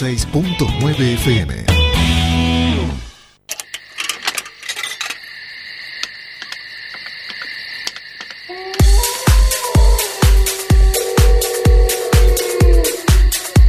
[0.00, 1.66] 106.9 FM.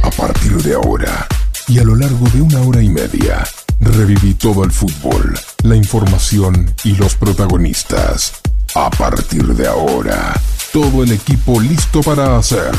[0.02, 1.28] A partir de ahora
[1.68, 3.44] y a lo largo de una hora y media,
[3.80, 8.32] reviví todo el fútbol, la información y los protagonistas.
[8.74, 10.32] A partir de ahora,
[10.72, 12.72] todo el equipo listo para hacer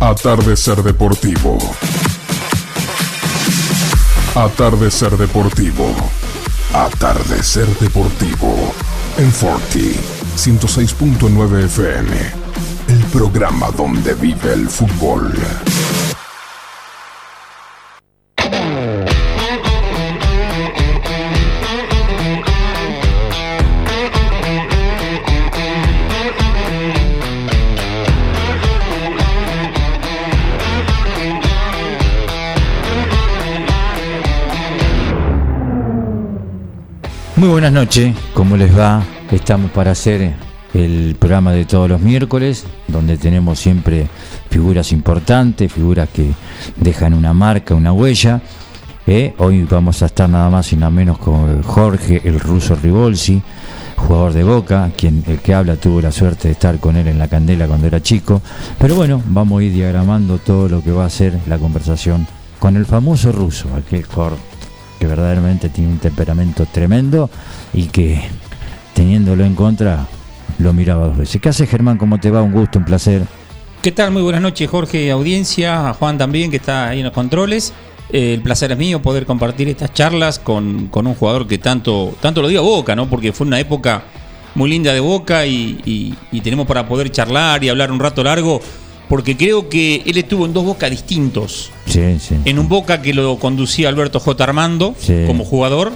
[0.00, 1.58] Atardecer Deportivo.
[4.36, 5.94] Atardecer Deportivo.
[6.72, 8.74] Atardecer Deportivo.
[9.16, 9.94] En Forti
[10.36, 12.16] 106.9 FM.
[12.88, 15.32] El programa donde vive el fútbol.
[37.44, 39.02] Muy buenas noches, ¿cómo les va?
[39.30, 40.32] Estamos para hacer
[40.72, 44.08] el programa de todos los miércoles, donde tenemos siempre
[44.48, 46.30] figuras importantes, figuras que
[46.76, 48.40] dejan una marca, una huella.
[49.06, 49.34] ¿eh?
[49.36, 53.42] Hoy vamos a estar nada más y nada menos con Jorge, el ruso Rivolsi,
[53.96, 57.18] jugador de Boca, quien el que habla tuvo la suerte de estar con él en
[57.18, 58.40] la candela cuando era chico.
[58.78, 62.26] Pero bueno, vamos a ir diagramando todo lo que va a ser la conversación
[62.58, 64.38] con el famoso ruso, aquel jugador
[65.06, 67.30] verdaderamente tiene un temperamento tremendo
[67.72, 68.22] y que
[68.94, 70.06] teniéndolo en contra
[70.58, 71.40] lo miraba dos veces.
[71.40, 71.98] ¿Qué hace Germán?
[71.98, 72.42] ¿Cómo te va?
[72.42, 73.22] Un gusto, un placer.
[73.82, 74.12] ¿Qué tal?
[74.12, 77.72] Muy buenas noches, Jorge, audiencia, a Juan también, que está ahí en los controles.
[78.10, 82.14] Eh, el placer es mío poder compartir estas charlas con, con un jugador que tanto,
[82.20, 83.08] tanto lo dio a Boca, ¿no?
[83.10, 84.02] Porque fue una época
[84.54, 88.60] muy linda de Boca y- y tenemos para poder charlar y hablar un rato largo,
[89.14, 91.70] porque creo que él estuvo en dos Boca distintos.
[91.86, 92.34] Sí, sí.
[92.44, 94.42] En un Boca que lo conducía Alberto J.
[94.42, 95.14] Armando Sí.
[95.28, 95.92] como jugador.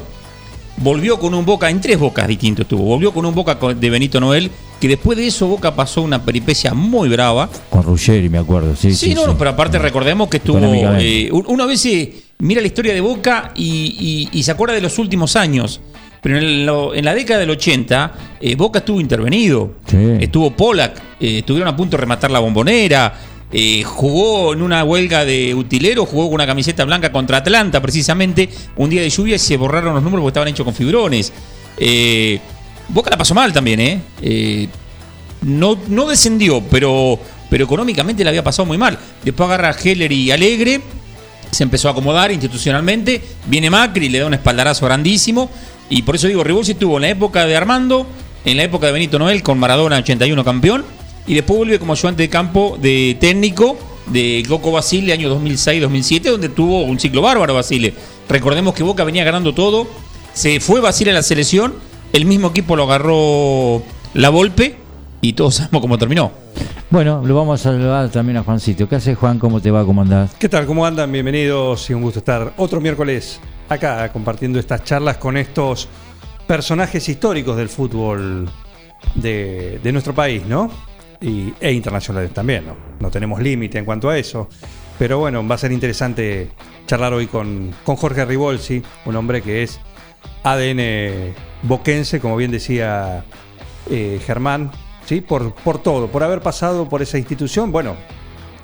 [0.77, 2.85] Volvió con un Boca, en tres Bocas distintos estuvo.
[2.85, 6.75] Volvió con un Boca de Benito Noel, que después de eso Boca pasó una peripecia
[6.75, 7.51] muy brava.
[7.71, 8.77] Con Ruggeri, me acuerdo.
[8.77, 9.31] Sí, Sí, sí, no, sí.
[9.37, 10.61] pero aparte recordemos que estuvo.
[11.01, 14.77] Eh, un- uno a veces mira la historia de Boca y, y- y se acuerda
[14.77, 15.81] de los últimos años.
[16.23, 19.75] Pero en, lo- en la década del 80, eh, Boca estuvo intervenido.
[19.87, 19.97] Sí.
[20.21, 23.15] Estuvo Polak, eh, estuvieron a punto de rematar la bombonera.
[23.51, 28.49] eh, jugó en una huelga de utilero, jugó con una camiseta blanca contra Atlanta, precisamente.
[28.77, 31.33] Un día de lluvia y se borraron los números porque estaban hechos con fibrones.
[31.79, 32.39] Eh,
[32.91, 34.03] Boca la pasó mal también,
[35.43, 37.19] no, no descendió, pero,
[37.49, 38.99] pero económicamente le había pasado muy mal.
[39.25, 40.81] Después agarra a Heller y Alegre,
[41.51, 43.21] se empezó a acomodar institucionalmente.
[43.47, 45.51] Viene Macri, le da un espaldarazo grandísimo.
[45.91, 48.07] Y por eso digo, Ribolsi estuvo en la época de Armando,
[48.45, 50.85] en la época de Benito Noel con Maradona 81 campeón.
[51.27, 53.77] Y después vuelve como ayudante de campo de técnico
[54.07, 57.95] de Coco Basile año 2006-2007, donde tuvo un ciclo bárbaro Basile.
[58.29, 59.87] Recordemos que Boca venía ganando todo.
[60.33, 61.75] Se fue Basile a la selección,
[62.13, 63.83] el mismo equipo lo agarró
[64.15, 64.77] la Volpe
[65.21, 66.33] y todos sabemos cómo terminó.
[66.91, 68.89] Bueno, lo vamos a saludar también a Juancito.
[68.89, 69.39] ¿Qué hace Juan?
[69.39, 69.85] ¿Cómo te va?
[69.85, 70.35] ¿Cómo andás?
[70.39, 70.65] ¿Qué tal?
[70.65, 71.13] ¿Cómo andan?
[71.13, 75.89] Bienvenidos y un gusto estar otro miércoles acá compartiendo estas charlas con estos
[76.47, 78.49] personajes históricos del fútbol
[79.15, 80.71] de, nuestro país, ¿no?
[81.21, 82.77] Y, e internacionales también, ¿no?
[83.01, 84.49] No tenemos límite en cuanto a eso.
[84.99, 86.51] Pero bueno, va a ser interesante
[86.87, 89.79] charlar hoy con, con Jorge Ribolsi, un hombre que es
[90.43, 93.25] ADN boquense, como bien decía
[93.91, 94.73] eh, Germán,
[95.05, 95.21] ¿sí?
[95.21, 97.97] Por, por todo, por haber pasado por esa institución, bueno,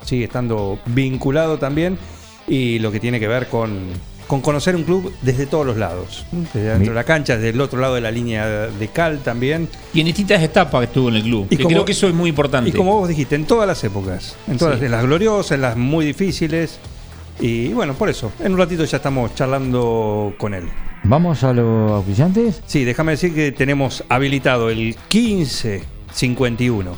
[0.04, 1.98] sigue estando vinculado también
[2.46, 3.90] y lo que tiene que ver con,
[4.34, 7.60] con conocer un club desde todos los lados, desde dentro de la cancha, desde el
[7.60, 9.68] otro lado de la línea de cal también.
[9.92, 11.46] Y en distintas etapas que estuvo en el club.
[11.50, 12.68] Y que como- creo que eso es muy importante.
[12.70, 14.86] Y como vos dijiste, en todas las épocas, en todas Sí.
[14.86, 16.80] en las gloriosas, en las muy difíciles.
[17.38, 20.64] Y bueno, por eso, en un ratito ya estamos charlando con él.
[21.04, 22.60] ¿Vamos a los auspiciantes?
[22.66, 26.96] Sí, déjame decir que tenemos habilitado el 1551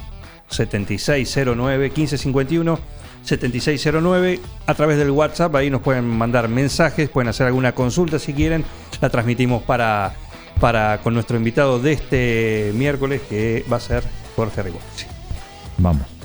[0.49, 2.79] 7609 1551
[3.27, 5.55] 7609 a través del WhatsApp.
[5.55, 8.65] Ahí nos pueden mandar mensajes, pueden hacer alguna consulta si quieren.
[9.01, 10.15] La transmitimos para,
[10.61, 14.05] para con nuestro invitado de este miércoles que va a ser
[14.37, 15.07] Jorge Rigozzi.
[15.79, 16.16] Vamos.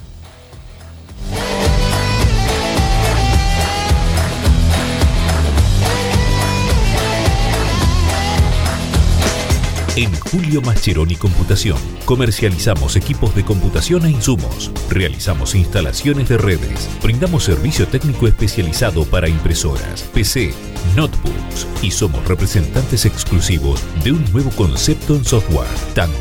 [10.01, 17.44] En Julio Mascheroni Computación comercializamos equipos de computación e insumos, realizamos instalaciones de redes, brindamos
[17.44, 20.56] servicio técnico especializado para impresoras, PC,
[20.95, 26.18] notebooks y somos representantes exclusivos de un nuevo concepto en software, Tango.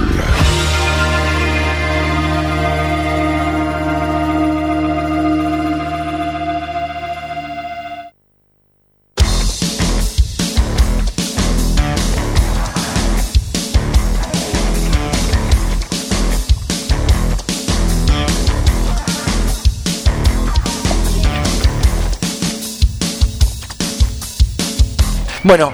[25.44, 25.72] Bueno,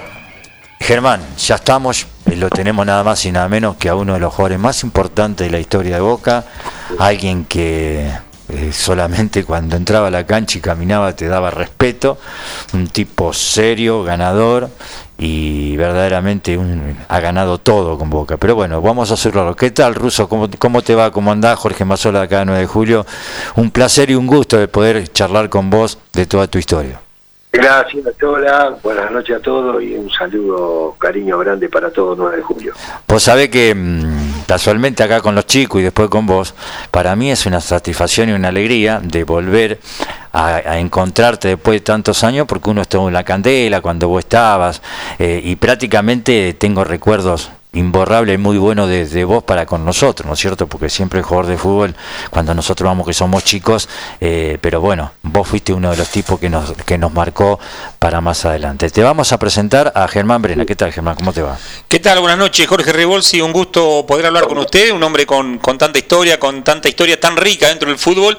[0.81, 4.21] Germán, ya estamos, eh, lo tenemos nada más y nada menos que a uno de
[4.21, 6.45] los jugadores más importantes de la historia de Boca,
[6.99, 8.11] alguien que
[8.49, 12.19] eh, solamente cuando entraba a la cancha y caminaba te daba respeto,
[12.73, 14.71] un tipo serio, ganador
[15.19, 18.39] y verdaderamente un- ha ganado todo con Boca.
[18.39, 19.55] Pero bueno, vamos a hacerlo.
[19.55, 20.31] ¿Qué tal, Ruso?
[20.31, 21.11] ¿Cómo, cómo te va?
[21.11, 21.59] ¿Cómo andás?
[21.59, 23.05] Jorge Mazola acá, 9 de julio.
[23.57, 27.01] Un placer y un gusto de poder charlar con vos de toda tu historia.
[27.61, 28.77] Gracias, Tola.
[28.85, 32.73] Buenas noches a todos y un saludo, cariño grande para todos 9 de julio.
[33.09, 36.55] Vos sabés que mm, casualmente acá con los chicos y después con vos,
[36.93, 39.81] para mí es una satisfacción y una alegría de volver
[40.33, 44.21] a, a encontrarte después de tantos años, porque uno estuvo en la candela cuando vos
[44.21, 44.81] estabas,
[45.19, 50.27] eh, y prácticamente tengo recuerdos imborrables y muy buenos de, de vos para con nosotros,
[50.27, 50.67] ¿no es cierto?
[50.67, 51.95] Porque siempre el jugador de fútbol,
[52.31, 53.89] cuando nosotros vamos que somos chicos,
[54.21, 57.61] eh, pero bueno, vos fuiste uno de los tipos que nos, que nos marcó
[57.99, 58.89] para más adelante.
[58.91, 60.65] Te vamos a presentar a Germán Brena.
[60.65, 61.17] ¿Qué tal, Germán?
[61.17, 61.59] ¿Cómo te va?
[61.89, 62.21] ¿Qué tal?
[62.21, 63.41] Buenas noches, Jorge Rebolsi.
[63.41, 67.21] Un gusto poder hablar con usted, un hombre con, con tanta historia, con tanta historia
[67.21, 68.39] tan rica dentro del fútbol.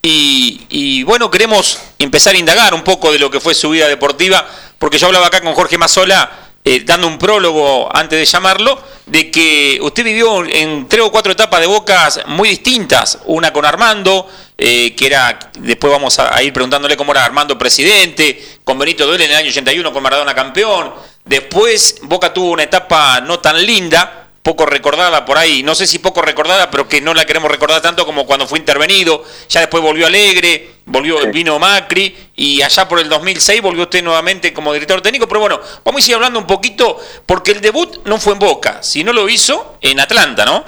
[0.00, 3.88] Y, y, bueno, queremos empezar a indagar un poco de lo que fue su vida
[3.88, 4.46] deportiva,
[4.78, 9.30] porque yo hablaba acá con Jorge Mazola, eh, dando un prólogo antes de llamarlo, de
[9.30, 13.20] que usted vivió en tres o cuatro etapas de bocas muy distintas.
[13.24, 14.28] Una con Armando,
[14.58, 19.06] eh, que era, después vamos a, a ir preguntándole cómo era Armando presidente, con Benito
[19.06, 20.92] Duele en el año 81 con Maradona campeón.
[21.24, 25.98] Después Boca tuvo una etapa no tan linda, poco recordada por ahí, no sé si
[25.98, 29.24] poco recordada, pero que no la queremos recordar tanto como cuando fue intervenido.
[29.48, 34.52] Ya después volvió Alegre, volvió vino Macri y allá por el 2006 volvió usted nuevamente
[34.52, 35.28] como director técnico.
[35.28, 38.82] Pero bueno, vamos a ir hablando un poquito porque el debut no fue en Boca,
[38.82, 40.64] si no lo hizo en Atlanta, ¿no?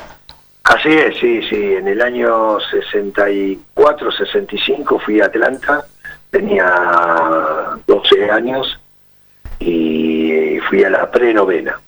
[0.65, 1.57] Así es, sí, sí.
[1.57, 5.87] En el año 64, 65 fui a Atlanta,
[6.31, 8.79] tenía 12 años
[9.59, 11.81] y fui a la prenovena.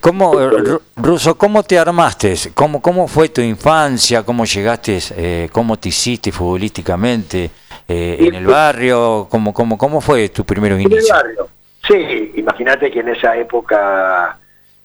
[0.00, 2.34] ¿Cómo, Ru- Ruso, cómo te armaste?
[2.54, 4.22] ¿Cómo, ¿Cómo fue tu infancia?
[4.24, 4.98] ¿Cómo llegaste?
[5.16, 7.50] eh, ¿Cómo te hiciste futbolísticamente?
[7.86, 9.26] eh, ¿En el barrio?
[9.30, 11.48] ¿Cómo, cómo, ¿Cómo fue tu primeros En el barrio.
[11.86, 14.38] Sí, imagínate que en esa época,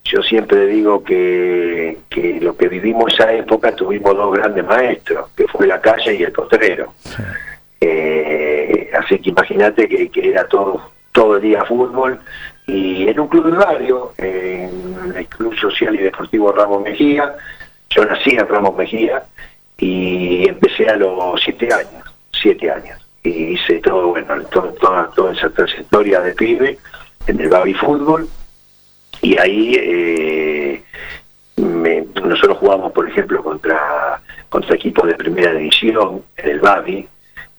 [0.05, 5.45] yo siempre digo que, que lo que vivimos esa época tuvimos dos grandes maestros, que
[5.47, 6.93] fue la calle y el potrero.
[7.81, 12.19] Eh, así que imagínate que, que era todo, todo el día fútbol
[12.67, 17.35] y en un club de barrio, en el Club Social y Deportivo Ramos Mejía,
[17.89, 19.23] yo nací en Ramos Mejía
[19.77, 22.99] y empecé a los siete años, siete años.
[23.23, 26.77] Y hice todo, bueno, to- toda, toda esa trayectoria de pibe
[27.27, 28.27] en el baby fútbol
[29.21, 30.83] y ahí eh,
[31.57, 37.07] me- nosotros jugamos, por ejemplo, contra, contra equipos de primera división en el baby,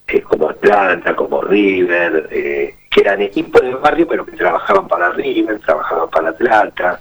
[0.08, 5.10] eh, como Atlanta, como River, eh, que eran equipos de barrio pero que trabajaban para
[5.10, 7.00] River, trabajaban para Atlanta.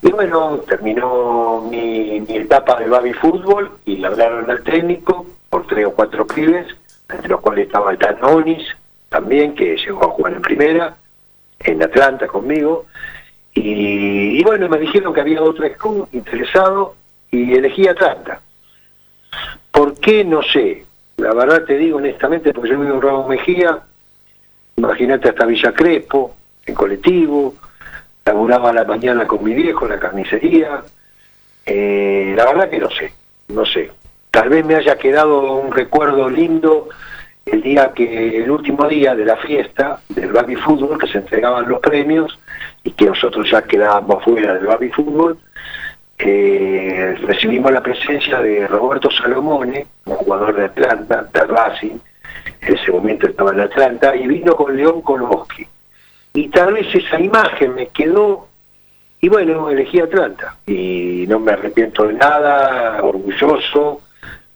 [0.00, 5.66] Y bueno, terminó mi, mi etapa de baby fútbol y le hablaron al técnico por
[5.66, 6.68] tres o cuatro pibes,
[7.08, 8.64] entre los cuales estaba el Dan Onis,
[9.08, 10.94] también, que llegó a jugar en primera,
[11.58, 12.86] en Atlanta conmigo.
[13.54, 16.94] Y, y bueno, me dijeron que había otro club interesado
[17.30, 18.40] y elegí Atlanta.
[19.72, 20.24] ¿Por qué?
[20.24, 20.84] No sé.
[21.16, 23.82] La verdad te digo honestamente, porque yo vivo en Ramos Mejía,
[24.82, 26.34] imagínate hasta Villa Crespo,
[26.66, 27.54] en colectivo,
[28.24, 30.82] laburaba a la mañana con mi viejo en la carnicería.
[31.64, 33.12] Eh, la verdad que no sé,
[33.48, 33.92] no sé.
[34.32, 36.88] Tal vez me haya quedado un recuerdo lindo
[37.46, 41.68] el día que, el último día de la fiesta del baby fútbol, que se entregaban
[41.68, 42.36] los premios
[42.82, 45.38] y que nosotros ya quedábamos fuera del baby fútbol,
[46.18, 51.98] eh, recibimos la presencia de Roberto Salomone, un jugador de Atlanta, de Racing,
[52.60, 55.66] en ese momento estaba en Atlanta, y vino con León Koloski.
[56.34, 58.48] Y tal vez esa imagen me quedó,
[59.20, 60.56] y bueno, elegí Atlanta.
[60.66, 64.00] Y no me arrepiento de nada, orgulloso,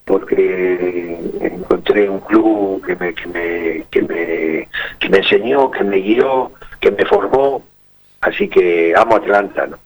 [0.04, 5.96] porque encontré un club que me, que me, que me, que me enseñó, que me
[5.96, 7.62] guió, que me formó.
[8.20, 9.78] Así que amo Atlanta, ¿no?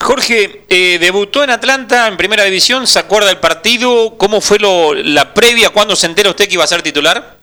[0.00, 4.16] Jorge, eh, debutó en Atlanta en primera división, ¿se acuerda del partido?
[4.18, 5.70] ¿Cómo fue lo, la previa?
[5.70, 7.36] ¿Cuándo se entera usted que iba a ser titular?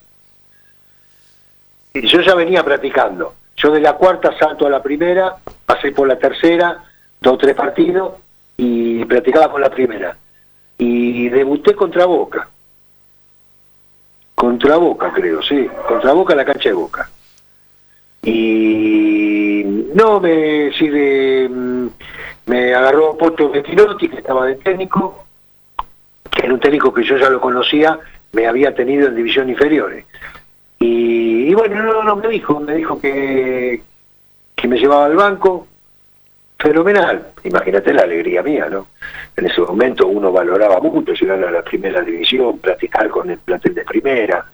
[1.94, 3.36] Y yo ya venía practicando.
[3.56, 6.84] Yo de la cuarta salto a la primera, pasé por la tercera,
[7.22, 8.14] dos tres partidos
[8.58, 10.18] y practicaba con la primera.
[10.78, 12.50] Y debuté contra Boca.
[14.36, 15.68] Contra Boca, creo, sí.
[15.88, 17.10] Contra Boca la cancha de Boca.
[18.24, 21.88] Y no me sigue, mm,
[22.46, 25.26] me agarró Poto Bettinotti, que estaba de técnico,
[26.30, 28.00] que era un técnico que yo ya lo conocía,
[28.34, 30.06] me había tenido en división inferiores.
[30.80, 33.82] Y, bueno, no, no, me dijo, me dijo que,
[34.56, 35.68] que me llevaba al banco,
[36.60, 38.88] fenomenal, imagínate la alegría mía, ¿no?
[39.36, 43.76] En ese momento uno valoraba mucho llegar a la primera división, practicar con el plantel
[43.76, 44.46] de primera,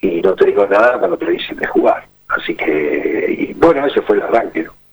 [0.00, 2.06] y no te digo nada cuando te dicen de jugar.
[2.28, 4.83] Así que, y bueno, ese fue el arranque, ¿no?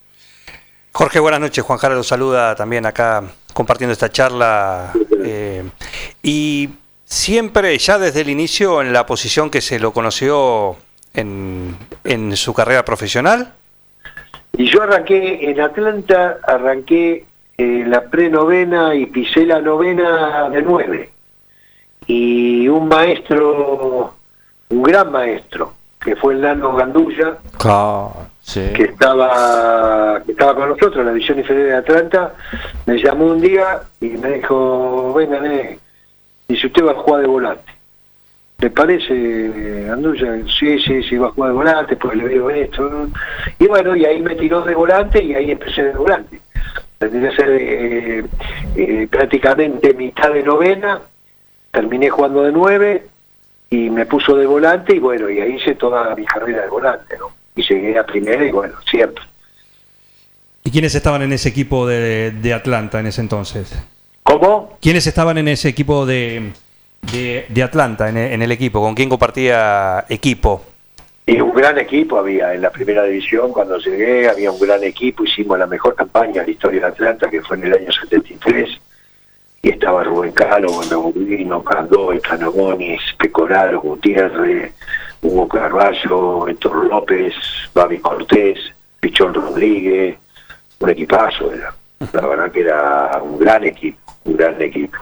[0.94, 1.64] Jorge, buenas noches.
[1.64, 4.92] Juan Jara lo saluda también acá compartiendo esta charla.
[5.24, 5.64] eh,
[6.22, 6.68] y
[7.04, 10.76] siempre, ya desde el inicio, en la posición que se lo conoció
[11.14, 13.54] en, en su carrera profesional.
[14.58, 17.24] Y yo arranqué en Atlanta, arranqué
[17.56, 21.10] en la prenovena y pisé la novena de nueve.
[22.06, 24.14] Y un maestro,
[24.68, 25.72] un gran maestro,
[26.04, 27.38] que fue el Nano Gandulla,
[28.74, 32.34] que estaba que estaba con nosotros en la división inferior de Atlanta,
[32.86, 35.78] me llamó un día y me dijo, venga, nene,
[36.48, 37.72] dice usted va a jugar de volante.
[38.58, 40.36] ¿Le parece, Gandulla?
[40.58, 43.08] Sí, sí, sí, va a jugar de volante, pues le veo esto.
[43.58, 46.40] Y bueno, y ahí me tiró de volante y ahí empecé de volante.
[46.98, 48.24] Terminé a ser eh,
[48.76, 51.00] eh, prácticamente mitad de novena,
[51.72, 53.06] terminé jugando de nueve
[53.72, 57.16] y me puso de volante y bueno, y ahí hice toda mi carrera de volante,
[57.18, 57.30] ¿no?
[57.56, 59.24] Y llegué a primera y bueno, siempre.
[60.62, 63.74] ¿Y quiénes estaban en ese equipo de, de Atlanta en ese entonces?
[64.24, 64.76] ¿Cómo?
[64.82, 66.52] ¿Quiénes estaban en ese equipo de,
[67.12, 68.82] de, de Atlanta, en el, en el equipo?
[68.82, 70.66] ¿Con quién compartía equipo?
[71.24, 75.24] Y un gran equipo había en la primera división, cuando llegué había un gran equipo,
[75.24, 78.68] hicimos la mejor campaña en la historia de Atlanta, que fue en el año 73,
[79.62, 84.72] y estaba Rubén Calo, Bonavudino, Cardoy, Canagonis, Pecoraro, Gutiérrez,
[85.22, 87.32] Hugo Carballo, Héctor López,
[87.72, 88.58] Babi Cortés,
[88.98, 90.18] Pichón Rodríguez,
[90.80, 91.72] un equipazo era.
[92.12, 94.98] La verdad que era un gran equipo, un gran equipo,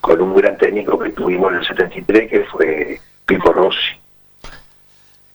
[0.00, 4.00] con un gran técnico que tuvimos en el 73, que fue Pico Rossi.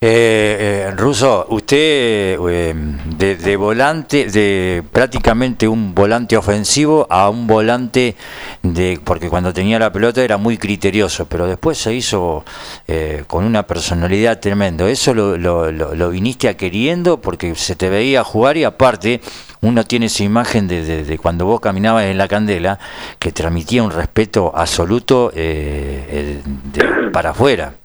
[0.06, 8.18] Eh, eh, Russo, usted eh, de, volante, de prácticamente un volante ofensivo a un volante
[8.64, 12.44] de, porque cuando tenía la pelota era muy criterioso, pero después se hizo
[12.86, 14.88] eh, con una personalidad tremendo.
[14.88, 19.22] ¿Eso lo, lo, lo- lo viniste a queriendo porque se te veía jugar y aparte
[19.62, 22.78] uno tiene esa imagen de, de- cuando vos caminabas en la candela
[23.20, 26.42] que transmitía un respeto absoluto eh,
[26.74, 27.76] de- para afuera?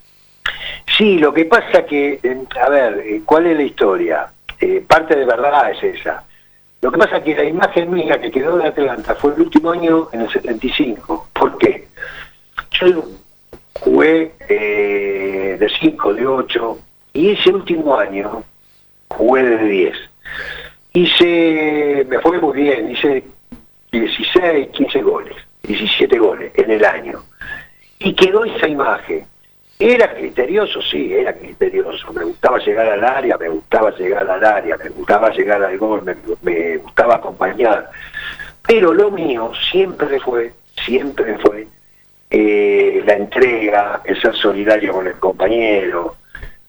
[0.97, 4.29] Sí, lo que pasa que, eh, a ver, eh, ¿cuál es la historia?
[4.61, 6.25] Eh, parte de verdad es esa.
[6.81, 10.09] Lo que pasa que la imagen mía que quedó de Atlanta fue el último año
[10.13, 11.29] en el 75.
[11.33, 11.89] ¿Por qué?
[12.71, 13.05] Yo
[13.81, 16.79] jugué eh, de 5, de 8,
[17.15, 18.45] y ese último año
[19.09, 19.97] jugué de 10.
[20.93, 23.25] Hice, me fue muy bien, hice
[23.91, 27.23] 16, 15 goles, 17 goles en el año.
[27.99, 29.25] Y quedó esa imagen.
[29.79, 32.13] Era criterioso, sí, era criterioso.
[32.13, 36.03] Me gustaba llegar al área, me gustaba llegar al área, me gustaba llegar al gol,
[36.03, 37.91] me, me gustaba acompañar.
[38.67, 40.53] Pero lo mío siempre fue,
[40.85, 41.69] siempre fue
[42.31, 46.17] eh, la entrega, el ser solidario con el compañero,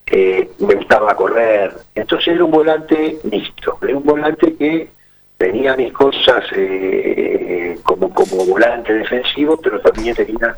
[0.05, 1.73] eh, me gustaba correr.
[1.95, 4.89] Entonces era un volante mixto, era un volante que
[5.37, 10.55] tenía mis cosas eh, como, como volante defensivo, pero también tenía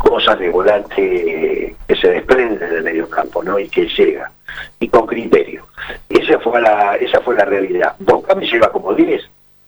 [0.00, 3.58] cosas de volante que se desprenden del medio campo, ¿no?
[3.58, 4.30] Y que llega,
[4.78, 5.66] y con criterio.
[6.08, 7.94] Esa fue la, esa fue la realidad.
[7.98, 9.22] Boca me lleva como 10,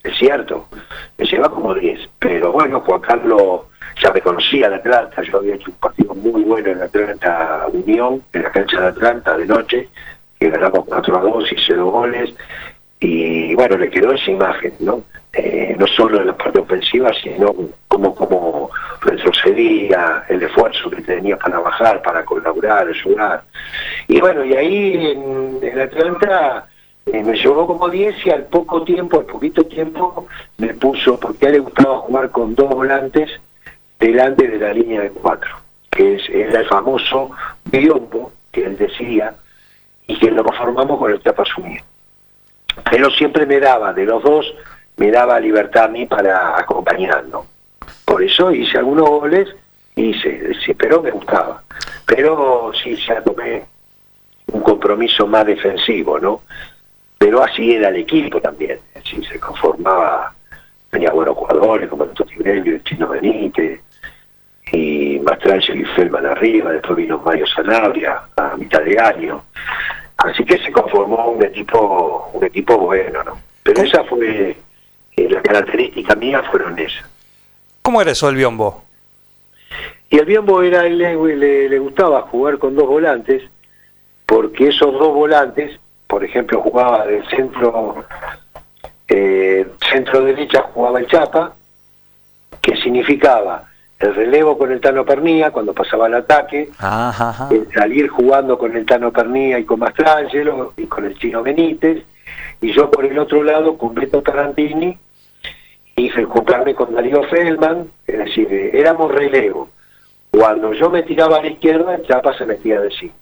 [0.05, 0.69] es cierto,
[1.19, 3.63] me lleva como 10, pero bueno, Juan Carlos
[4.03, 8.23] ya me conocía de Atlanta, yo había hecho un partido muy bueno en Atlanta Unión,
[8.33, 9.89] en la cancha de Atlanta de noche,
[10.41, 12.35] que ganamos 4 a 2, hice dos goles,
[13.01, 15.03] y bueno, le quedó esa imagen, ¿no?
[15.35, 17.55] Eh, no solo en la parte ofensiva, sino
[17.89, 18.71] como, como
[19.01, 23.43] retrocedía, el esfuerzo que tenía para bajar, para colaborar, ayudar.
[24.09, 26.67] Y bueno, y ahí en, en Atlanta
[27.07, 30.27] eh, me llevó como 10 y al poco tiempo, al poquito tiempo,
[30.59, 33.31] me puso, porque a él le gustaba jugar con dos volantes
[33.99, 35.51] delante de la línea de cuatro,
[35.91, 37.31] que es, el famoso
[37.65, 39.35] biombo que él decía,
[40.07, 41.85] y que lo conformamos con el tapa sumido.
[42.91, 44.55] Pero siempre me daba, de los dos,
[45.03, 47.45] me daba libertad a mí para acompañarlo.
[48.05, 49.49] Por eso hice algunos goles,
[49.97, 51.61] hice, pero me gustaba.
[52.07, 53.65] Pero sí, ya tomé
[54.53, 56.43] un compromiso más defensivo, ¿no?
[57.19, 60.33] Pero así era el equipo también, así se conformaba,
[60.91, 63.81] tenía buenos jugadores como el Totivelio, el Chino Benítez,
[64.71, 69.43] y Mastrangel y Feldman arriba, después vino Mario Sanabria a mitad de año.
[70.19, 73.39] Así que se conformó un equipo, un equipo bueno, ¿no?
[73.65, 74.57] Pero esa fue,
[75.25, 77.05] eh, las características mías fueron esas.
[77.83, 78.85] ¿Cómo era eso el biombo?
[80.11, 83.43] Y el Biombo era, le, le- le gustaba jugar con dos volantes,
[84.27, 88.05] porque esos dos volantes, por ejemplo, jugaba del centro,
[89.09, 91.55] eh, centro derecha jugaba el Chapa,
[92.61, 93.65] que significaba
[93.99, 97.49] el relevo con el Tano Pernía cuando pasaba el ataque, Ajá, ajá.
[97.51, 102.03] el salir jugando con el Tano Pernía y con Mastrangelo y con el Chino Benítez,
[102.61, 104.99] y yo por el otro lado con Beto Tarantini
[105.97, 109.69] y juntarme con Darío Feldman, es decir, eh, éramos relevo.
[110.31, 113.15] Cuando yo me tiraba a la izquierda, el Chapa se metía de 5.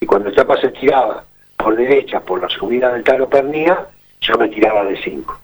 [0.00, 1.24] Y cuando el Chapa se tiraba
[1.56, 3.86] por derecha, por la subida del Tano Pernía,
[4.20, 5.40] yo me tiraba de 5.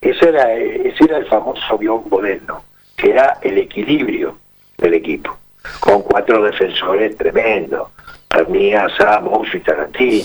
[0.00, 2.62] Ese era, eh, ese era el famoso biombo de él, ¿no?
[2.96, 4.38] que era el equilibrio
[4.78, 5.36] del equipo,
[5.80, 7.88] con cuatro defensores tremendos,
[8.28, 10.24] Pernía, Samos y Tarantini.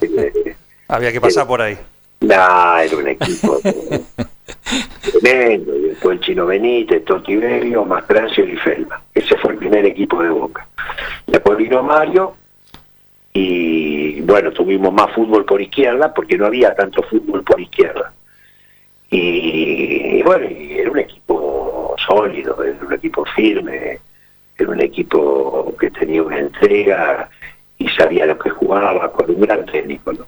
[0.00, 0.56] Eh,
[0.88, 1.78] Había que pasar por ahí.
[2.20, 3.58] Nah, era un equipo
[5.22, 5.76] tremendo.
[5.76, 9.02] Y después el Chino Benítez, Totiverio, Mastrancio y Felma.
[9.14, 10.66] Ese fue el primer equipo de Boca.
[11.26, 12.34] Después vino Mario
[13.32, 18.12] y bueno, tuvimos más fútbol por izquierda porque no había tanto fútbol por izquierda.
[19.10, 23.98] Y, y bueno, y era un equipo sólido, era un equipo firme,
[24.58, 27.28] era un equipo que tenía una entrega
[27.78, 30.26] y sabía lo que jugaba con un gran técnico, ¿no?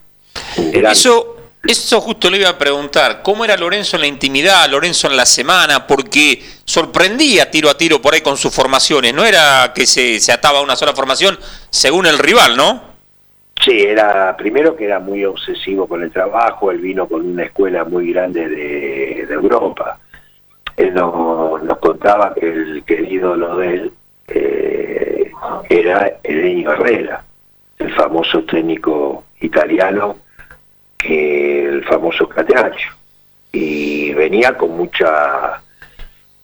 [0.73, 5.07] Gran- Eso, eso justo le iba a preguntar, ¿cómo era Lorenzo en la intimidad, Lorenzo
[5.07, 5.87] en la semana?
[5.87, 10.33] Porque sorprendía tiro a tiro por ahí con sus formaciones, no era que se, se
[10.33, 11.38] ataba a una sola formación
[11.70, 12.92] según el rival, ¿no?
[13.64, 17.85] Sí, era primero que era muy obsesivo con el trabajo, él vino con una escuela
[17.85, 20.01] muy grande de, Europa.
[20.77, 23.92] Él no- nos contaba que el, que el de él
[24.29, 25.31] eh,
[25.68, 27.25] era Elenio Herrera,
[27.79, 30.16] el famoso técnico italiano,
[31.05, 32.93] el famoso Catenaccio.
[33.53, 35.62] Y venía con mucha,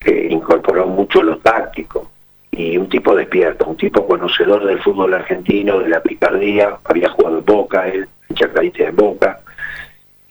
[0.04, 2.10] eh, incorporó mucho lo táctico
[2.50, 7.38] y un tipo despierto, un tipo conocedor del fútbol argentino, de la picardía, había jugado
[7.38, 9.40] en Boca, él, Chacarita de Boca,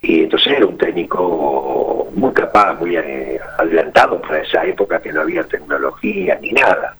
[0.01, 5.21] y entonces era un técnico muy capaz, muy eh, adelantado para esa época que no
[5.21, 6.97] había tecnología ni nada.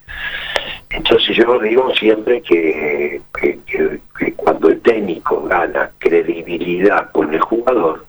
[0.89, 7.41] Entonces yo digo siempre que, que- que- que cuando el técnico gana credibilidad con el
[7.41, 8.05] jugador,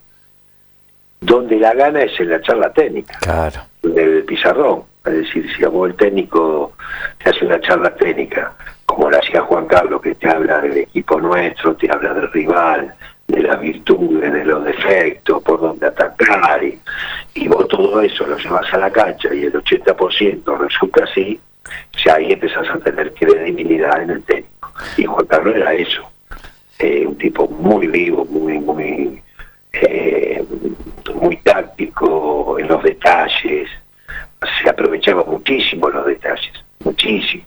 [1.20, 3.60] donde la gana es en la charla técnica Claro.
[3.82, 4.82] del pizarrón.
[5.04, 6.72] Es decir, si a vos el técnico
[7.22, 8.52] te hace una charla técnica,
[8.86, 12.94] como la hacía Juan Carlos, que te habla del equipo nuestro, te habla del rival,
[13.26, 16.78] de las virtudes, de los defectos, por dónde atacar, y,
[17.34, 21.38] y vos todo eso lo llevas a la cancha y el 80% resulta así,
[22.04, 24.72] ya ahí empezás a tener credibilidad en el técnico.
[24.96, 26.10] Y Juan Carlos era eso,
[26.78, 29.22] eh, un tipo muy vivo, muy, muy,
[29.72, 30.44] eh,
[31.14, 33.68] muy táctico en los detalles,
[34.62, 36.52] se aprovechaba muchísimo los detalles,
[36.84, 37.44] muchísimo.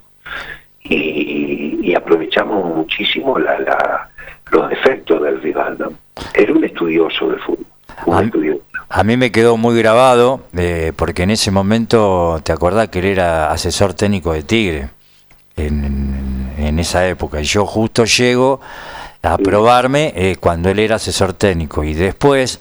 [0.83, 4.09] Y, aprovechamos muchísimo la, la,
[4.49, 5.77] los defectos del rival.
[5.77, 5.91] ¿no?
[6.33, 7.65] Era un estudioso del fútbol.
[8.05, 8.61] Un estudioso.
[8.93, 13.05] A mí me quedó muy grabado, eh, porque en ese momento, ¿te acordás que él
[13.05, 14.89] era asesor técnico de Tigre?
[15.55, 17.39] En, esa época.
[17.39, 18.59] Y yo justo llego
[19.21, 21.85] a probarme eh, cuando él era asesor técnico.
[21.85, 22.59] Y después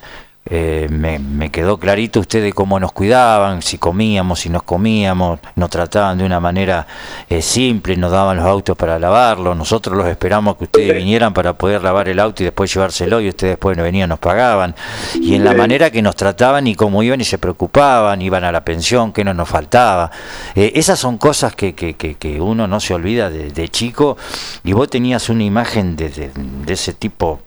[0.51, 5.71] eh, me, me quedó clarito ustedes cómo nos cuidaban, si comíamos, si nos comíamos, nos
[5.71, 6.87] trataban de una manera
[7.29, 11.53] eh, simple, nos daban los autos para lavarlos, nosotros los esperamos que ustedes vinieran para
[11.53, 14.75] poder lavar el auto y después llevárselo y ustedes después no venían, nos pagaban.
[15.21, 18.51] Y en la manera que nos trataban y cómo iban y se preocupaban, iban a
[18.51, 20.11] la pensión, qué no nos faltaba.
[20.57, 24.17] Eh, esas son cosas que, que, que, que uno no se olvida de, de chico
[24.65, 27.41] y vos tenías una imagen de, de- de ese tipo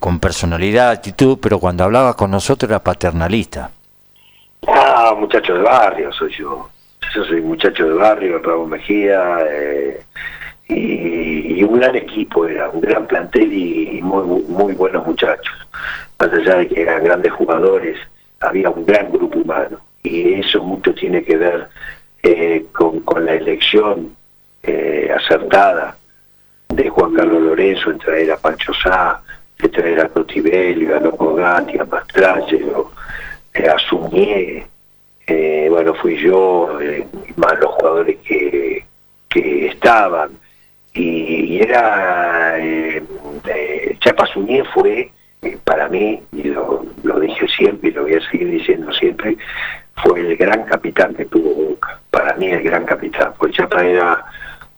[0.00, 3.70] con personalidad, actitud, pero cuando hablabas con nosotros era paternalista.
[4.66, 6.68] Ah, muchacho de barrio soy yo.
[7.14, 10.02] Yo soy muchacho de barrio, Ramón Mejía, eh,
[10.68, 15.54] y, un gran equipo era, un gran plantel y, muy, muy buenos muchachos.
[16.18, 17.98] Más allá de que eran grandes jugadores,
[18.40, 19.80] había un gran grupo humano.
[20.02, 21.68] Y eso mucho tiene que ver
[22.22, 24.14] eh, con, con la elección
[24.62, 25.96] eh, acertada
[26.68, 29.22] de Juan Carlos Lorenzo en traer a Pancho Sá,
[29.58, 31.64] de traer a Cotibelio, a Loco a
[34.12, 34.66] eh,
[35.26, 38.84] eh, bueno, fui yo, eh, más los jugadores que,
[39.28, 40.30] que estaban.
[40.94, 42.56] Y, era,
[44.00, 45.10] Chapa Suñé fue,
[45.64, 49.36] para mí, y lo, lo dije siempre y lo voy a seguir diciendo siempre,
[50.02, 52.00] fue el gran capitán que tuvo Boca.
[52.10, 54.24] Para mí el gran capitán, porque Chapa era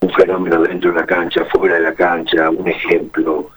[0.01, 3.51] un fenómeno dentro de la cancha, fuera de la cancha, un ejemplo,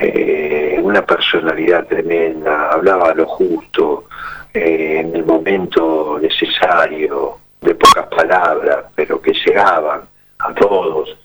[0.00, 4.04] eh, una personalidad tremenda, hablaba lo justo,
[4.52, 10.02] eh, en el momento necesario, de pocas palabras, pero que llegaban
[10.38, 11.16] a todos.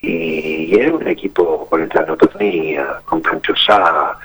[0.00, 4.18] Y, era un equipo con el Tano Pernía, con Pancho Sá,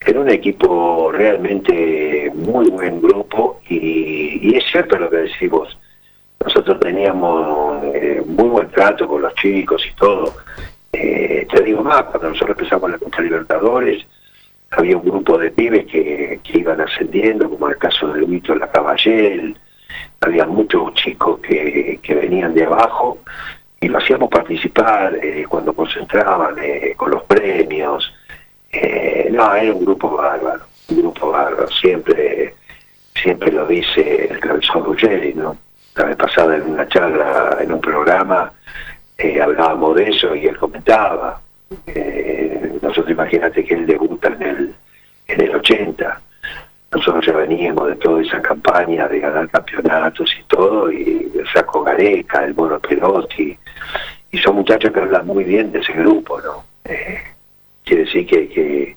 [0.00, 5.76] era un equipo realmente muy buen grupo y, es cierto lo que decís vos.
[6.44, 10.34] Nosotros teníamos eh, muy buen trato con los chicos y todo.
[10.92, 14.06] Eh, te digo más, cuando nosotros empezamos la Copa Libertadores,
[14.70, 18.70] había un grupo de pibes que, que iban ascendiendo, como el caso de Luito La
[18.70, 19.56] Caballel,
[20.20, 23.18] había muchos chicos que, que venían de abajo
[23.80, 28.12] y lo hacíamos participar eh, cuando concentraban eh, con los premios.
[29.30, 32.54] No, era un grupo bárbaro, un grupo bárbaro, siempre,
[33.14, 35.56] siempre lo dice el cabezón Ruggeri, ¿no?
[35.94, 38.52] La vez pasada en una charla, en un programa,
[39.18, 41.40] eh, hablábamos de eso y él comentaba.
[41.86, 44.74] Eh, nosotros imagínate que él debuta en el,
[45.26, 46.20] en el 80.
[46.92, 51.82] Nosotros ya veníamos de toda esa campaña de ganar campeonatos y todo, y el Saco
[51.82, 53.58] Gareca, el Mono Perotti,
[54.30, 56.64] y son muchachos que hablan muy bien de ese grupo, ¿no?
[56.84, 57.18] Eh,
[57.84, 58.96] quiere decir que, que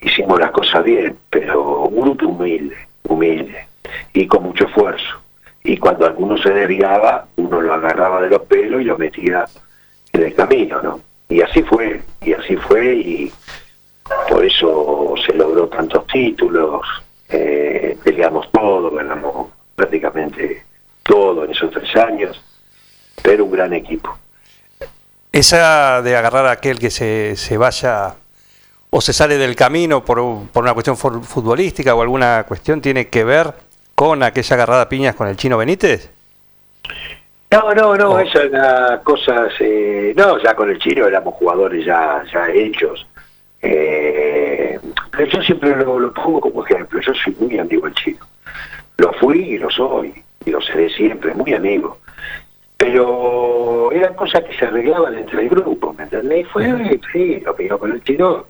[0.00, 2.76] hicimos las cosas bien, pero un grupo humilde,
[3.08, 3.66] humilde,
[4.14, 5.20] y con mucho esfuerzo.
[5.64, 9.44] Y cuando alguno se desviaba, uno lo agarraba de los pelos y lo metía
[10.12, 11.00] en el camino, ¿no?
[11.28, 13.32] Y así fue, y así fue, y
[14.28, 16.80] por eso se logró tantos títulos,
[17.28, 20.64] eh, peleamos todo, ganamos prácticamente
[21.02, 22.42] todo en esos tres años,
[23.22, 24.16] pero un gran equipo.
[25.30, 28.14] Esa de agarrar a aquel que se, se vaya
[28.90, 33.08] o se sale del camino por, por una cuestión fu- futbolística o alguna cuestión tiene
[33.08, 33.52] que ver
[33.98, 36.08] con aquella agarrada piñas con el chino Benítez.
[37.50, 38.20] No, no, no, Oh.
[38.20, 43.04] era cosas, eh, no, ya con el chino éramos jugadores ya, ya hechos.
[43.60, 44.78] Eh,
[45.10, 48.24] pero yo siempre lo, lo pongo como ejemplo, yo soy muy amigo del chino.
[48.98, 51.98] Lo fui y lo soy, y lo seré siempre, muy amigo.
[52.76, 56.46] Pero eran cosas que se arreglaban entre el grupo, ¿me entendés?
[56.52, 58.46] Fue, sí, lo que yo con el chino,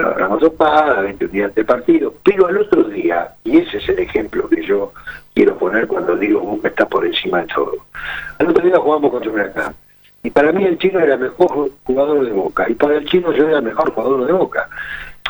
[0.00, 2.14] agarramos topada, 20 días de partido.
[2.22, 4.92] Pero al otro día, y ese es el ejemplo que yo
[5.34, 7.76] quiero poner cuando digo Boca está por encima de todo.
[8.38, 9.74] Al otro día jugamos contra Huracán.
[10.22, 12.66] Y para mí el chino era mejor jugador de Boca.
[12.68, 14.68] Y para el chino yo era mejor jugador de Boca.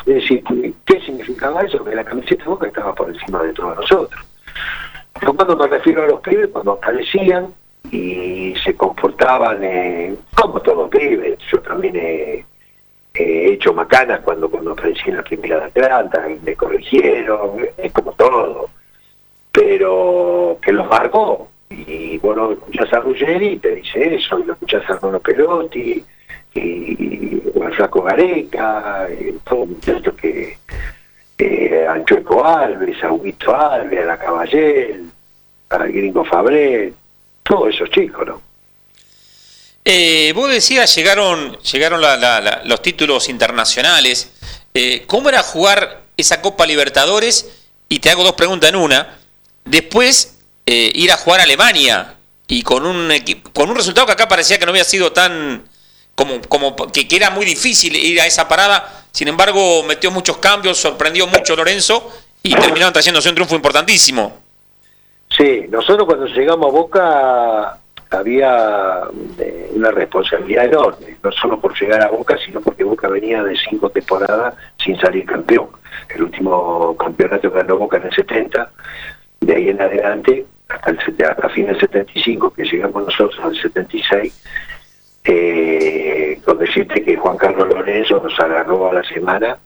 [0.05, 0.43] Es decir,
[0.85, 1.83] ¿qué significaba eso?
[1.83, 4.25] Que la camiseta de Boca estaba por encima de todos nosotros.
[5.19, 7.53] Pero cuando me refiero a los pibes, cuando aparecían
[7.91, 11.95] y se comportaban eh, como todos pibes, yo también
[13.13, 17.91] he, he hecho macanas cuando, cuando aparecí en la primera de Atlanta me corrigieron, es
[17.91, 18.69] como todo,
[19.51, 21.49] pero que los marcó.
[21.69, 26.03] Y bueno, escuchás a Ruggeri te dice eso, y lo escuchás a Mono Perotti,
[26.53, 30.57] y, y al Flaco Gareca, y todos muchachos que,
[31.39, 35.09] eh, Alves, a Huguito Alves, a la Caballel,
[35.69, 36.93] al Gringo Fabré,
[37.43, 38.52] todos esos chicos, ¿no?
[39.85, 42.01] Eh, vos decías, llegaron, llegaron
[42.65, 44.31] los títulos internacionales.
[44.73, 47.49] Eh, ¿Cómo era jugar esa Copa Libertadores?
[47.89, 49.19] Y te hago dos preguntas en una.
[49.65, 52.15] Después, eh, ir a jugar a Alemania
[52.47, 53.11] y con un,
[53.51, 55.67] con un resultado que acá parecía que no había sido tan...
[56.15, 59.05] como, como que, que era muy difícil ir a esa parada.
[59.11, 64.41] Sin embargo, metió muchos cambios, sorprendió mucho Lorenzo y terminaron trayéndose un triunfo importantísimo.
[65.37, 67.79] Sí, nosotros cuando llegamos a Boca
[68.19, 69.01] había
[69.39, 73.55] eh, una responsabilidad enorme, no solo por llegar a Boca, sino porque Boca venía de
[73.57, 75.67] cinco temporadas sin salir campeón.
[76.13, 78.71] El último campeonato ganó Boca en el 70,
[79.41, 84.43] de ahí en adelante, hasta el hasta fin del 75, que llegamos nosotros al 76,
[85.25, 89.57] eh, con decirte que Juan Carlos Lorenzo nos agarró a la semana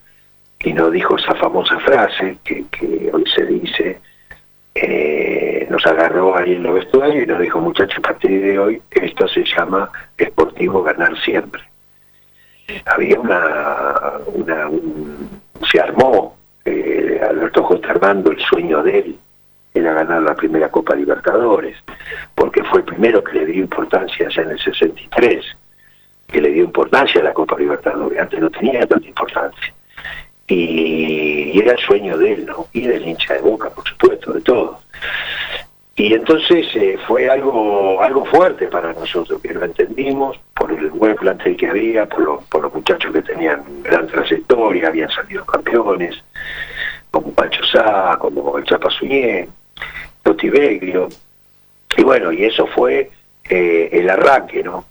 [0.60, 4.00] y nos dijo esa famosa frase que, que hoy se dice,
[4.82, 8.82] eh, nos agarró ahí en los vestuarios y nos dijo, muchachos, a partir de hoy
[8.92, 11.62] esto se llama esportivo ganar siempre.
[12.86, 16.36] Había una, una un- se armó,
[16.66, 17.90] eh, Alberto J.
[17.90, 19.20] Armando, el sueño de él
[19.74, 21.78] era ganar la primera Copa Libertadores,
[22.36, 25.46] porque fue el primero que le dio importancia ya en el 63,
[26.28, 29.74] que le dio importancia a la Copa Libertadores, antes no tenía tanta importancia
[30.48, 32.68] y, era el sueño de él, ¿no?
[32.74, 34.78] Y del hincha de boca, por supuesto, de todos.
[35.96, 41.16] Y entonces eh, fue algo algo fuerte para nosotros, que lo entendimos por el buen
[41.16, 46.24] plantel que había, por, los por los muchachos que tenían gran trayectoria, habían salido campeones,
[47.10, 49.50] como Pancho Sá, como el Chapa Suñé,
[50.22, 51.10] Totti Beglio.
[51.98, 53.10] Y bueno, y eso fue
[53.50, 54.86] eh, el arranque, ¿no?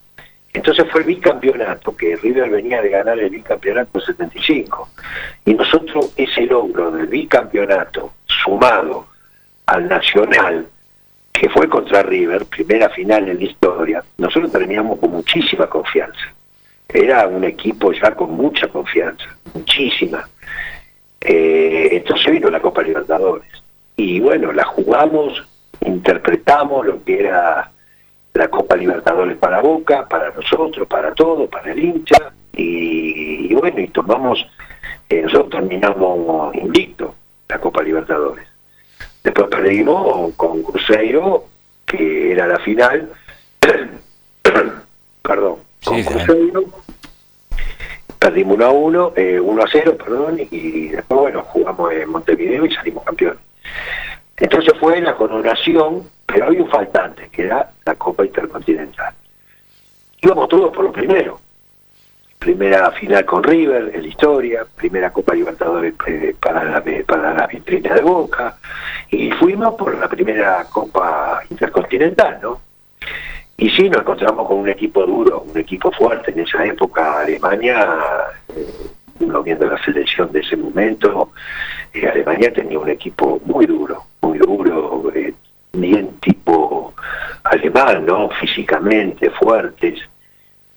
[0.56, 4.88] Entonces fue el bicampeonato, que River venía de ganar el bicampeonato 75.
[5.44, 9.06] Y nosotros ese logro del bicampeonato sumado
[9.66, 10.66] al nacional,
[11.30, 16.32] que fue contra River, primera final en la historia, nosotros terminamos con muchísima confianza.
[16.88, 20.26] Era un equipo ya con mucha confianza, muchísima.
[21.20, 23.52] Eh, entonces vino la Copa Libertadores.
[23.94, 25.46] Y bueno, la jugamos,
[25.82, 27.72] interpretamos lo que era
[28.36, 33.80] la Copa Libertadores para Boca, para nosotros, para todos, para el hincha, y, y bueno,
[33.80, 34.46] y tomamos,
[35.08, 37.14] eh, nosotros terminamos invicto
[37.48, 38.46] la Copa Libertadores.
[39.22, 41.44] Después perdimos con Cruzeiro,
[41.84, 43.10] que era la final,
[45.22, 46.04] perdón, con Sí.
[46.04, 46.64] Cruzeiro,
[48.18, 52.66] perdimos 1 a 1, eh, 1 a 0, perdón, y después, bueno, jugamos en Montevideo
[52.66, 53.40] y salimos campeones.
[54.36, 59.14] Entonces fue la coronación, pero había un faltante, que era la Copa Intercontinental.
[60.20, 61.40] Íbamos todos por lo primero.
[62.38, 67.46] Primera final con River en la historia, primera Copa Libertadores eh, para la, para la
[67.46, 68.58] vitrina de Boca,
[69.10, 72.60] y fuimos por la primera Copa Intercontinental, ¿no?
[73.58, 76.30] Y sí, nos encontramos con un equipo duro, un equipo fuerte.
[76.30, 77.88] En esa época Alemania,
[78.54, 78.66] eh,
[79.20, 81.32] uno viendo la selección de ese momento,
[81.94, 85.32] eh, Alemania tenía un equipo muy duro, muy duro, eh,
[85.80, 86.94] bien tipo
[87.44, 88.28] alemán, ¿no?
[88.30, 90.00] Físicamente fuertes,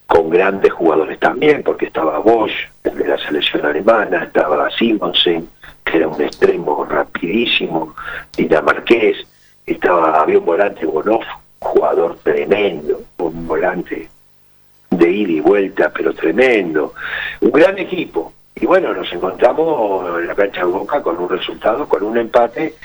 [0.07, 2.51] con grandes jugadores también, porque estaba Bosch,
[2.83, 5.47] el de la selección alemana, estaba Simonsen,
[5.85, 7.95] que era un extremo rapidísimo,
[8.35, 9.17] Dinamarqués,
[9.65, 11.25] estaba, había un volante Bonoff,
[11.59, 14.09] jugador tremendo, un volante
[14.89, 16.93] de ida y vuelta, pero tremendo.
[17.41, 18.33] Un gran equipo.
[18.55, 22.75] Y bueno, nos encontramos en la cancha de Boca con un resultado, con un empate,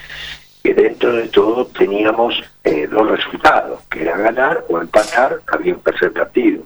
[0.64, 5.80] que dentro de todo teníamos eh, dos resultados, que era ganar o empatar, había un
[5.80, 6.62] tercer partido.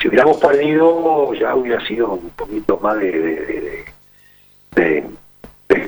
[0.00, 3.84] Si hubiéramos perdido, ya hubiera sido un poquito más de,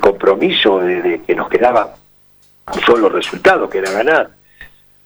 [0.01, 1.95] compromiso, de, de que nos quedaba
[2.75, 4.31] un solo resultado, que era ganar.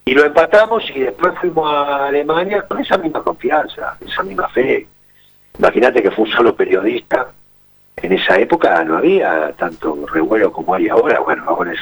[0.05, 4.89] Y lo empatamos y después fuimos a Alemania con esa misma confianza, esa misma fe.
[5.57, 7.29] Imagínate que fue un solo periodista.
[7.97, 11.21] En esa época no había tanto revuelo como hay ahora.
[11.21, 11.81] Bueno, ahora es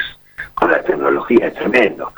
[0.53, 2.11] con la tecnología es tremendo.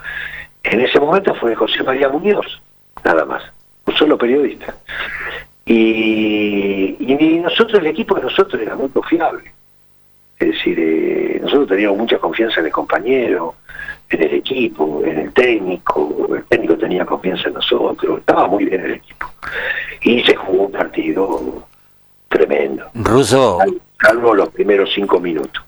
[0.64, 2.62] En ese momento fue José María Muñoz,
[3.04, 3.44] nada más.
[3.86, 4.76] Un solo periodista.
[5.66, 9.52] Y, y nosotros, el equipo de nosotros era muy confiable.
[10.40, 13.56] Es decir, eh, nosotros teníamos mucha confianza en el compañero,
[14.10, 18.82] en el equipo, en el técnico, el técnico tenía confianza en nosotros, estaba muy bien
[18.82, 19.28] el equipo.
[20.02, 21.64] Y se jugó un partido
[22.28, 23.60] tremendo, Ruso,
[24.02, 25.64] salvo los primeros cinco minutos.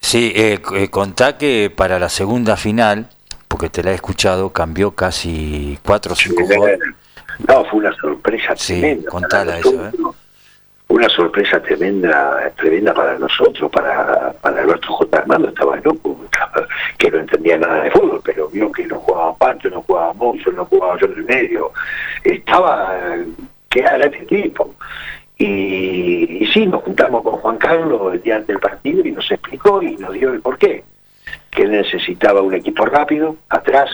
[0.00, 3.08] Sí, eh, eh, contá que para la segunda final,
[3.48, 6.78] porque te la he escuchado, cambió casi cuatro o cinco jugadores.
[7.48, 9.10] No, fue una sorpresa Sí, tremenda.
[9.10, 9.92] contala eso, ¿eh?
[10.88, 15.18] una sorpresa tremenda, tremenda para nosotros, para, para Alberto J.
[15.18, 19.34] Armando, estaba loco, estaba- que no entendía nada de fútbol, pero vio que no jugaba
[19.36, 21.72] Pancho, no jugaba Monzo, no jugaba yo en el medio,
[22.22, 22.94] estaba,
[23.68, 24.74] que era este tipo.
[25.38, 29.96] Y, sí, nos juntamos con Juan Carlos el día del partido y nos explicó y
[29.96, 30.84] nos dio el porqué,
[31.50, 33.90] que necesitaba un equipo rápido, atrás,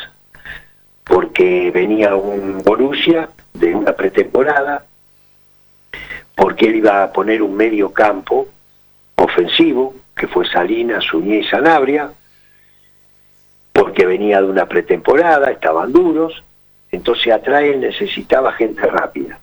[1.04, 4.86] porque venía un Borussia de una pretemporada,
[6.36, 8.46] porque él iba a poner un medio campo
[9.16, 12.12] ofensivo, que fue Salinas, Suñé y Sanabria,
[13.72, 16.44] porque venía de una pretemporada, estaban duros,
[16.90, 19.40] entonces atrás él necesitaba gente rápida,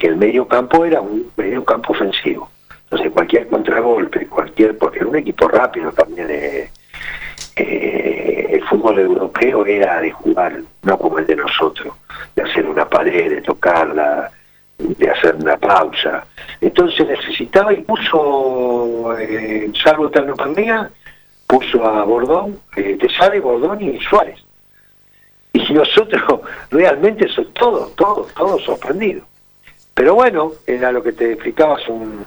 [0.00, 2.48] porque el medio campo era un medio campo ofensivo.
[2.84, 6.70] Entonces cualquier contragolpe, cualquier, porque era un equipo rápido también, eh,
[7.56, 11.94] eh, el fútbol europeo era de jugar, no como el de nosotros,
[12.34, 14.30] de hacer una pared, de tocarla,
[14.78, 16.24] de hacer una pausa.
[16.62, 20.90] Entonces necesitaba y puso, eh, salvo Terno Pandilla,
[21.46, 24.40] puso a Bordón, eh, Tesare, Bordón y Suárez.
[25.52, 29.29] Y nosotros realmente son todos, todos, todos sorprendidos.
[29.94, 32.24] Pero bueno, era lo que te explicaba hace un,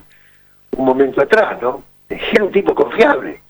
[0.77, 1.83] un momento atrás, ¿no?
[2.09, 3.41] Era un tipo confiable.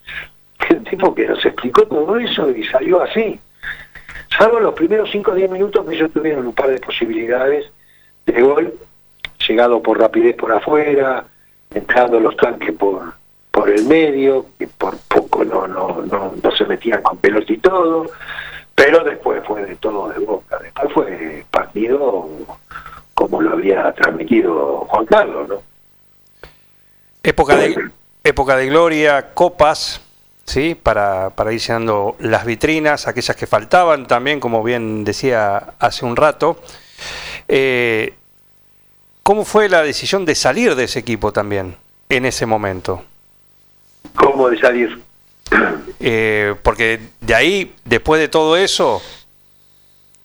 [0.59, 3.39] Era un tipo que nos explicó todo eso y salió así.
[4.37, 7.65] Salvo los primeros 5 o 10 minutos que ellos tuvieron un par de posibilidades
[8.25, 8.73] de gol,
[9.47, 11.25] llegado por rapidez por afuera,
[11.73, 13.13] entrando los tanques por,
[13.51, 17.57] por el medio, que por poco no, no, no, no se metían con pelota y
[17.57, 18.07] todo,
[18.73, 22.29] pero después fue de todo de boca, después fue partido
[23.13, 25.61] como lo había transmitido Juan Carlos, ¿no?
[27.23, 27.89] Época de,
[28.23, 30.01] época de gloria, copas,
[30.45, 30.75] ¿sí?
[30.75, 36.15] Para, para ir llenando las vitrinas, aquellas que faltaban también, como bien decía hace un
[36.15, 36.57] rato.
[37.47, 38.13] Eh,
[39.23, 41.77] ¿Cómo fue la decisión de salir de ese equipo también
[42.09, 43.03] en ese momento?
[44.15, 45.01] ¿Cómo de salir?
[46.05, 49.01] Eh, porque de ahí, después de todo eso,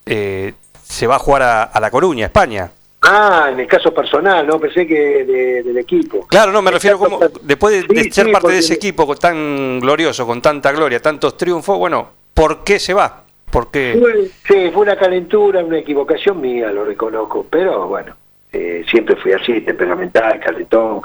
[0.07, 2.72] eh, se va a jugar a, a La Coruña, España.
[3.03, 6.27] Ah, en el caso personal, no pensé que de- del equipo.
[6.27, 10.27] Claro, no, me refiero como después de, ser sí, parte de ese equipo tan glorioso,
[10.27, 13.23] con tanta gloria, tantos triunfos, bueno, ¿por qué se va?
[13.51, 13.97] ¿Por qué?
[13.99, 18.15] Fue- sí, fue una calentura, una equivocación mía, lo reconozco, pero bueno,
[18.53, 21.01] eh, siempre fui así, temperamental, calentón.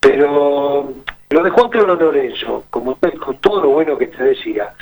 [0.00, 0.92] Pero
[1.30, 4.72] lo de Juan Carlos Lorenzo, como con todo lo bueno que te decía,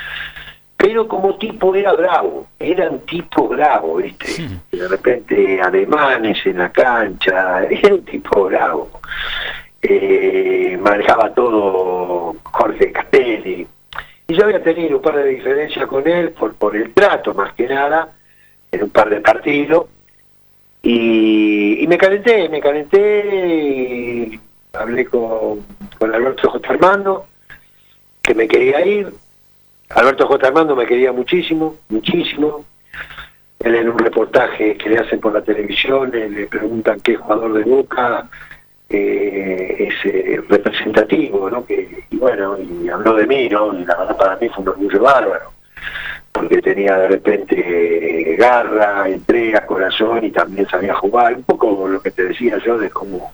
[0.84, 4.46] pero como tipo era bravo, era un tipo bravo, ¿viste?
[4.70, 8.90] De repente alemanes en la cancha, era un tipo bravo.
[9.80, 13.66] Eh, manejaba todo Jorge Castelli.
[14.28, 17.54] Y yo había tenido un par de diferencias con él por, por el trato, más
[17.54, 18.10] que nada,
[18.70, 19.86] en un par de partidos.
[20.82, 24.40] Y, y me calenté, me calenté y
[24.74, 25.64] hablé con,
[25.98, 26.68] con Alberto J.
[26.74, 27.24] Armando,
[28.20, 29.23] que me quería ir.
[29.94, 30.48] Alberto J.
[30.48, 32.64] Armando me quería muchísimo, muchísimo.
[33.60, 37.52] Él en un reportaje que le hacen por la televisión, eh, le preguntan qué jugador
[37.54, 38.28] de Boca
[38.88, 41.64] eh, es eh, representativo, ¿no?
[41.64, 43.72] Que, y bueno, y habló de mí, ¿no?
[43.72, 45.52] Y la verdad para mí fue un orgullo bárbaro,
[46.32, 52.10] porque tenía de repente garra, entrega, corazón y también sabía jugar, un poco lo que
[52.10, 53.32] te decía yo de cómo...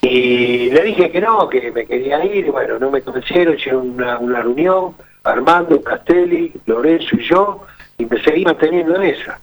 [0.00, 4.42] Y le dije que no, que me quería ir, bueno, no me convencieron, hicieron una
[4.42, 4.94] reunión,
[5.28, 7.66] Armando, Castelli, Lorenzo y yo,
[7.98, 9.40] y me seguí manteniendo en esa.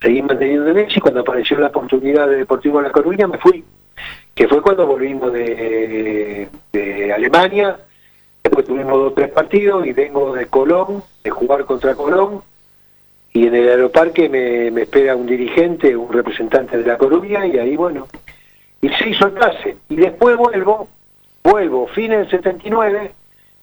[0.00, 3.64] Seguí manteniendo en esa y cuando apareció la oportunidad de Deportivo La Coruña me fui,
[4.34, 7.76] que fue cuando volvimos de, de Alemania,
[8.42, 12.42] después tuvimos dos o tres partidos y vengo de Colón, de jugar contra Colón,
[13.32, 17.58] y en el aeroparque me, me espera un dirigente, un representante de La Coruña, y
[17.58, 18.06] ahí bueno,
[18.80, 19.76] y se hizo el pase.
[19.88, 20.88] Y después vuelvo,
[21.42, 23.12] vuelvo, fin del 79,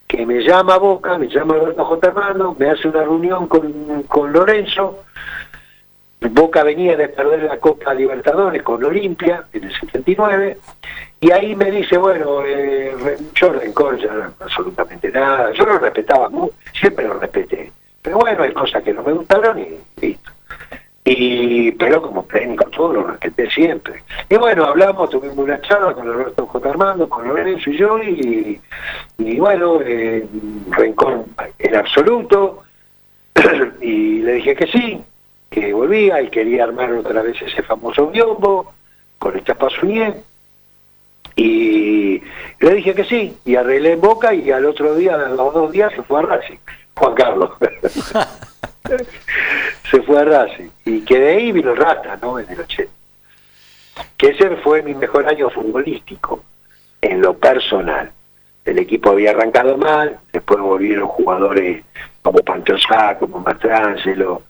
[0.07, 2.13] que me llama Boca, me llama Alberto J.
[2.57, 5.03] Me hace una reunión con, con Lorenzo.
[6.31, 10.57] Boca venía de perder la Copa Libertadores con Olimpia en el 79,
[11.19, 16.29] y ahí me dice, bueno, eh, yo rencor ya absolutamente nada, yo lo respetaba,
[16.73, 20.31] siempre lo respeté, pero bueno, hay cosas que no me gustaron y listo.
[21.07, 24.01] Y, pero como técnico todo lo respeté siempre.
[24.27, 26.67] Y bueno, hablamos, tuvimos una charla con Alberto J.
[26.67, 28.59] Armando, con Lorenzo y yo, y,
[29.19, 30.25] y bueno, eh,
[31.59, 32.63] en absoluto,
[33.81, 34.99] y le dije que sí,
[35.51, 38.73] que volvía y quería armar otra vez ese famoso biombo
[39.19, 40.23] con el Chapasuñé,
[41.35, 42.19] y
[42.61, 45.71] le dije que sí, y arreglé en Boca, y al otro día, a los dos
[45.71, 46.57] días, se fue a Racing,
[46.95, 47.51] Juan Carlos.
[49.91, 50.69] se fue a Racing.
[50.85, 52.39] Y que de ahí vino Rata, ¿no?
[52.39, 52.91] En el 80.
[54.17, 56.43] que ese fue mi mejor año futbolístico,
[57.01, 58.11] en lo personal.
[58.63, 61.83] El equipo había arrancado mal, después volvieron jugadores
[62.21, 64.41] como Pancho Sá, como Mastrangelo,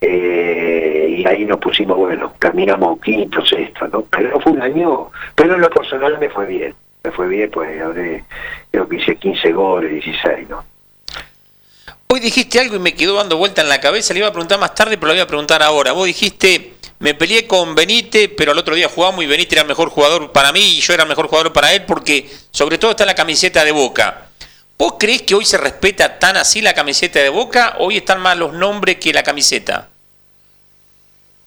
[0.00, 4.02] eh, y ahí nos pusimos, bueno, caminamos quinto, sexto, ¿no?
[4.02, 7.80] Pero fue un año, pero en lo personal me fue bien, me fue bien, pues
[7.80, 8.24] habré,
[8.70, 10.62] creo que hice 15 goles, 16, ¿no?
[12.08, 14.60] Hoy dijiste algo y me quedó dando vuelta en la cabeza, le iba a preguntar
[14.60, 15.92] más tarde, pero lo voy a preguntar ahora.
[15.92, 19.68] Vos dijiste, me peleé con Benítez, pero al otro día jugamos y Benítez era el
[19.68, 22.92] mejor jugador para mí y yo era el mejor jugador para él porque sobre todo
[22.92, 24.28] está la camiseta de Boca.
[24.78, 27.76] ¿Vos creés que hoy se respeta tan así la camiseta de Boca?
[27.80, 29.88] Hoy están más los nombres que la camiseta.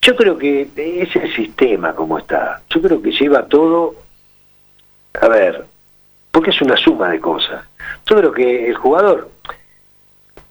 [0.01, 2.61] Yo creo que es el sistema como está.
[2.69, 3.95] Yo creo que lleva todo,
[5.21, 5.65] a ver,
[6.31, 7.65] porque es una suma de cosas.
[8.09, 9.29] Yo creo que el jugador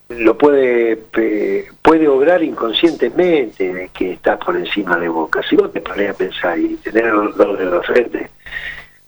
[0.09, 0.97] lo puede
[1.83, 5.43] puede obrar inconscientemente de que está por encima de Boca.
[5.49, 8.31] Si vos te pones a pensar y tener los dos de los frente,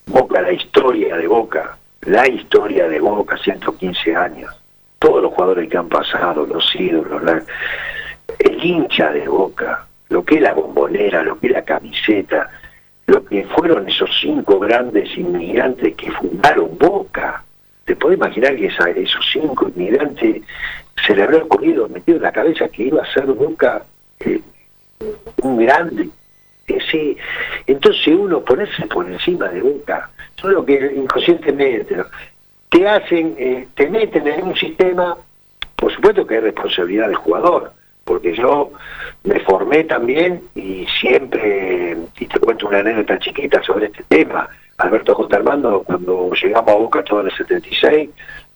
[0.06, 4.54] Boca, la historia de Boca, la historia de Boca, 115 años,
[4.98, 7.22] todos los jugadores que han pasado, los ídolos,
[8.38, 12.50] el hincha de Boca, lo que es la bombonera, lo que es la camiseta,
[13.06, 17.42] lo que fueron esos cinco grandes inmigrantes que fundaron Boca.
[17.84, 20.42] ¿Te puede imaginar que esos cinco inmigrantes
[21.06, 23.82] se le habrá ocurrido, metido en la cabeza que iba a ser Boca
[24.20, 24.40] eh,
[25.42, 26.08] un grande?
[26.66, 27.16] Ese,
[27.66, 31.96] entonces uno ponerse por encima de Boca, solo que inconscientemente
[32.70, 35.16] te hacen, eh, te meten en un sistema,
[35.74, 37.72] por supuesto que es responsabilidad del jugador,
[38.04, 38.70] porque yo
[39.24, 44.48] me formé también y siempre, y te cuento una anécdota chiquita sobre este tema,
[44.78, 45.36] Alberto J.
[45.36, 48.10] Armando, cuando llegamos a Boca todo en el 76,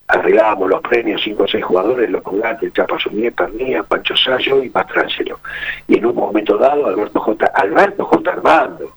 [0.06, 4.70] arreglábamos los premios, cinco o seis jugadores, los colgantes, Chapa Sumier, Pernía, Pancho Sayo y
[4.70, 5.40] Mastrangelo.
[5.88, 7.46] Y en un momento dado, Alberto J.
[7.54, 8.30] Alberto J.
[8.30, 8.96] Armando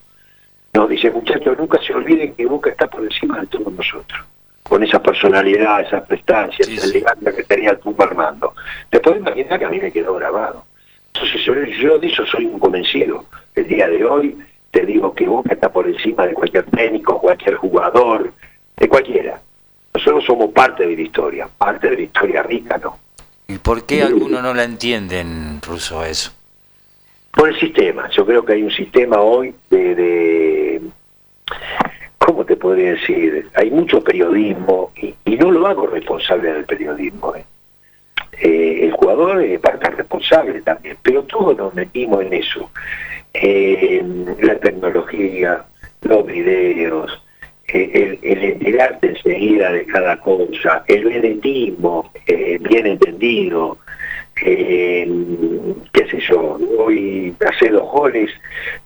[0.74, 4.26] nos dice, muchachos, nunca se olviden que Boca está por encima de todos nosotros
[4.68, 8.54] con esa personalidad, esa prestancia, esa elegancia que tenía el Pumba Armando.
[8.90, 10.66] Te puedes imaginar que a mí me quedó grabado.
[11.14, 11.42] Entonces
[11.80, 13.26] yo, de eso soy un convencido.
[13.56, 14.38] El día de hoy
[14.72, 18.34] te digo que Boca está por encima de cualquier técnico, cualquier jugador,
[18.76, 19.42] de cualquiera.
[19.98, 23.00] Nosotros somos parte de la historia, parte de la historia rica, ¿no?
[23.48, 26.32] ¿Y por qué algunos no la entienden, Ruso, eso?
[27.32, 28.08] Por el sistema.
[28.12, 30.82] Yo creo que hay un sistema hoy de
[32.20, 33.50] ¿cómo te podría decir?
[33.56, 37.36] Hay mucho periodismo y, no lo hago responsable del periodismo.
[37.36, 37.44] ¿eh?
[38.40, 42.70] Eh, el jugador es parte responsable también, pero todos nos metimos en eso.
[43.34, 45.66] la tecnología,
[46.04, 47.20] los videos,
[47.68, 53.78] el, el, enterarte enseguida de cada cosa, el vedetismo eh, bien entendido,
[54.36, 55.06] qué
[56.10, 58.32] sé yo, hoy hace dos goles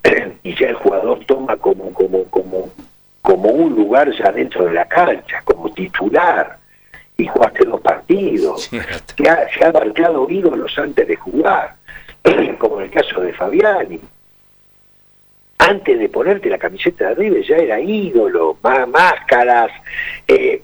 [0.43, 2.71] y ya el jugador toma como, como, como
[3.21, 6.57] como un lugar ya dentro de la cancha, como titular,
[7.17, 8.69] y jugaste dos partidos,
[9.15, 11.75] que ha, se ha marcado ídolos antes de jugar,
[12.59, 13.99] como en el caso de Fabiani.
[15.61, 19.71] Antes de ponerte la camiseta de arriba ya era ídolo, más máscaras,
[20.27, 20.63] eh,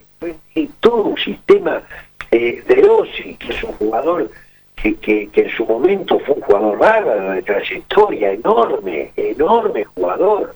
[0.80, 1.84] todo un sistema
[2.32, 4.32] eh, de Rossi, que es un jugador
[4.76, 10.56] que, que, en su momento fue un jugador bárbaro, de trayectoria enorme, enorme jugador,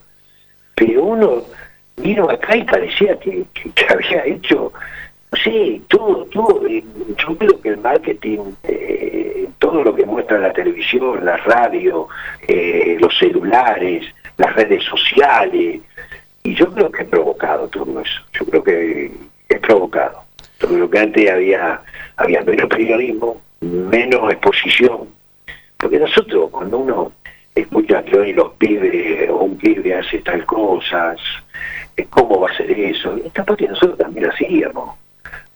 [0.73, 1.43] pero uno
[1.97, 3.45] vino acá y parecía que,
[3.89, 4.73] había hecho,
[5.43, 6.65] sé, todo, todo.
[6.67, 6.83] Eh,
[7.15, 12.07] yo creo que el marketing, eh, todo lo que muestra la televisión, la radio,
[12.47, 14.05] eh, los celulares,
[14.41, 15.81] las redes sociales,
[16.43, 18.21] y yo creo que he provocado todo eso.
[18.33, 19.11] Yo creo que
[19.47, 20.23] es provocado.
[20.59, 21.81] Yo creo que antes había,
[22.17, 25.09] había menos periodismo, menos exposición.
[25.77, 27.11] Porque nosotros, cuando uno
[27.53, 31.19] escucha que hoy los pibes o un pibe hace tal cosas,
[32.09, 33.17] ¿cómo va a ser eso?
[33.23, 34.97] Esta parte nosotros también hacíamos,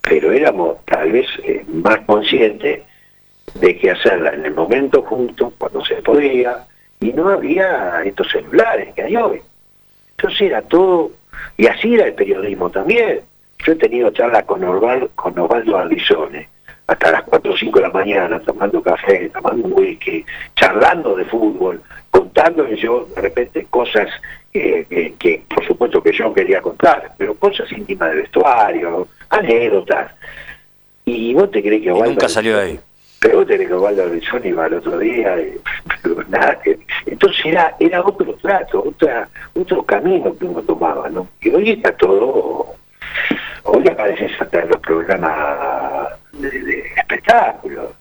[0.02, 2.84] pero éramos tal vez eh, más conscientes
[3.56, 6.66] de que hacerla en el momento justo, cuando se podía,
[7.06, 9.42] y no había estos celulares que hay hoy.
[10.18, 11.12] Entonces era todo,
[11.56, 13.22] y así era el periodismo también.
[13.60, 15.78] Yo he tenido charlas con, Osvaldo, con Osvaldo
[16.88, 20.26] hasta las 4 o 5 de la mañana, tomando café, tomando whisky,
[20.56, 24.08] charlando de fútbol, contándole yo de repente cosas
[24.52, 30.12] que, por supuesto que yo quería contar, pero cosas íntimas de vestuario, anécdotas.
[31.06, 32.14] Y vos te crees que Osvaldo...
[32.14, 32.80] Nunca salió ahí.
[33.30, 35.36] Que Osvaldo Alessoni iba el otro día,
[36.04, 36.60] pero nada,
[37.06, 41.28] entonces era, era otro trato, otra, otro camino que uno tomaba, ¿no?
[41.42, 42.76] Y hoy está todo,
[43.64, 47.92] hoy aparece hasta los programas de, de espectáculos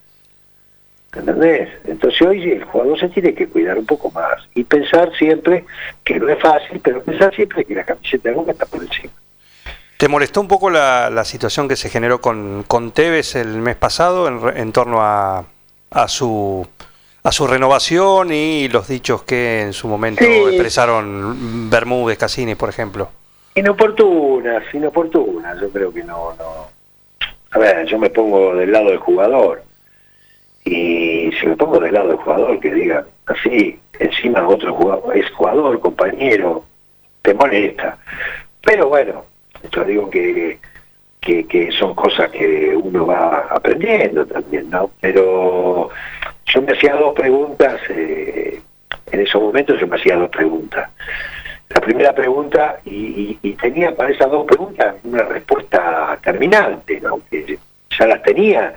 [1.14, 1.68] ¿Entendés?
[1.84, 5.64] Entonces hoy el jugador se tiene que cuidar un poco más y pensar siempre
[6.02, 9.12] que no es fácil, pero pensar siempre que la camiseta de Boca está por encima.
[9.98, 13.76] ¿Te molestó un poco la, la situación que se generó con, con Tevez el mes
[13.76, 15.44] pasado en, en torno a,
[15.90, 16.66] a su
[17.22, 20.30] a su renovación y los dichos que en su momento Sí.
[20.30, 23.08] expresaron Bermúdez, Cassini, por ejemplo?
[23.54, 26.68] Inoportunas, inoportunas, yo creo que no, no.
[27.52, 29.62] A ver, yo me pongo del lado del jugador.
[30.66, 35.30] Y si me pongo del lado del jugador que diga así, encima otro jugador, es
[35.30, 36.64] jugador, compañero,
[37.22, 37.96] te molesta.
[38.62, 39.24] Pero bueno,
[39.70, 40.58] yo digo que,
[41.20, 44.90] que, que son cosas que uno va aprendiendo también, ¿no?
[45.00, 45.90] Pero
[46.46, 48.60] yo me hacía dos preguntas, eh,
[49.10, 50.90] en esos momentos yo me hacía dos preguntas.
[51.70, 57.20] La primera pregunta, y, y- y tenía para esas dos preguntas una respuesta terminante, ¿no?
[57.30, 57.58] que
[57.98, 58.74] ya las tenía.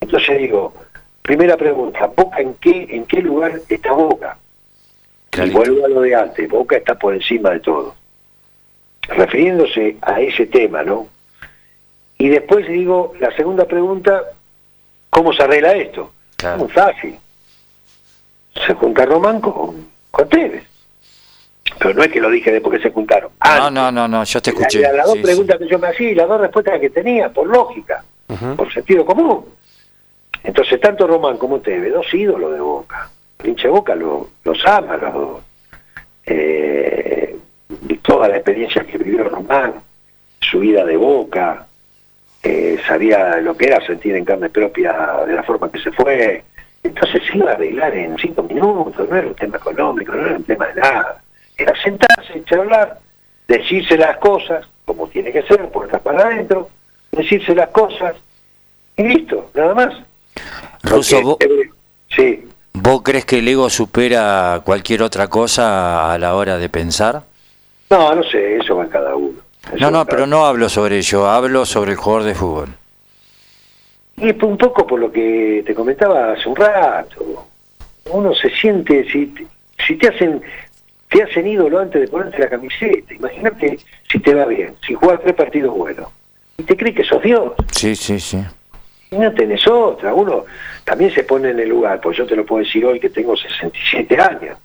[0.00, 0.74] Entonces digo,
[1.22, 4.36] primera pregunta, ¿Boca en qué, en qué lugar está Boca?
[5.46, 7.94] Y vuelvo a lo de antes, Boca está por encima de todo.
[9.08, 11.08] Refiriéndose a ese tema, ¿no?
[12.18, 14.22] Y después digo, la segunda pregunta,
[15.10, 16.12] ¿cómo se arregla esto?
[16.36, 16.58] Claro.
[16.58, 17.18] Muy fácil.
[18.66, 20.64] Se junta Román con, con Tevez.
[21.78, 23.30] Pero no es que lo dije después que se juntaron.
[23.44, 23.72] No, Antes.
[23.72, 24.80] no, no, no, yo te escuché.
[24.80, 25.24] la- Las dos Sí, sí.
[25.26, 28.04] preguntas que yo me hacía y las dos respuestas que tenía, por lógica,
[28.56, 29.44] por sentido común.
[30.42, 33.10] Entonces, tanto Román como Tevez, dos ídolos de Boca.
[33.42, 35.40] De Boca lo- los ama, los dos.
[36.26, 37.36] Eh,
[37.86, 39.74] y toda la experiencia que vivió Román,
[40.40, 41.66] su vida de Boca,
[42.42, 46.44] eh, sabía lo que era sentir en carne propia de la forma que se fue.
[46.82, 50.36] Entonces se iba a arreglar en cinco minutos, no era un tema económico, no era
[50.36, 51.22] un tema de nada.
[51.56, 53.00] Era sentarse, charlar,
[53.48, 56.70] decirse las cosas, como tiene que ser, puertas para adentro,
[57.10, 58.14] decirse las cosas,
[58.96, 59.94] y listo, nada más.
[60.84, 61.70] Vos, Porque, eh,
[62.14, 67.24] sí, ¿vos crees que el ego supera cualquier otra cosa a la hora de pensar?
[67.90, 69.38] No, no sé, eso va en cada uno.
[69.66, 72.68] Eso No, no, pero no hablo sobre ello, hablo sobre el jugador de fútbol.
[74.16, 77.46] Y un poco por lo que te comentaba hace un rato.
[78.10, 79.32] Uno se siente, si,
[79.86, 80.42] si te hacen
[81.08, 83.14] te hacen ídolo antes de ponerte la camiseta.
[83.14, 83.78] Imagínate
[84.10, 86.08] si te va bien, si juegas tres partidos buenos.
[86.58, 87.52] Y te crees que sos Dios.
[87.70, 88.44] Sí, sí, sí.
[89.10, 90.12] Y no tenés otra.
[90.12, 90.44] Uno
[90.84, 93.36] también se pone en el lugar, pues yo te lo puedo decir hoy que tengo
[93.36, 94.58] 67 años.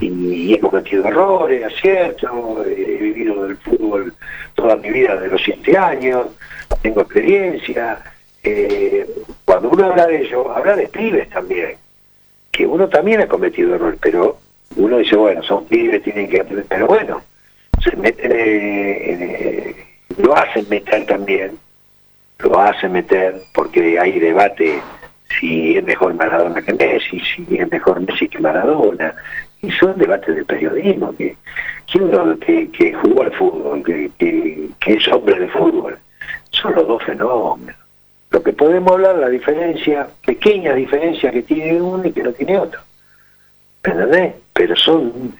[0.00, 4.12] Y he cometido errores, aciertos, he vivido del fútbol
[4.54, 6.26] toda mi vida de los siete años,
[6.82, 7.98] tengo experiencia.
[8.42, 9.08] eh,
[9.44, 11.76] cuando uno habla de ello, habla de pibes también,
[12.50, 14.38] que uno también ha cometido errores, pero
[14.76, 17.22] uno dice, bueno, son pibes, tienen que aprender, pero bueno,
[17.82, 19.76] se meten, en, eh,
[20.18, 21.58] lo hacen meter también,
[22.38, 24.80] lo hacen meter, porque hay debate
[25.40, 29.14] si es mejor Maradona que Messi, si es mejor Messi que Maradona,
[29.66, 31.36] y son debates de periodismo, que,
[31.86, 35.98] que que, jugó al fútbol, que, que, es hombre de fútbol,
[36.50, 37.76] son los dos fenómenos.
[38.30, 42.58] Lo que podemos hablar, la diferencia, pequeñas diferencias que tiene uno y que no tiene
[42.58, 42.80] otro.
[43.82, 44.34] ¿Entendés?
[44.52, 45.34] Pero son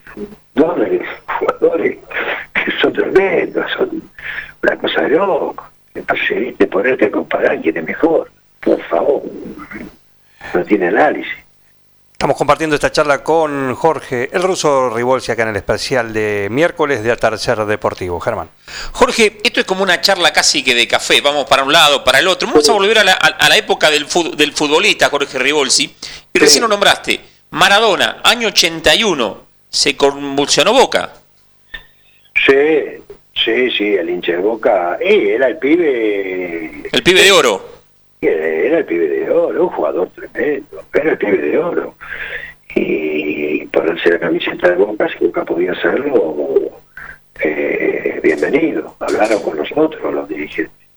[0.54, 0.78] dos
[1.26, 1.98] jugadores
[2.54, 4.02] que son tremendos, son
[4.62, 5.64] una cosa de loco.
[5.94, 6.66] Entonces, ¿viste?
[6.66, 9.22] ponerte a comparar quién es mejor, por favor,
[10.52, 11.43] no tiene análisis.
[12.24, 17.04] Estamos compartiendo esta charla con Jorge, el ruso Rivolsi, acá en el especial de miércoles
[17.04, 18.18] de Tercer Deportivo.
[18.18, 18.48] Germán.
[18.92, 22.20] Jorge, esto es como una charla casi que de café, vamos para un lado, para
[22.20, 22.48] el otro.
[22.48, 25.94] Vamos a volver a la, a- la época del, fut- del futbolista Jorge Rivolsi.
[26.32, 27.20] Y recién lo nombraste,
[27.50, 31.12] Maradona, año 81, se convulsionó Boca.
[32.46, 32.54] Sí,
[33.44, 37.73] sí, sí, el hincha de Boca, eh, era el pibe, El pibe de oro.
[38.26, 41.94] Era el pibe de oro, un jugador tremendo, era el pibe de oro.
[42.76, 46.80] Y ponerse la camiseta de Boca, si Boca podía hacerlo,
[47.40, 48.96] eh, bienvenido.
[48.98, 50.88] Hablaron con nosotros, los dirigentes,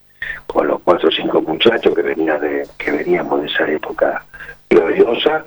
[0.48, 4.26] con los cuatro o cinco muchachos que venían de, que veníamos de esa época
[4.70, 5.46] gloriosa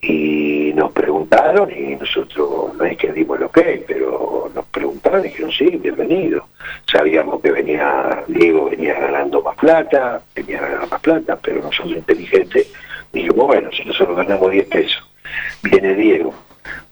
[0.00, 5.28] y nos preguntaron y nosotros no es que dimos lo que pero nos preguntaron y
[5.28, 6.46] dijeron sí, bienvenido.
[6.90, 12.72] Sabíamos que venía, Diego venía ganando más plata, venía ganando más plata, pero nosotros inteligentes
[13.12, 15.10] dijimos, bueno, si nosotros ganamos 10 pesos,
[15.62, 16.32] viene Diego,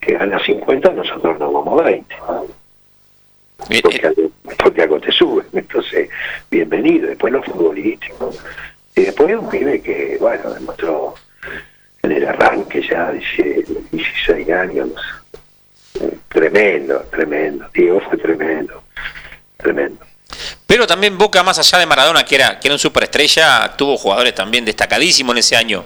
[0.00, 2.14] que gana 50, nosotros nos vamos 20.
[2.14, 4.30] Eh, Porque, eh,
[4.62, 6.08] porque algo te sube, entonces,
[6.50, 8.42] bienvenido, después los futbolísticos.
[8.96, 11.14] Y después un pibe que, bueno, demostró
[12.06, 14.90] en el arranque ya, dice, 16 años,
[16.00, 18.82] eh, tremendo, tremendo, Diego fue tremendo,
[19.56, 19.98] tremendo.
[20.66, 24.34] Pero también Boca, más allá de Maradona, que era, que era un superestrella, tuvo jugadores
[24.34, 25.84] también destacadísimos en ese año.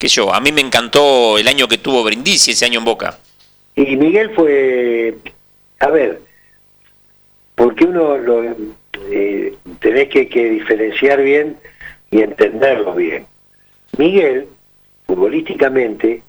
[0.00, 3.18] sé yo, a mí me encantó el año que tuvo Brindisi, ese año en Boca.
[3.74, 5.16] Y Miguel fue,
[5.80, 6.20] a ver,
[7.54, 8.44] porque uno lo
[9.10, 11.56] eh, tenés que, que diferenciar bien
[12.10, 13.26] y entenderlo bien.
[13.96, 14.48] Miguel,
[15.06, 16.22] futbolísticamente,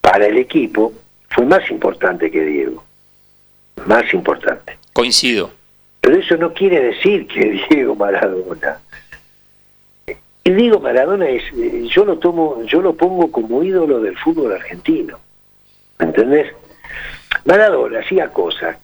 [0.00, 0.92] para el equipo,
[1.28, 2.84] fue más importante que Diego.
[3.86, 4.78] Más importante.
[4.92, 5.50] Coincido.
[6.00, 8.80] Pero eso no quiere decir que Diego Maradona.
[10.44, 14.52] El Diego Maradona es, eh, yo lo tomo, yo lo pongo como ídolo del fútbol
[14.52, 15.18] argentino.
[15.98, 16.52] ¿Me entendés?
[17.44, 18.76] Maradona hacía cosas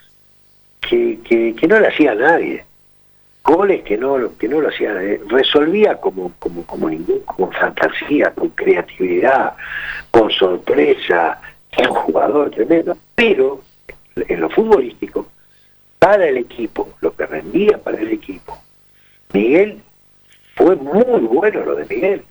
[0.80, 2.64] que, que, que no le hacía nadie.
[3.46, 5.20] Goles que no, que no lo hacía nadie.
[5.28, 9.54] Resolvía como, como, como ningún, con fantasía, con creatividad,
[10.10, 11.40] con sorpresa.
[11.70, 12.96] Era un jugador tremendo.
[13.14, 13.62] Pero
[14.16, 15.28] en lo futbolístico,
[16.00, 18.58] para el equipo, lo que rendía para el equipo,
[19.32, 19.80] Miguel
[20.56, 22.24] fue muy bueno lo de Miguel.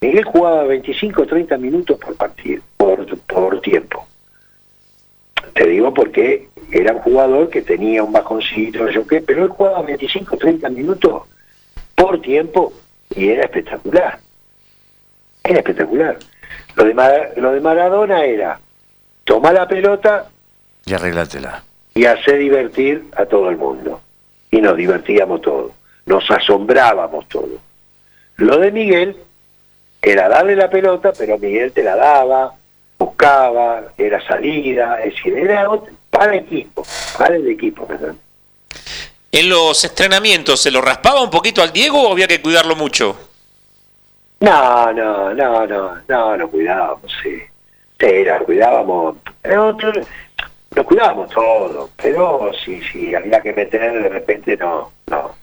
[0.00, 4.06] Miguel jugaba 25 o 30 minutos por partido, por, por tiempo.
[5.54, 9.82] Te digo porque era un jugador que tenía un bajoncito, yo qué, pero él jugaba
[9.82, 11.22] 25 o 30 minutos
[11.94, 12.72] por tiempo
[13.14, 14.18] y era espectacular.
[15.44, 16.16] Era espectacular.
[16.74, 18.58] Lo de, Mar- lo de Maradona era
[19.24, 20.26] tomar la pelota
[20.86, 21.62] Y arreglátela.
[21.94, 24.00] y hacer divertir a todo el mundo.
[24.50, 25.72] Y nos divertíamos todos,
[26.06, 27.60] nos asombrábamos todos.
[28.36, 29.16] Lo de Miguel
[30.02, 32.54] era darle la pelota, pero Miguel te la daba,
[32.98, 36.86] buscaba, era salida, es decir, era ot- para el equipo,
[37.18, 38.14] para el equipo, ¿verdad?
[39.32, 43.16] ¿En los entrenamientos se lo raspaba un poquito al Diego o había que cuidarlo mucho?
[44.38, 47.42] No, no, no, no, no, nos cuidábamos, sí.
[47.98, 49.76] Sí, cuidábamos, pero
[50.76, 55.34] nos cuidábamos todos, pero sí, sí, había que meter, de repente no, no.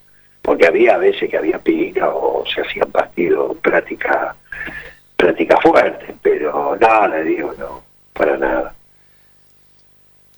[0.41, 4.36] Porque había veces que había pica o se hacían partidos, práctica,
[5.17, 8.74] práctica fuerte, pero no, le digo, no, para nada.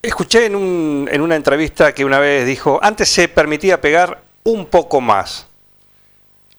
[0.03, 4.65] Escuché en, un- en una entrevista que una vez dijo, antes se permitía pegar un
[4.65, 5.47] poco más.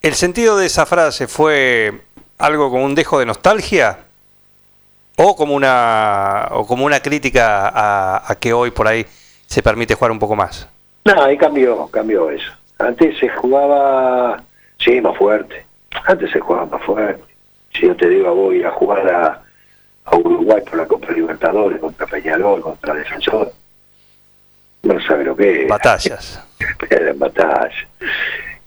[0.00, 2.00] ¿El sentido de esa frase fue
[2.38, 3.98] algo como un dejo de nostalgia?
[5.18, 9.06] ¿O como una, o como una crítica a, a que hoy por ahí
[9.46, 10.66] se permite jugar un poco más?
[11.04, 12.50] No, ahí cambió, cambió eso.
[12.78, 14.42] Antes se jugaba,
[14.78, 15.66] sí, más fuerte.
[16.06, 17.22] Antes se jugaba más fuerte.
[17.74, 19.42] Si yo te digo, voy a jugar a,
[20.04, 23.52] a Uruguay por la Copa Libertadores contra Peñarol, contra Defensor,
[24.82, 25.68] no sabe lo que es.
[25.68, 26.42] Batallas.
[26.90, 27.86] Eran batallas.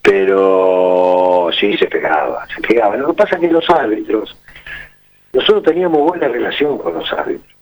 [0.02, 2.96] Pero sí se pegaba, se pegaba.
[2.96, 4.38] Lo que pasa es que los árbitros,
[5.34, 7.54] nosotros teníamos buena relación con los árbitros,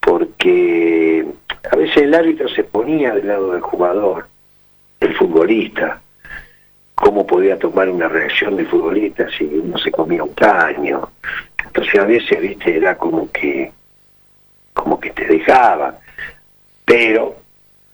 [0.00, 1.26] porque
[1.70, 4.26] a veces el árbitro se ponía del lado del jugador,
[4.98, 6.00] del futbolista,
[6.94, 11.10] cómo podía tomar una reacción del futbolista si uno se comía un caño.
[11.64, 13.72] Entonces a veces, viste, era como que,
[14.72, 15.98] como que te dejaba.
[16.84, 17.36] Pero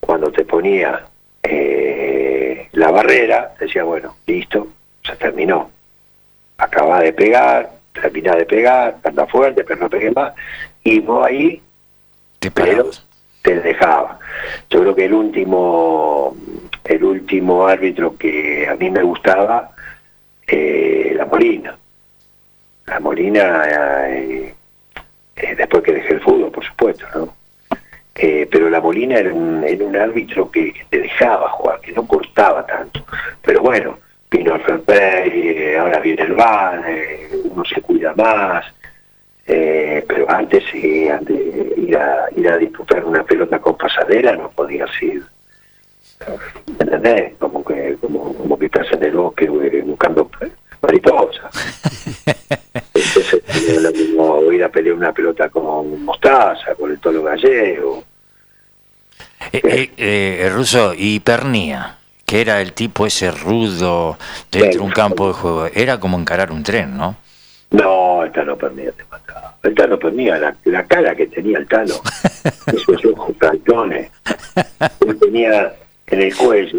[0.01, 1.07] cuando te ponía
[1.43, 4.69] eh, la barrera, decía, bueno, listo,
[5.05, 5.71] se terminó.
[6.59, 10.35] Acaba de pegar, termina de pegar, anda fuerte, pero no pegué más.
[10.85, 11.63] Y vos ahí
[12.39, 12.91] Te pero
[13.43, 14.19] te dejaba.
[14.69, 16.37] Yo creo que el último,
[16.91, 19.71] el último árbitro que a mí me gustaba,
[20.47, 21.79] eh, la Molina.
[22.87, 23.65] La Molina,
[24.09, 24.55] eh,
[25.37, 27.35] eh, después que dejé el fútbol, por supuesto, ¿no?
[28.13, 33.03] Pero la Molina era un, árbitro que, te dejaba jugar, que no cortaba tanto.
[33.41, 33.99] Pero bueno,
[34.31, 36.85] vino el ahora viene el VAR,
[37.45, 38.67] uno se cuida más.
[39.47, 40.65] Pero antes,
[41.15, 41.41] antes
[42.37, 45.23] ir a disputar una pelota con pasadera no podía ser.
[46.67, 47.35] ¿Entendés?
[47.39, 50.31] Como que, como, como que estás en el bosque eh, buscando
[50.83, 51.51] mariposas.
[52.95, 58.05] Entonces, es lo mismo ir a pelear una pelota con mostaza, con el tolo gallego.
[59.53, 64.19] Eh, eh, eh, el ruso y Pernía, que era el tipo ese rudo
[64.51, 65.67] dentro de un campo de juego.
[65.75, 67.17] Era como encarar un tren, ¿no?
[67.71, 69.57] No, el Tano Pernilla te mataba.
[69.63, 71.95] El Tano Pernilla, la, la cara que tenía el Tano,
[72.67, 74.11] esos ojos cantones,
[75.07, 75.73] él tenía
[76.11, 76.79] en el cuello,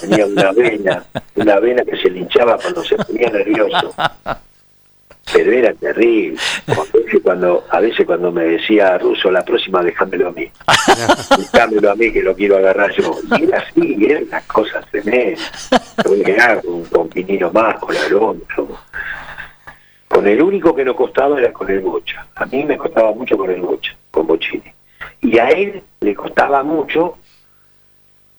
[0.00, 1.04] tenía una vena,
[1.34, 3.94] una vena que se le hinchaba cuando se ponía nervioso.
[5.32, 6.38] Pero era terrible.
[7.22, 10.50] Cuando, a veces cuando me decía Ruso, la próxima déjamelo a mí.
[11.52, 13.14] Déjamelo a mí que lo quiero agarrar yo.
[13.38, 15.70] Y era así, eran unas cosas tremendas.
[16.64, 18.68] Con, con Pinino más, con Alonso.
[20.08, 22.26] Con el único que no costaba era con el Bocha.
[22.34, 24.72] A mí me costaba mucho con el Bocha, con Bochini.
[25.20, 27.18] Y a él le costaba mucho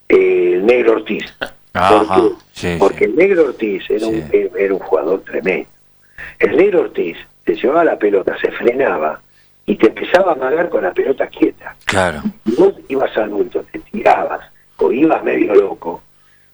[0.10, 1.26] eh, el negro Ortiz.
[1.74, 3.03] Ajá, porque, sí, porque sí.
[3.05, 4.49] el negro Ortiz era, un, Sí.
[4.57, 5.70] era un jugador tremendo.
[6.39, 9.22] El negro Ortiz te llevaba la pelota, se frenaba
[9.66, 11.76] y te empezaba a amagar con la pelota quieta.
[11.86, 12.22] Claro.
[12.45, 14.41] Y vos ibas al bulto, te tirabas
[14.78, 16.01] o ibas medio loco,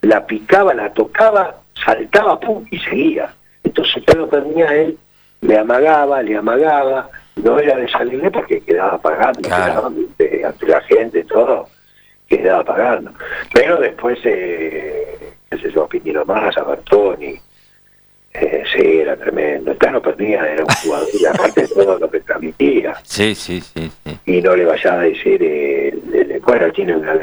[0.01, 3.33] la picaba, la tocaba, saltaba, pum, y seguía.
[3.63, 4.97] Entonces todo venía él,
[5.41, 9.93] le amagaba, le amagaba, no era de salirle porque quedaba pagando, Claro.
[10.17, 11.67] quedaba, ante la gente, todo,
[12.27, 13.11] quedaba pagando.
[13.53, 17.39] Pero después, eh, qué sé yo, Piñero más, a Bertoni,
[18.33, 19.71] eh, sí, era tremendo.
[19.71, 23.61] El Tano perdía, era un jugador, y aparte de todo lo que transmitía Sí, sí,
[23.61, 24.19] sí, sí.
[24.25, 27.13] y no le vaya a decir, eh, le- le- bueno, tiene una,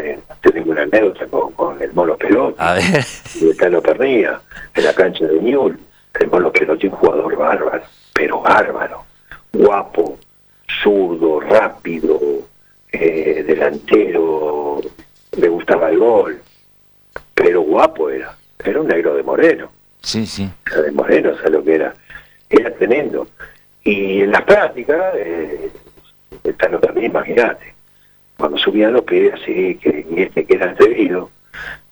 [0.40, 3.04] tiene una anécdota con, con el mono pelota, A ver.
[3.34, 4.40] y el Tano perdía
[4.74, 5.78] en la cancha de Ñul,
[6.18, 7.82] el mono pelota es un jugador bárbaro,
[8.14, 9.04] pero bárbaro,
[9.52, 10.18] guapo,
[10.82, 12.18] zurdo, rápido,
[12.92, 14.80] eh, delantero,
[15.36, 16.40] le gustaba el gol,
[17.34, 19.70] pero guapo era, era un negro de moreno
[20.02, 20.50] Sí, sí.
[20.66, 21.94] era de Moreno, ¿sabes lo que era?
[22.50, 23.28] Era tremendo.
[23.84, 25.70] Y en las prácticas, eh,
[26.58, 27.72] Tano también, imagínate,
[28.36, 31.30] cuando subían los pibes así, que y este que era atrevido,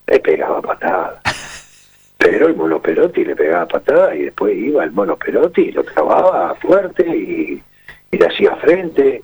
[0.08, 1.20] le pegaba patada.
[2.18, 5.84] Pero el mono Perotti le pegaba patada y después iba el mono Perotti y lo
[5.84, 7.62] clavaba fuerte y,
[8.10, 9.22] y le hacía frente.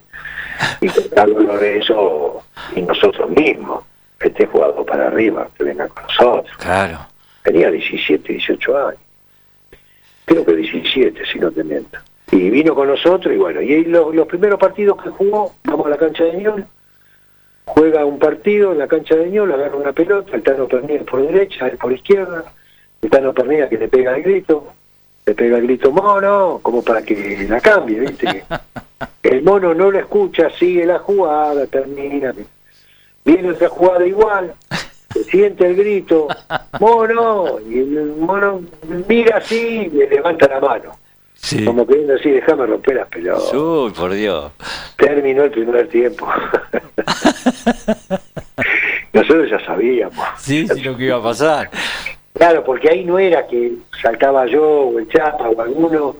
[0.81, 2.43] Y con Carlos Lorenzo
[2.75, 3.85] y nosotros mismos,
[4.21, 6.99] este jugador para arriba, que venga con nosotros Claro.
[7.45, 9.01] tenía 17, 18 años.
[10.25, 11.99] Creo que 17, si no te miento.
[12.33, 15.91] Y vino con nosotros y bueno, y lo- los primeros partidos que jugó, vamos a
[15.91, 16.65] la cancha de Ñol,
[17.65, 21.23] juega un partido en la cancha de Ñol, agarra una pelota, el Tano Pernilla por
[21.25, 22.45] derecha, él por izquierda,
[23.03, 24.73] el Tano Pernilla que le pega el grito,
[25.27, 28.45] le pega el grito mono, como para que la cambie, ¿viste?
[29.23, 32.33] El mono no lo escucha, sigue la jugada, termina.
[33.25, 34.55] Viene otra jugada igual,
[35.13, 36.29] se siente el grito,
[36.79, 38.63] mono, y el mono
[39.09, 40.93] mira así y le levanta la mano.
[41.35, 41.65] Sí.
[41.65, 43.53] Como queriendo así, déjame romper las pelotas.
[43.53, 44.53] Uy, por Dios.
[44.97, 46.27] Terminó el primer tiempo.
[49.13, 50.25] Nosotros ya sabíamos.
[50.39, 51.69] Sí, sí, lo que iba a pasar.
[52.37, 53.73] Claro, porque ahí no era que
[54.03, 56.17] saltaba yo o el Chapa o alguno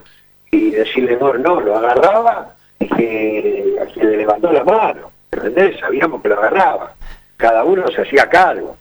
[0.51, 5.11] y decirle no, no, lo agarraba y que, le levantó la mano.
[5.31, 5.79] ¿Entendés?
[5.79, 6.95] Sabíamos que lo agarraba.
[7.37, 8.77] Cada uno se hacía cargo.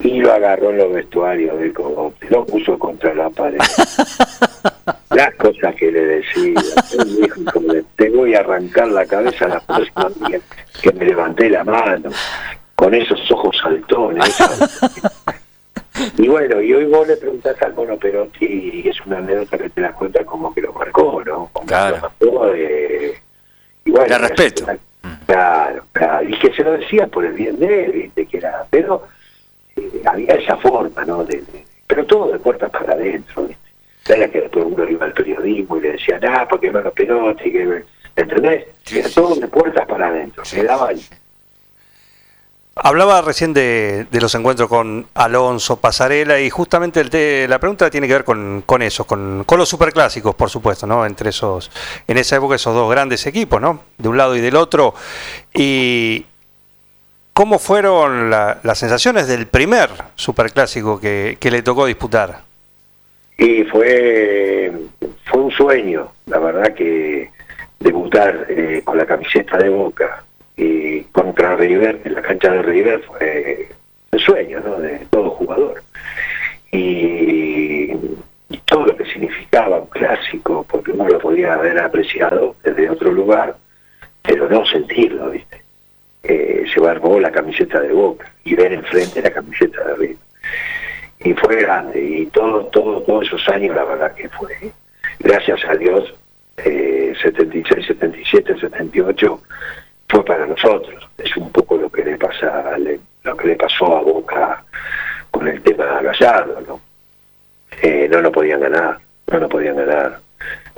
[0.00, 3.58] Y lo agarró en los vestuarios del cogote, lo puso contra la pared.
[5.10, 6.60] Las cosas que le decía,
[7.06, 10.42] dijo, como de, te voy a arrancar la cabeza la próxima vez
[10.82, 12.10] que me levanté la mano,
[12.74, 14.28] con esos ojos saltones.
[14.28, 14.68] esa-
[16.18, 18.46] y bueno, y hoy vos le preguntás al Mono Perotti
[18.84, 21.48] y es una anécdota que te das cuenta como que lo marcó, ¿no?
[21.52, 21.96] Como que Claro.
[21.96, 23.14] lo marcó, eh,
[23.84, 24.66] y bueno, Era respeto.
[25.26, 28.26] Claro, claro, y que se lo decía por el bien de él, ¿viste?
[28.26, 29.04] Que era, pero
[29.76, 31.24] eh, había esa forma, ¿no?
[31.24, 33.62] De, de- pero todo de puertas para adentro, ¿viste?
[34.14, 37.84] Era que después uno iba al periodismo y le decía, ah, porque Mono Perotti, que...
[38.16, 38.64] ¿Entendés?
[38.92, 41.00] Era todo de puertas para adentro, se daba ahí.
[42.78, 48.06] Hablaba recién de, los encuentros con Alonso, Pasarela, y justamente el te- la pregunta tiene
[48.06, 51.06] que ver con, con eso, con, con los superclásicos, por supuesto, ¿no?
[51.06, 51.70] Entre esos,
[52.06, 53.80] en esa época, esos dos grandes equipos, ¿no?
[53.96, 54.94] De un lado y del otro.
[55.54, 56.26] Y
[57.32, 62.40] ¿cómo fueron la- las sensaciones del primer superclásico que, que le tocó disputar?
[63.38, 64.70] Y fue,
[65.24, 67.30] fue un sueño, la verdad que
[67.80, 70.24] debutar eh, con la camiseta de Boca
[70.56, 73.68] y contra River, en la cancha de River, fue
[74.12, 74.80] el sueño ¿no?
[74.80, 75.82] de todo jugador.
[76.72, 77.92] Y,
[78.48, 83.12] y todo lo que significaba un clásico, porque uno lo podía haber apreciado desde otro
[83.12, 83.56] lugar,
[84.22, 85.62] pero no sentirlo, ¿viste?
[86.22, 90.26] Eh, se armó la camiseta de Boca y ver enfrente la camiseta de River
[91.20, 94.54] y fue grande y todo, todo, todos esos años la verdad que fue,
[95.18, 96.14] gracias a Dios,
[96.58, 99.42] eh, 76, 77, 78
[100.08, 101.08] fue para nosotros.
[101.18, 102.76] Es un poco lo que le pasa,
[103.22, 104.64] lo que le pasó a Boca
[105.30, 106.80] con el tema de Gallardo, ¿no?
[107.82, 108.98] Eh, no lo podían ganar,
[109.30, 110.18] no lo podían ganar.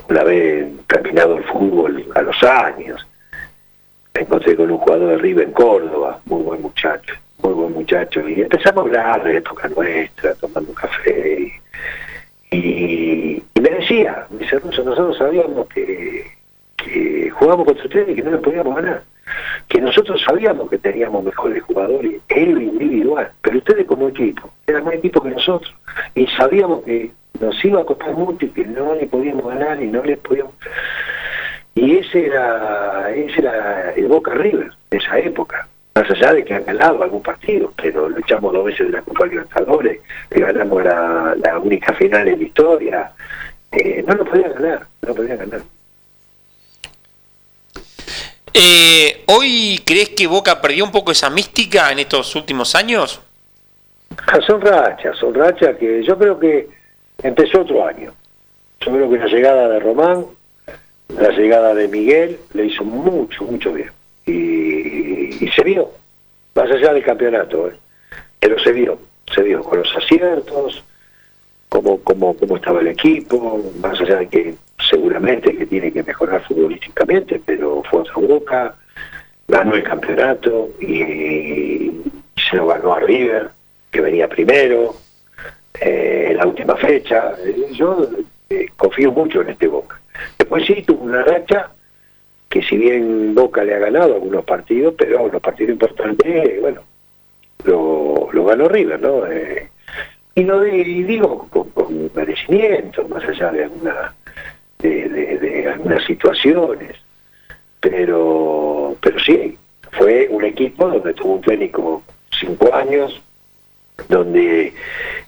[0.09, 3.05] Una vez terminado el fútbol a los años,
[4.13, 8.27] me encontré con un jugador de River en Córdoba, muy buen muchacho, muy buen muchacho,
[8.27, 11.53] y empezamos a hablar de época nuestra, tomando café,
[12.51, 16.25] y, me decía, me dice, nosotros sabíamos que,
[16.75, 19.03] que jugábamos contra ustedes y que no les podíamos ganar,
[19.67, 24.83] que nosotros sabíamos que teníamos mejores jugadores en lo individual, pero ustedes como equipo, eran
[24.83, 25.73] más equipo que nosotros,
[26.15, 29.87] y sabíamos que nos iba a costar mucho y que no le podíamos ganar y
[29.87, 30.53] no les podíamos...
[31.75, 35.67] Y ese era, ese era el Boca River de esa época.
[35.95, 39.25] Más allá de que han ganado algún partido, pero luchamos dos veces de la Copa
[39.27, 39.99] Libertadores,
[40.31, 43.11] le ganamos la, única final en la historia
[43.71, 45.61] eh, no lo podían ganar, no lo podían ganar.
[48.53, 53.21] Eh, ¿Hoy crees que Boca perdió un poco esa mística en estos últimos años?
[54.27, 56.67] Ah, Son rachas, son rachas que yo creo que
[57.21, 58.13] empezó otro año.
[58.81, 60.25] Yo creo que la llegada de Román,
[61.09, 63.91] la llegada de Miguel, le hizo mucho, mucho bien.
[64.25, 65.91] Y, y se vio,
[66.55, 67.75] más allá del campeonato, ¿eh?
[68.39, 68.99] pero se vio,
[69.33, 70.83] se vio con los aciertos,
[71.69, 74.55] cómo, cómo, cómo estaba el equipo, más allá de que
[74.89, 78.75] seguramente que tiene que mejorar futbolísticamente, pero fue otra boca,
[79.47, 81.91] ganó el campeonato y,
[82.49, 83.49] se lo ganó a River,
[83.91, 84.95] que venía primero,
[85.79, 87.35] eh, en la última fecha.
[87.73, 88.07] Yo
[88.49, 89.99] eh, confío mucho en este Boca.
[90.37, 91.69] Después sí tuvo una racha
[92.49, 96.81] que si bien Boca le ha ganado algunos partidos, pero los partidos importantes, bueno,
[97.63, 99.27] lo, lo ganó River, ¿no?
[99.27, 99.69] Eh,
[100.35, 104.13] y no digo con, con merecimiento, más allá de alguna
[104.79, 106.95] de algunas situaciones,
[107.79, 109.57] pero pero sí,
[109.91, 112.03] fue un equipo donde tuvo un técnico
[112.39, 113.21] cinco años,
[114.07, 114.73] donde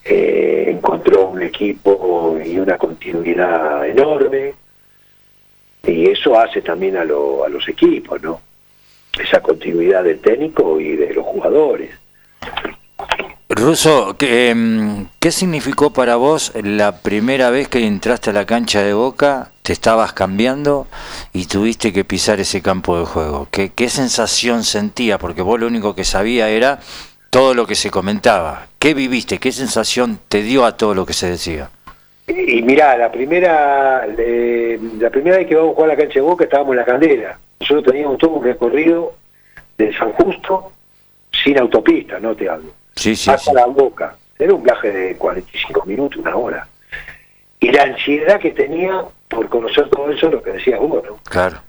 [0.04, 4.54] eh, encontró un equipo y una continuidad enorme,
[5.86, 8.40] y eso hace también a, lo- a los equipos, ¿no?
[9.22, 11.90] Esa continuidad del técnico y de los jugadores.
[13.54, 18.80] Ruso, ¿qué, em, ¿qué significó para vos la primera vez que entraste a la cancha
[18.80, 19.50] de Boca?
[19.60, 20.86] Te estabas cambiando
[21.34, 23.48] y tuviste que pisar ese campo de juego.
[23.50, 25.18] ¿Qué, qué sensación sentía?
[25.18, 26.80] Porque vos lo único que sabía era
[27.28, 28.68] todo lo que se comentaba.
[28.78, 29.38] ¿Qué viviste?
[29.38, 31.68] ¿Qué sensación te dio a todo lo que se decía?
[32.26, 35.98] Y, y mirá, la primera, eh, la primera vez que vamos a jugar a la
[35.98, 37.38] cancha de Boca estábamos en la candela.
[37.60, 39.12] Nosotros teníamos todo un recorrido
[39.76, 40.72] de San Justo
[41.44, 42.81] sin autopista, no te hablo.
[42.96, 43.56] Sí, sí, hasta sí.
[43.56, 44.16] la boca.
[44.38, 46.66] Era un viaje de 45 minutos, una hora.
[47.60, 51.18] Y la ansiedad que tenía por conocer todo eso, lo que decías vos, ¿no?
[51.24, 51.60] Claro.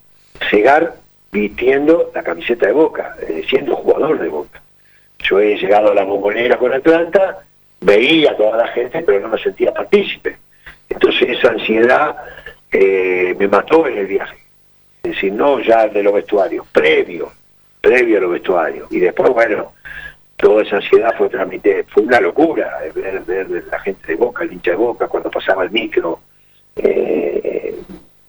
[0.51, 0.95] Llegar
[1.32, 4.61] vistiendo la camiseta de Boca, eh, siendo jugador de Boca.
[5.19, 7.39] Yo he llegado a la bombonera con Atlanta,
[7.80, 10.38] veía a toda la gente, pero no me sentía partícipe.
[10.89, 12.15] Entonces esa ansiedad
[12.71, 14.38] eh, me mató en el viaje.
[15.03, 17.32] Es decir, no ya de los vestuarios, previo,
[17.82, 18.91] previo a los vestuarios.
[18.91, 19.74] Y después, bueno,
[20.44, 24.44] toda esa ansiedad fue tramité, fue una locura eh, ver, ver la gente de Boca,
[24.44, 26.20] el hincha de Boca, cuando pasaba el micro.
[26.76, 27.82] eh,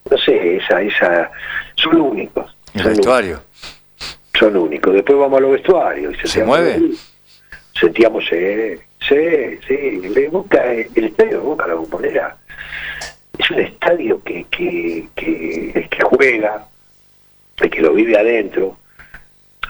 [0.09, 1.31] no sé, esa, esa,
[1.75, 2.57] son únicos.
[2.73, 3.41] El son vestuario.
[4.39, 4.95] son únicos.
[4.95, 6.15] Después vamos a los vestuarios.
[6.23, 6.91] y ¿Se mueve?
[7.81, 9.75] Sentíamos, eh, sí, sí.
[9.75, 12.37] El, Boca, eh, el estadio de Boca, la bombonera,
[13.37, 16.69] es un estadio que, que, que el que juega,
[17.57, 18.77] el que lo vive adentro,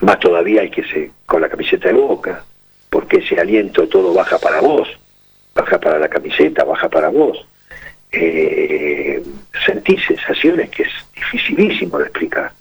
[0.02, 2.44] más todavía el que se, con la camiseta de Boca,
[2.90, 4.88] porque ese aliento todo baja para vos,
[5.54, 7.44] baja para la camiseta, baja para vos.
[8.12, 9.22] Eh,
[9.66, 12.52] sentís sensaciones que es dificilísimo de explicar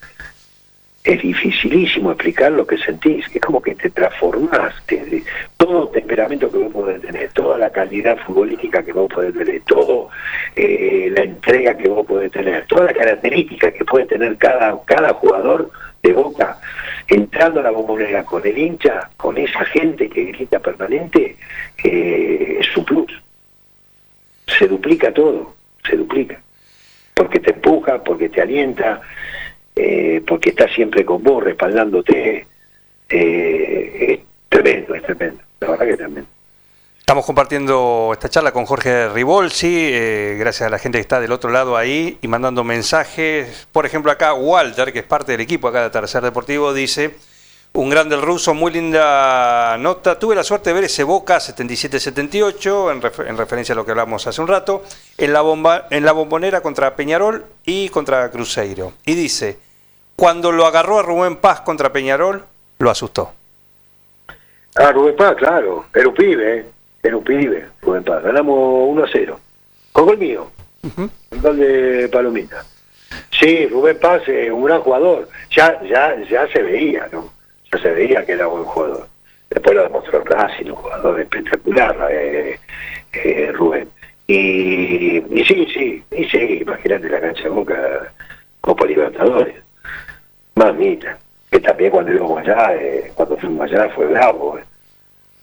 [1.03, 5.21] es dificilísimo explicar lo que sentís, que es como que te transformás, te-
[5.57, 10.07] todo temperamento que vos podés tener, toda la calidad futbolística que vos podés tener, todo
[10.55, 15.13] eh, la entrega que vos podés tener, toda la característica que puede tener cada, cada
[15.15, 15.69] jugador
[16.03, 16.59] de Boca,
[17.07, 21.37] entrando a la bombonera con el hincha, con esa gente que grita permanente,
[21.81, 23.11] eh, es su plus.
[24.45, 25.55] Se duplica todo,
[25.89, 26.39] se duplica.
[27.13, 29.01] Porque te empuja, porque te alienta,
[29.75, 32.45] eh, porque está siempre con vos, respaldándote.
[33.09, 35.41] Eh, es tremendo, es tremendo.
[35.61, 36.29] La verdad que es tremendo.
[37.03, 41.33] Estamos compartiendo esta charla con Jorge Ribolsi, eh, gracias a la gente que está del
[41.33, 43.67] otro lado ahí y mandando mensajes.
[43.73, 47.17] Por ejemplo, acá Walter, que es parte del equipo acá de Tercer Deportivo, dice,
[47.73, 50.17] un grande ruso, muy linda nota.
[50.17, 53.91] Tuve la suerte de ver ese Boca 77-78, en, refer- en referencia a lo que
[53.91, 54.83] hablamos hace un rato,
[55.17, 58.93] en la, bomba, en la bombonera contra Peñarol y contra Cruzeiro.
[59.05, 59.59] Y dice,
[60.15, 62.45] cuando lo agarró a Rubén Paz contra Peñarol,
[62.79, 63.33] lo asustó.
[64.77, 66.65] Ah, Rubén Paz, claro, era un pibe, ¿eh?
[67.03, 68.23] Era un pibe, Rubén Paz.
[68.23, 69.39] Ganamos 1 a 0.
[69.91, 70.49] Con gol mío,
[71.31, 72.63] el gol de Palomita.
[73.29, 75.27] Sí, Rubén Paz es un gran jugador.
[75.55, 77.29] Ya, ya, ya se veía, ¿no?
[77.71, 79.07] Ya se veía que era buen jugador.
[79.49, 82.59] Después lo demostró en Racing, un jugador espectacular, eh,
[83.13, 83.89] eh, Rubén.
[84.25, 88.13] Y, y sí, sí, y sí, imagínate la cancha de Boca,
[88.61, 89.55] Copa Libertadores.
[90.55, 91.17] Mamita,
[91.51, 94.63] que también cuando íbamos allá, eh, cuando fuimos allá fue bravo, eh,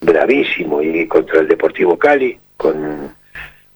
[0.00, 3.14] bravísimo, y contra el Deportivo Cali, con,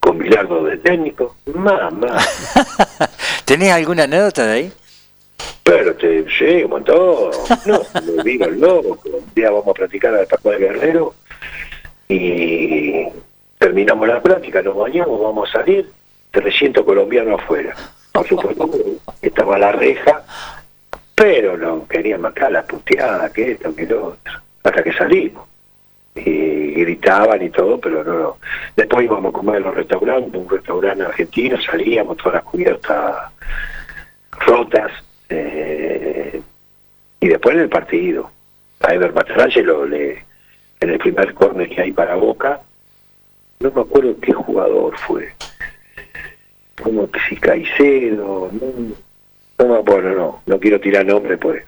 [0.00, 1.90] con Bilardo de técnico, mamá,
[3.44, 4.72] ¿Tenés alguna anécdota de ahí?
[5.64, 7.30] pero te, sí, un montón,
[7.64, 7.80] no,
[8.16, 11.14] me vino el loco, un día vamos a practicar al Paco de Guerrero,
[12.06, 13.06] y
[13.58, 15.90] terminamos la práctica, nos bañamos, vamos a salir,
[16.30, 17.74] 300 colombianos afuera.
[18.12, 18.70] Por supuesto,
[19.22, 20.22] estaba la reja,
[21.14, 25.46] pero no querían marcar la puteada, que esto, que lo otro, hasta que salimos.
[26.14, 28.36] Y gritaban y todo, pero no, no.
[28.76, 33.32] Después íbamos a comer en los restaurantes, un restaurante argentino, salíamos todas las cubiertas
[34.46, 34.92] rotas,
[35.28, 36.40] eh,
[37.20, 38.30] y después en el partido.
[38.80, 40.24] A Ever Matarangelo le,
[40.80, 42.60] en el primer córner que hay para Boca,
[43.60, 45.32] no me acuerdo qué jugador fue,
[46.82, 48.50] como si Caicedo,
[49.58, 51.64] no, bueno, no, no quiero tirar nombre pues.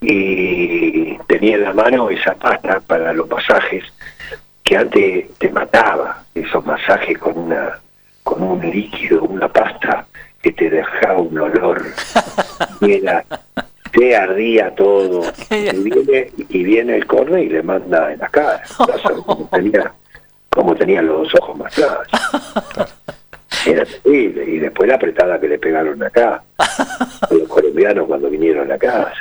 [0.00, 3.84] Y tenía en la mano esa pasta para los masajes
[4.62, 7.78] que antes te mataba, esos masajes con una
[8.22, 10.06] con un líquido, una pasta
[10.42, 11.84] que te dejaba un olor
[12.80, 13.24] y era,
[13.92, 15.22] te ardía todo.
[15.50, 18.62] Y viene, y viene el corne y le manda en la cara.
[19.26, 19.92] Como tenía,
[20.48, 22.08] como tenía los ojos más claros.
[23.66, 24.44] Era terrible.
[24.44, 26.42] Y después la apretada que le pegaron acá.
[26.58, 29.14] A los colombianos cuando vinieron a casa.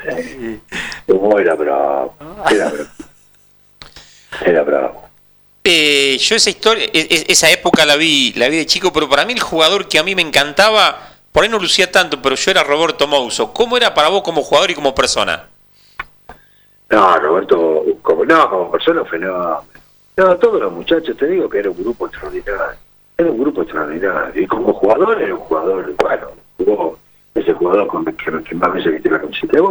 [1.07, 2.15] Como era bravo.
[2.49, 2.89] Era bravo.
[4.45, 5.03] Era bravo.
[5.63, 9.07] Eh, yo esa historia, e- e- esa época la vi, la vi de chico, pero
[9.07, 10.97] para mí el jugador que a mí me encantaba,
[11.31, 13.53] por ahí no lucía tanto, pero yo era Roberto Mouso.
[13.53, 15.47] ¿Cómo era para vos como jugador y como persona?
[16.89, 19.63] No, Roberto, como, no, como persona fenómeno.
[20.17, 22.77] No, todos los muchachos, te digo que era un grupo extraordinario.
[23.31, 24.41] Un grupo extraordinario.
[24.41, 26.97] Y como jugador era un jugador, bueno, jugó
[27.35, 29.63] ese jugador con el que, más veces viste la camiseta de.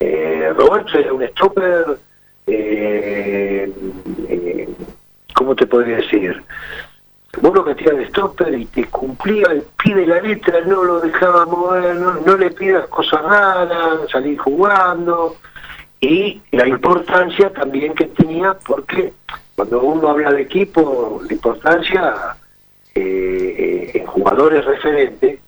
[0.00, 1.98] Eh, Roberto era un stopper,
[2.46, 3.72] eh,
[4.28, 4.68] eh,
[5.34, 6.42] ¿cómo te podría decir?
[7.42, 11.00] Vos lo metías de stopper y te cumplía el pie de la letra, no lo
[11.00, 15.36] dejaba mover, no, no le pidas cosas raras, salir jugando
[16.00, 19.12] y la importancia también que tenía, porque
[19.58, 22.36] cuando uno habla de equipo, la importancia
[22.94, 25.40] eh, eh, en jugadores referentes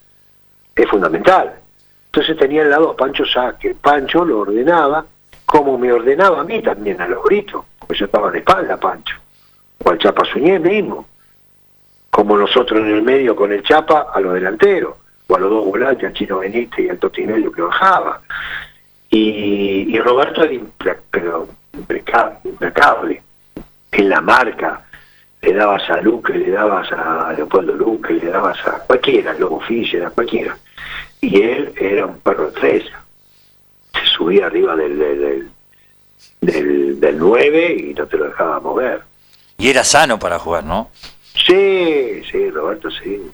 [0.74, 1.54] es fundamental.
[2.06, 5.06] Entonces tenía al lado a Pancho Sá, que Pancho lo ordenaba,
[5.46, 9.14] como me ordenaba a mí también a los gritos, porque yo estaba de espalda Pancho,
[9.84, 11.06] o al Chapa Suñé mismo,
[12.11, 14.96] como nosotros en el medio con el Chapa a los delanteros,
[15.28, 18.20] o a los dos volantes, al Chino Benítez y al Totinello que bajaba.
[19.08, 21.46] Y, y Roberto era impecable
[23.93, 24.84] en la marca.
[25.43, 30.05] Le dabas a Luque, le dabas a Leopoldo Luque, le dabas a cualquiera, Lobo Fischer,
[30.05, 30.57] a cualquiera.
[31.20, 32.84] Y él era un perro tres.
[33.95, 35.51] Se subía arriba del, del, del,
[36.41, 39.03] del, del 9 y no te lo dejaba mover.
[39.57, 40.91] Y era sano para jugar, ¿no?
[41.47, 43.30] Sí, sí, Roberto, sí.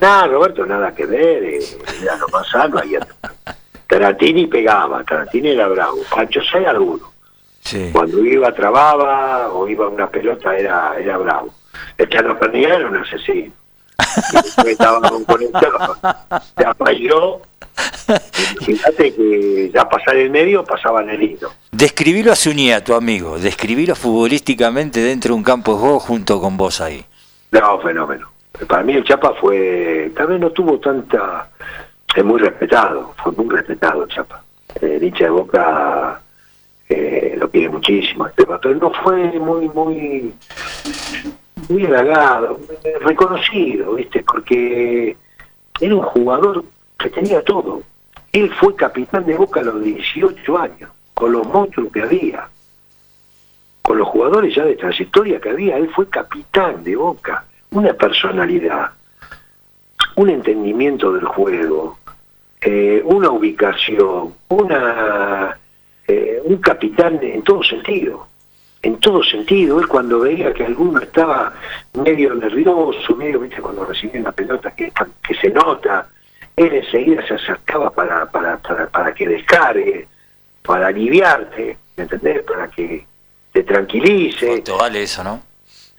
[0.00, 1.60] Nada, Roberto, nada que ver, eh,
[2.02, 2.78] era lo más sano.
[2.78, 2.96] ahí.
[3.86, 7.09] Tarantini pegaba, Tarantini era bravo, Pancho Say alguno.
[7.70, 7.90] Sí.
[7.92, 11.54] Cuando iba trababa o iba a una pelota era, era bravo.
[11.96, 13.52] El Chano Pernilla era un asesino.
[14.66, 15.96] Estaba con conectado,
[16.56, 17.40] se apayó.
[18.62, 21.52] Fíjate que ya pasar el medio pasaban el hilo.
[21.70, 23.38] Describilo a Zuniga, tu amigo.
[23.38, 27.04] Describilo futbolísticamente dentro de un campo de juego junto con vos ahí.
[27.52, 28.32] No, fenómeno.
[28.66, 31.48] Para mí el Chapa fue, tal vez no tuvo tanta,
[32.16, 34.42] es muy respetado, fue muy respetado el Chapa.
[34.80, 36.20] El hincha de Boca
[36.90, 40.34] eh, lo quiere muchísimo, este, pero no fue muy, muy,
[41.68, 42.58] muy halagado,
[43.02, 44.24] reconocido, ¿viste?
[44.24, 45.16] Porque
[45.80, 46.64] era un jugador
[46.98, 47.82] que tenía todo.
[48.32, 52.48] Él fue capitán de Boca a los 18 años, con los monstruos que había,
[53.82, 58.90] con los jugadores ya de trayectoria que había, él fue capitán de Boca, una personalidad,
[60.16, 61.98] un entendimiento del juego,
[62.60, 65.56] eh, una ubicación, una
[66.10, 68.26] eh, un capitán en todo sentido,
[68.82, 69.78] en todo sentido.
[69.78, 71.52] Él cuando veía que alguno estaba
[71.94, 74.92] medio nervioso, medio, viste, cuando recibía una pelota que,
[75.26, 76.08] que se nota,
[76.56, 80.08] él enseguida se acercaba para, para, para, para que descargue,
[80.62, 82.42] para aliviarte, ¿me entendés?
[82.42, 83.06] Para que
[83.52, 84.46] te tranquilice.
[84.48, 85.42] ¿Cuánto vale eso, no?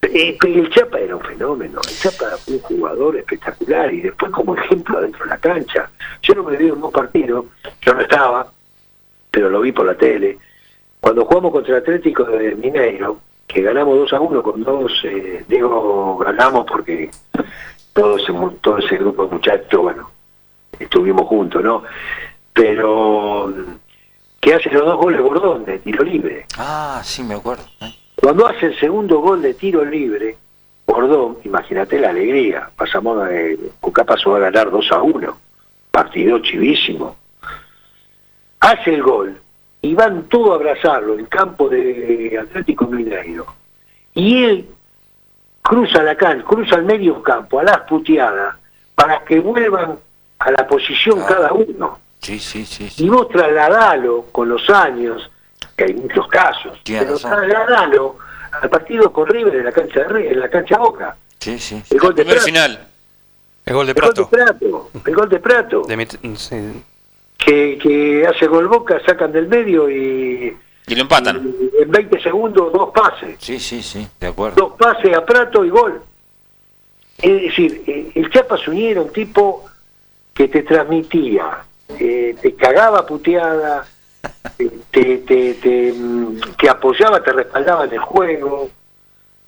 [0.01, 4.57] Eh, el Chapa era un fenómeno, el Chapa fue un jugador espectacular y después como
[4.57, 5.89] ejemplo dentro de la cancha.
[6.21, 7.45] Yo no me vi en un partido,
[7.81, 8.51] yo no estaba,
[9.31, 10.37] pero lo vi por la tele.
[10.99, 15.43] Cuando jugamos contra el Atlético de Mineiro, que ganamos 2 a 1 con dos, eh,
[15.47, 17.09] digo ganamos porque
[17.93, 20.09] todo ese, todo ese grupo de muchachos, bueno,
[20.79, 21.83] estuvimos juntos, ¿no?
[22.53, 23.53] Pero
[24.39, 26.45] que hace los dos goles Bordón de tiro libre.
[26.57, 27.63] Ah, sí, me acuerdo.
[27.81, 27.93] ¿eh?
[28.15, 30.37] Cuando hace el segundo gol de tiro libre,
[30.85, 35.37] Bordón, imagínate la alegría, pasamos de Cuca pasó a ganar 2 a 1,
[35.91, 37.15] partido chivísimo.
[38.61, 39.37] Hace el gol
[39.81, 43.45] y van todos a abrazarlo, el campo de Atlético Mineiro.
[44.13, 44.67] Y él,
[45.61, 48.55] cruza la cancha, cruza el medio campo a las puteadas
[48.95, 49.97] para que vuelvan
[50.39, 51.25] a la posición Ah.
[51.27, 51.99] cada uno.
[52.19, 52.87] Sí, sí, sí.
[52.89, 53.05] sí.
[53.05, 55.29] Y vos trasladalo con los años,
[55.75, 57.31] que hay muchos casos, pero razón.
[57.31, 58.17] trasladalo
[58.61, 61.15] al partido con River en la cancha de en la cancha Boca.
[61.39, 61.81] Sí, sí.
[61.89, 62.45] El gol de Primer Prato.
[62.45, 62.87] final.
[63.65, 64.89] El gol de El gol de Prato.
[65.05, 65.81] El gol de Prato.
[65.87, 66.83] De mit- sí.
[67.43, 70.55] Que, que hace gol Boca, sacan del medio y,
[70.87, 71.53] Y lo empatan.
[71.59, 73.35] y en 20 segundos dos pases.
[73.39, 74.55] Sí, sí, sí, de acuerdo.
[74.55, 76.01] dos pases a Prato y gol.
[77.17, 79.65] Es decir, eh, el Chapa Zuniga era un tipo
[80.33, 81.63] que te transmitía,
[81.99, 83.85] eh, te cagaba puteada,
[84.91, 88.69] te, te, te, mm, te apoyaba, te respaldaba en el juego,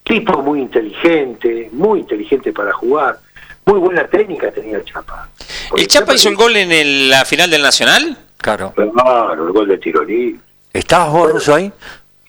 [0.03, 3.19] tipo muy inteligente, muy inteligente para jugar,
[3.65, 5.27] muy buena técnica tenía el Chapa.
[5.69, 8.17] Porque ¿El Chapa hizo el gol en el- la final del Nacional?
[8.37, 8.73] Claro.
[8.75, 10.39] Claro, el gol de tiro libre.
[10.73, 11.71] ¿Estabas vos, Russo, ahí?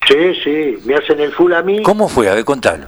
[0.07, 1.83] Sí, sí, me hacen el full a mí.
[1.83, 2.29] ¿Cómo fue?
[2.29, 2.87] A ver, contalo.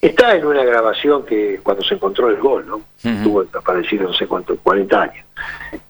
[0.00, 2.82] Está en una grabación que cuando se encontró el gol, ¿no?
[3.02, 5.26] Estuvo desaparecido no sé cuánto, 40 años.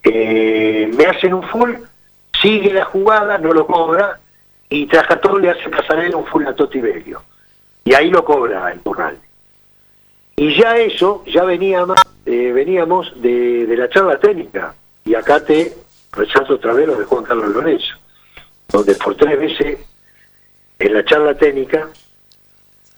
[0.02, 1.72] Eh, me hacen un full,
[2.40, 4.18] sigue la jugada, no lo cobra,
[4.68, 7.22] y Trajatón le hace pasarela un full a Totti Bello.
[7.84, 9.18] Y ahí lo cobra el Porral.
[10.36, 14.74] Y ya eso, ya veníamos, eh, veníamos de, de la charla técnica.
[15.04, 15.72] Y acá te
[16.12, 17.94] rechazo otra vez lo de Juan Carlos Lorenzo,
[18.68, 19.78] donde por tres veces
[20.78, 21.88] en la charla técnica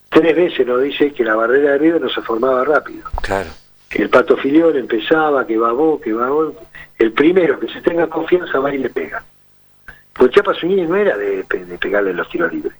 [0.09, 3.09] tres veces nos dice que la barrera de River no se formaba rápido.
[3.23, 3.51] Claro.
[3.89, 6.55] Que el pato filión empezaba, que va vos, que va vos.
[6.99, 9.23] El primero que se tenga confianza va y le pega.
[10.15, 12.77] Pues Chapa Zúñiga no era de, de pegarle los tiros libres.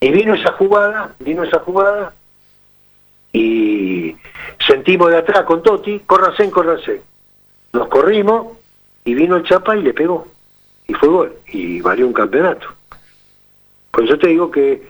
[0.00, 2.12] Y vino esa jugada, vino esa jugada,
[3.34, 4.16] y
[4.64, 7.02] sentimos de atrás con Totti, córranse, córranse.
[7.72, 8.56] Nos corrimos,
[9.04, 10.28] y vino el Chapa y le pegó.
[10.86, 12.68] Y fue gol, y valió un campeonato.
[13.90, 14.88] Por eso te digo que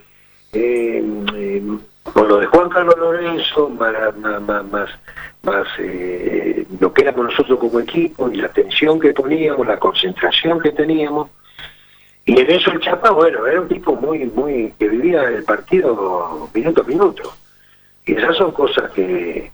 [0.53, 1.03] eh,
[1.34, 1.62] eh,
[2.03, 4.90] con lo de Juan Carlos Lorenzo, más, más, más,
[5.42, 10.61] más, eh, lo que éramos nosotros como equipo y la atención que poníamos, la concentración
[10.61, 11.30] que teníamos.
[12.26, 16.51] Y en eso el Chapa, bueno, era un tipo muy, muy, que vivía el partido
[16.53, 17.34] minuto a minuto.
[18.07, 19.51] Y esas son cosas que,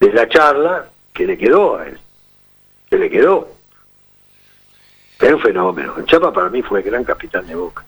[0.00, 1.98] de la charla, que le quedó a él,
[2.90, 3.48] que le quedó.
[5.20, 5.94] Era un fenómeno.
[5.98, 7.84] El Chapa para mí fue el gran capitán de Boca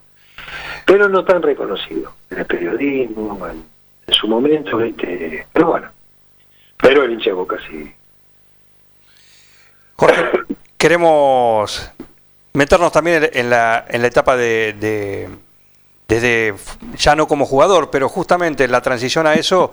[0.86, 3.62] pero no tan reconocido en el periodismo, en,
[4.14, 5.46] su momento, ¿viste?
[5.52, 5.90] pero bueno,
[6.78, 7.92] pero el hincha de Boca sí.
[9.96, 10.30] Jorge,
[10.78, 11.90] queremos
[12.54, 15.28] meternos también en- en la, en la etapa de, de-
[16.12, 16.54] desde
[16.96, 19.72] ya no como jugador, pero justamente en la transición a eso,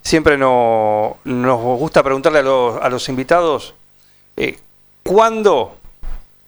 [0.00, 3.74] siempre no- nos gusta preguntarle a los, a los invitados
[4.36, 4.58] eh,
[5.02, 5.74] cuándo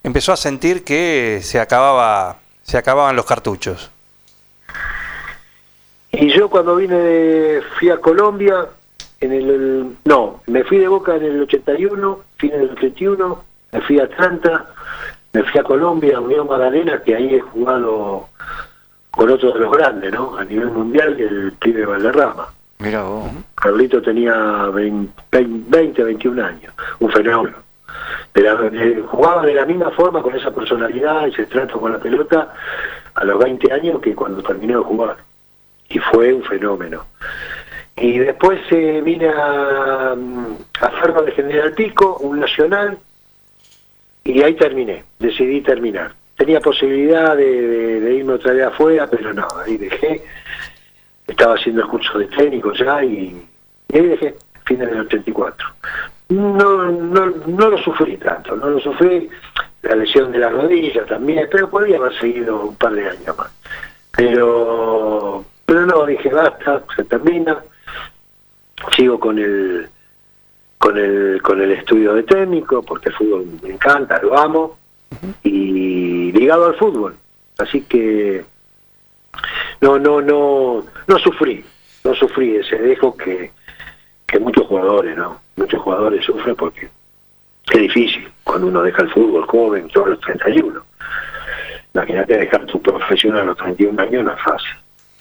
[0.05, 3.91] empezó a sentir que se acababa se acababan los cartuchos.
[6.13, 8.67] Y yo cuando vine, de- fui a Colombia,
[9.21, 13.99] en el, no, me fui de Boca en el 81, fin del 81, me fui
[13.99, 14.67] a Atlanta,
[15.33, 18.29] me fui a Colombia, a Magdalena, que ahí he jugado
[19.19, 20.39] con otros de los grandes, ¿no?
[20.39, 22.47] A nivel mundial, el pibe Valderrama.
[22.79, 23.29] Mira vos.
[23.57, 24.33] Carlito tenía
[24.73, 25.13] 20,
[25.69, 27.57] 20, 21 años, un fenómeno.
[28.33, 31.99] De la- de- jugaba de la misma forma, con esa personalidad, ese trato con la
[31.99, 32.55] pelota,
[33.13, 35.17] a los 20 años que cuando terminó de jugar.
[35.89, 37.05] Y fue un fenómeno.
[37.97, 42.97] Y después eh, vine a, a Ferro de General Pico, un nacional,
[44.23, 46.13] y ahí terminé, decidí terminar.
[46.39, 50.23] Tenía posibilidad de, de- irme otra vez afuera, pero no, ahí dejé
[51.27, 53.45] estaba haciendo el curso de técnico ya y,
[53.93, 54.35] ahí dejé,
[54.65, 55.69] fines del 84.
[56.31, 59.29] No, no, no lo sufrí tanto, no lo sufrí,
[59.83, 63.51] la lesión de la rodilla también, pero podría haber seguido un par de años más.
[64.17, 67.59] Pero, pero no, dije basta, se termina,
[68.97, 69.89] sigo con el
[70.79, 74.79] con el con el estudio de técnico, porque el fútbol me encanta, lo amo,
[75.43, 77.17] y ligado al fútbol.
[77.59, 78.45] Así que
[79.81, 81.65] no, no, no, no sufrí,
[82.05, 83.51] no sufrí ese dejo que,
[84.27, 85.41] que muchos jugadores, ¿no?
[85.57, 86.89] Muchos jugadores sufren porque
[87.73, 90.83] es difícil cuando uno deja el fútbol joven, todos los 31.
[91.95, 94.71] Imagínate dejar tu profesión a los 31 años, no es fácil.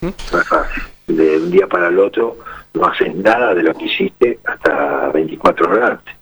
[0.01, 0.83] No es fácil.
[1.07, 2.37] De un día para el otro
[2.73, 6.15] no haces nada de lo que hiciste hasta 24 horas antes.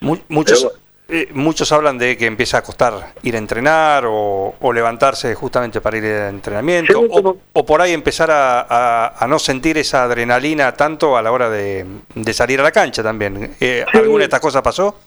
[0.00, 4.54] Mu- Muchos, Pero- eh, muchos hablan de que empieza a costar ir a entrenar o,
[4.58, 9.26] o levantarse justamente para ir al entrenamiento Sí, o, por ahí empezar a, a- a
[9.28, 13.54] no sentir esa adrenalina tanto a la hora de, de salir a la cancha también.
[13.60, 13.98] Eh, Sí.
[13.98, 14.98] ¿Alguna de estas cosas pasó?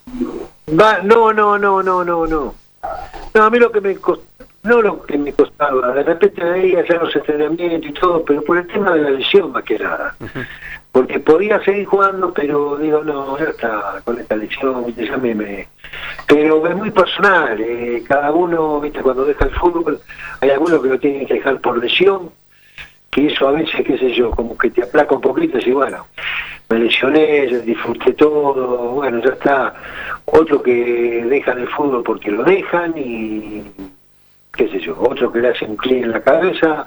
[0.78, 2.54] Va, no, no, no, no, no, no.
[3.34, 4.24] No, a mí lo que me costó,
[4.62, 8.58] no lo que me costaba, de repente veía hacer los entrenamientos y todo, pero por
[8.58, 10.14] el tema de la lesión más que nada.
[10.92, 15.68] Porque podía seguir jugando, pero digo, no, ya está, con esta lesión, ya me, me-
[16.26, 20.00] Pero es muy personal, eh, cada uno, viste, cuando deja el fútbol,
[20.40, 22.30] hay algunos que lo tienen que dejar por lesión,
[23.10, 25.74] que eso a veces, qué sé yo, como que te aplaca un poquito y decís,
[25.74, 26.06] bueno,
[26.70, 29.74] me lesioné, disfruté todo, bueno, ya está.
[30.26, 33.62] Otro que dejan el fútbol porque lo dejan y
[34.54, 36.86] qué sé yo, otro que le hacen clic en la cabeza,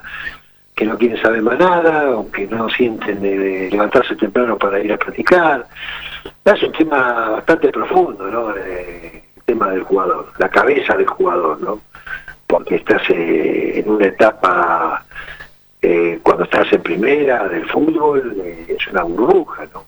[0.82, 4.92] que no quieren saber más nada, o que no sienten de, levantarse temprano para ir
[4.92, 5.68] a practicar.
[6.44, 8.58] Es un tema bastante profundo, ¿no?
[8.58, 11.82] Eh, el tema del jugador, la cabeza del jugador, ¿no?
[12.48, 15.06] Porque estás eh, en una etapa,
[15.84, 19.86] eh, cuando estás en primera del fútbol, es una burbuja, ¿no?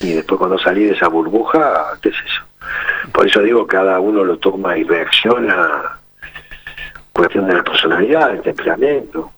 [0.00, 2.42] Y después cuando salís de esa burbuja, ¿qué es eso?
[3.12, 5.96] Por eso digo, cada uno lo toma y reacciona
[7.12, 9.30] cuestión de la personalidad, del temperamento.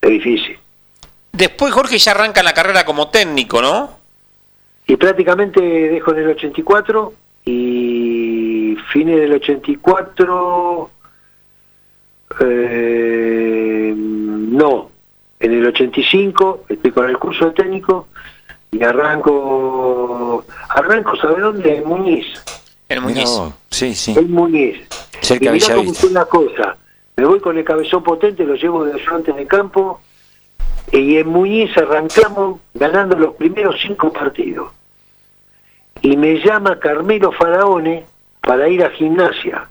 [0.00, 0.58] Es difícil.
[1.32, 3.98] Después Jorge ya arranca la carrera como técnico, ¿no?
[4.86, 7.12] Y prácticamente dejo en el 84
[7.44, 10.90] y fines del 84,
[12.40, 14.90] eh, no,
[15.38, 18.08] en el 85 estoy con el curso de técnico
[18.72, 21.76] y arranco, arranco, ¿sabe dónde?
[21.78, 22.26] En Muñiz,
[22.88, 23.24] El Muñiz.
[23.24, 24.14] No, sí, sí.
[24.16, 24.78] en Muñiz.
[25.20, 26.06] Cerca y de mirá cómo Bellavista.
[26.06, 26.76] es una cosa,
[27.20, 30.00] me voy con el cabezón potente, lo llevo de ayudante de campo
[30.90, 34.72] y en Muñiz arrancamos ganando los primeros cinco partidos.
[36.00, 38.06] Y me llama Carmelo Faraone
[38.40, 39.68] para ir a gimnasia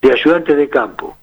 [0.00, 1.16] de ayudante de campo.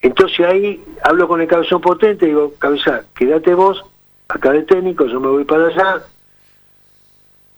[0.00, 3.84] Entonces ahí hablo con el cabezón potente digo, cabeza, quédate vos,
[4.28, 6.02] acá de técnico, yo me voy para allá.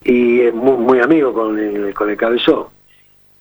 [0.03, 2.82] Y es muy, amigo con el cabezón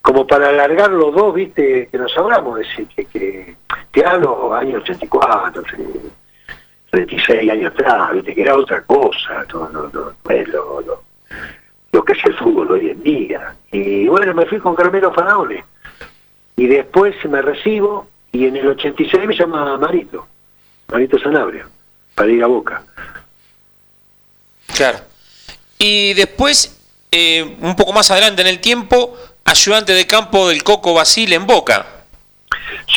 [0.01, 3.55] como para alargar los dos, viste, que nos hablamos, decir, que, que
[3.91, 5.83] te hablo años 84, sí,
[6.89, 11.03] 36 años atrás, viste, que era otra cosa, no, no, no es lo, lo,
[11.91, 13.55] lo que es el fútbol hoy en día.
[13.71, 15.63] Y bueno, me fui con Carmelo Faraone.
[16.55, 20.27] Y después me recibo y en el 86 me llama Marito,
[20.89, 21.67] Marito Sanabria,
[22.15, 22.83] para ir a Boca.
[24.75, 24.99] Claro.
[25.79, 26.79] Y después,
[27.11, 29.17] eh, un poco más adelante en el tiempo,
[29.51, 31.85] ayudante de campo del Coco Basile en Boca.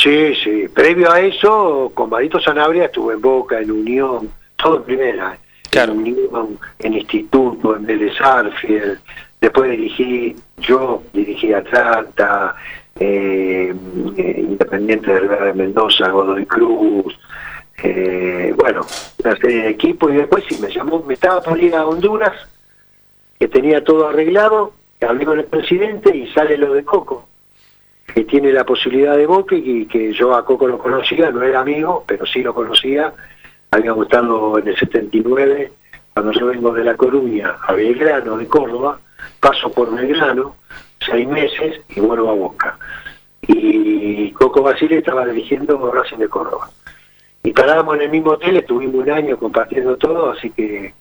[0.02, 0.68] Sí, sí.
[0.72, 5.38] Previo a eso, con Marito Sanabria estuve en Boca, en Unión, todo en primera.
[5.70, 5.92] Claro.
[5.92, 8.98] En Unión, en Instituto, en Vélez Arfield.
[9.40, 12.54] Después dirigí, yo dirigí Atlanta,
[12.98, 13.74] eh,
[14.16, 17.18] eh, Independiente del Verde de Mendoza, Godoy Cruz.
[17.82, 18.86] eh, bueno,
[19.22, 20.12] una serie de equipos.
[20.12, 22.32] Y después sí, me llamó, me estaba por ir a Honduras,
[23.38, 24.72] que tenía todo arreglado.
[25.08, 27.28] Hablé con el presidente y sale lo de Coco
[28.14, 31.60] que tiene la posibilidad de Boca y que yo a Coco lo conocía, no era
[31.60, 33.12] amigo, pero sí lo conocía.
[33.70, 35.72] Habíamos estado en el 79,
[36.12, 39.00] cuando yo vengo de La Coruña a Belgrano, de Córdoba,
[39.40, 40.54] paso por Belgrano,
[41.04, 42.78] seis meses y vuelvo a Boca.
[43.48, 46.70] Y Coco Basile estaba dirigiendo Racing de Córdoba.
[47.42, 50.94] Y parábamos en el mismo hotel, estuvimos un año compartiendo todo, así que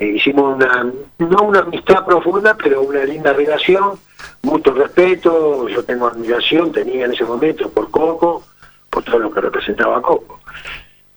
[0.00, 3.98] eh, hicimos una, no una amistad profunda, pero una linda relación,
[4.42, 8.42] mucho respeto, yo tengo admiración, tenía en ese momento por Coco,
[8.88, 10.40] por todo lo que representaba Coco.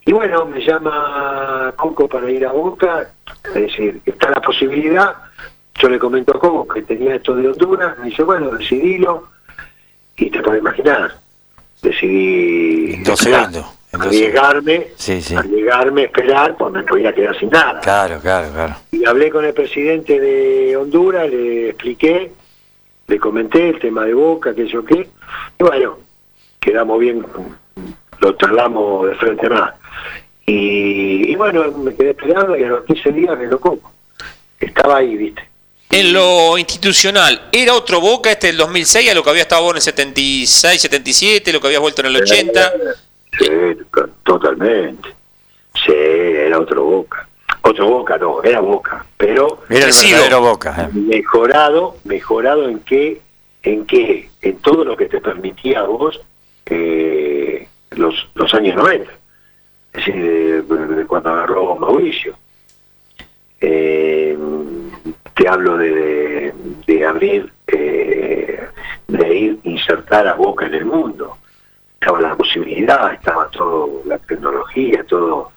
[0.06, 3.10] Y bueno, me llama Coco para ir a Boca,
[3.46, 5.16] es decir, está la posibilidad,
[5.76, 9.30] yo le comento a Coco que tenía esto de Honduras, me dice, bueno, decidilo,
[10.18, 11.16] y te puedes imaginar,
[11.82, 15.36] decidí dos segundos, en dos arriesgarme, Sí, sí.
[15.36, 17.80] arriesgarme, esperar, pues me podía quedar sin nada.
[17.80, 18.76] Claro, claro, claro.
[18.92, 22.32] Y hablé con el presidente de Honduras, le expliqué,
[23.08, 25.08] le comenté el tema de Boca, que yo qué,
[25.60, 26.00] y bueno,
[26.60, 27.26] quedamos bien,
[28.20, 29.74] lo charlamos de frente más.
[30.46, 33.94] Y, y bueno, me quedé esperando y a los 15 días me lo como.
[34.60, 35.48] Estaba ahí, viste.
[35.92, 39.72] En lo institucional, ¿era otro Boca este del 2006 a lo que había estado vos
[39.74, 42.74] en el 76, 77, lo que habías vuelto en el 80?
[43.38, 43.48] Sí,
[43.94, 45.10] to- totalmente.
[45.86, 47.28] Sí, era otro Boca.
[47.62, 50.76] Otro Boca no, era Boca, pero Era el verdadero Boca.
[50.84, 50.90] eh.
[50.94, 53.22] mejorado, mejorado en qué,
[53.64, 56.22] en qué, en todo lo que te permitía a vos
[56.66, 59.10] eh, los, los años 90,
[59.94, 62.36] es decir, de, de cuando agarró Mauricio.
[63.62, 64.38] Eh,
[65.36, 66.54] te hablo de, de,
[66.86, 68.68] de abrir, eh,
[69.08, 71.38] de ir insertar a Boca en el mundo.
[72.04, 75.52] Estaba la posibilidad, estaba todo la tecnología, todo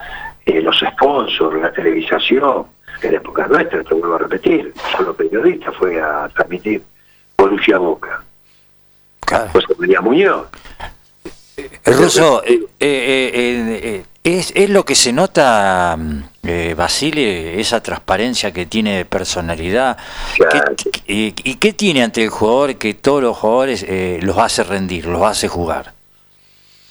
[0.44, 2.66] eh, los sponsors, la televisación.
[3.02, 6.82] En la época nuestra, te vuelvo a repetir, solo periodista fue a transmitir
[7.36, 8.22] Borussia Boca.
[9.22, 9.48] Claro.
[9.52, 10.46] José María Muñoz.
[11.84, 17.60] El ruso, eh, eh, eh, eh, es, es lo que se nota, mm, eh, Basile,
[17.60, 19.98] esa transparencia que tiene de personalidad.
[20.36, 20.76] Claro.
[20.76, 24.62] ¿Qué- y, y qué tiene ante el jugador que todos los jugadores eh, los hace
[24.62, 25.92] rendir, los hace jugar?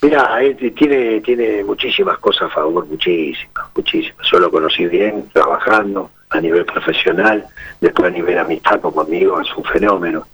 [0.02, 0.40] Mira,
[0.76, 4.28] tiene, tiene muchísimas cosas a favor, muchísimas, muchísimas.
[4.32, 7.46] Yo lo conocí bien, trabajando a nivel profesional,
[7.82, 10.28] después a nivel amistad como amigo, es un fenómeno.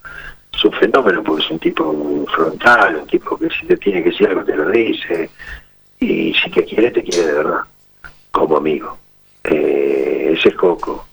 [0.54, 4.10] Es un fenómeno porque es un tipo frontal, un tipo que si te tiene que
[4.10, 5.30] decir algo te lo dice,
[6.00, 7.62] y si te quiere, te quiere de verdad,
[8.32, 8.98] como amigo.
[9.44, 11.06] Eh, ese es Coco.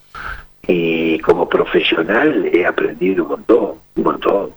[0.69, 4.53] Y como profesional he aprendido un montón, un montón.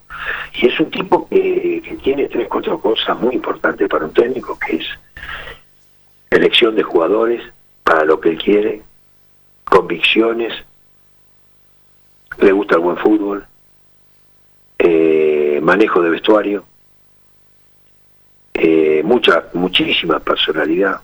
[0.53, 4.59] Y es un tipo que, que tiene tres, cuatro cosas muy importantes para un técnico,
[4.59, 4.85] que es
[6.29, 7.41] elección de jugadores
[7.83, 8.81] para lo que él quiere,
[9.63, 10.53] convicciones,
[12.39, 13.45] le gusta el buen fútbol,
[14.79, 16.65] eh, manejo de vestuario,
[18.53, 21.01] eh, mucha, muchísima personalidad,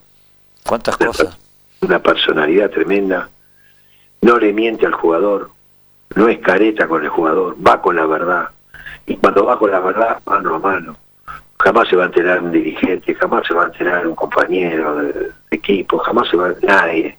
[0.65, 1.37] ¿Cuántas cosas?
[1.81, 3.29] una personalidad tremenda,
[4.21, 5.51] no le miente al jugador,
[6.15, 8.49] no es careta con el jugador, va con la verdad,
[9.05, 10.97] y cuando va con la verdad, mano a mano.
[11.59, 15.13] Jamás se va a enterar un dirigente, jamás se va a enterar un compañero de,
[15.13, 17.17] de equipo, jamás se va a nadie.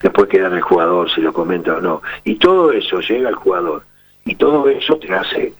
[0.00, 2.02] Después queda en el jugador si lo comenta o no.
[2.24, 3.84] Y todo eso llega al jugador.
[4.24, 5.54] Y todo eso te hace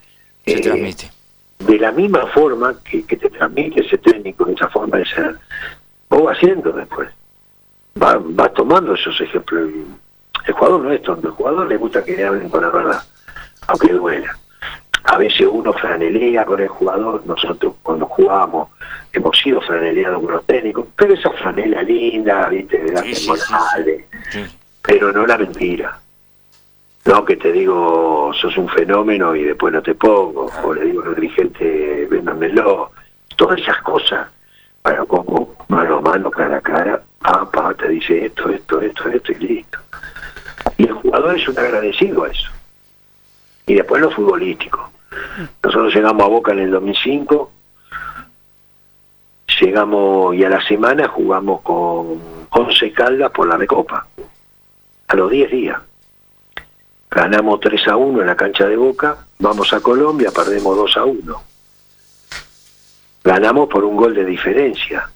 [0.44, 1.10] Se eh, transmite.
[1.60, 5.36] de la misma forma que, que te transmite ese técnico, esa forma de ser,
[6.08, 7.08] vos vas haciendo después.
[8.02, 9.70] Va, vas tomando esos ejemplos.
[10.46, 13.02] El jugador no es tonto, el jugador le gusta que le hablen con la verdad,
[13.68, 14.36] aunque duela.
[15.04, 18.68] A veces uno franelea con el jugador, nosotros cuando jugamos
[19.12, 23.34] hemos sido franeleados con los técnicos, pero esa franela linda, viste, de las Sí, sí,
[24.30, 24.44] sí,
[24.80, 25.98] pero no la mentira.
[27.04, 31.02] No que te digo, sos un fenómeno y después no te pongo, o le digo
[31.02, 32.92] a los dirigentes, véndanmelo.
[33.36, 34.28] Todas esas cosas,
[34.84, 39.32] bueno, como mano a mano, cara a cara, papá te dice esto, esto, esto, esto
[39.32, 39.78] y listo.
[40.82, 42.50] Y el jugador es un agradecido a eso.
[43.68, 44.90] Y después lo futbolístico.
[45.62, 47.52] Nosotros llegamos a Boca en el 2005,
[49.60, 54.08] llegamos y a la semana jugamos con 11 Caldas por la Recopa.
[55.06, 55.80] A los 10 días.
[57.08, 61.04] Ganamos 3 a 1 en la cancha de Boca, vamos a Colombia, perdemos 2 a
[61.04, 61.42] 1.
[63.22, 65.08] Ganamos por un gol de diferencia.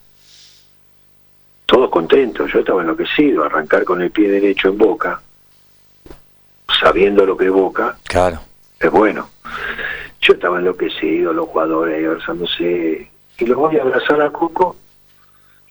[1.64, 5.20] Todos contentos, yo estaba enloquecido, arrancar con el pie derecho en Boca,
[6.80, 8.40] sabiendo lo que es Boca, Claro.
[8.80, 9.28] es bueno.
[10.20, 14.76] Yo estaba enloquecido, los jugadores ahí abrazándose, y los voy a abrazar a Coco,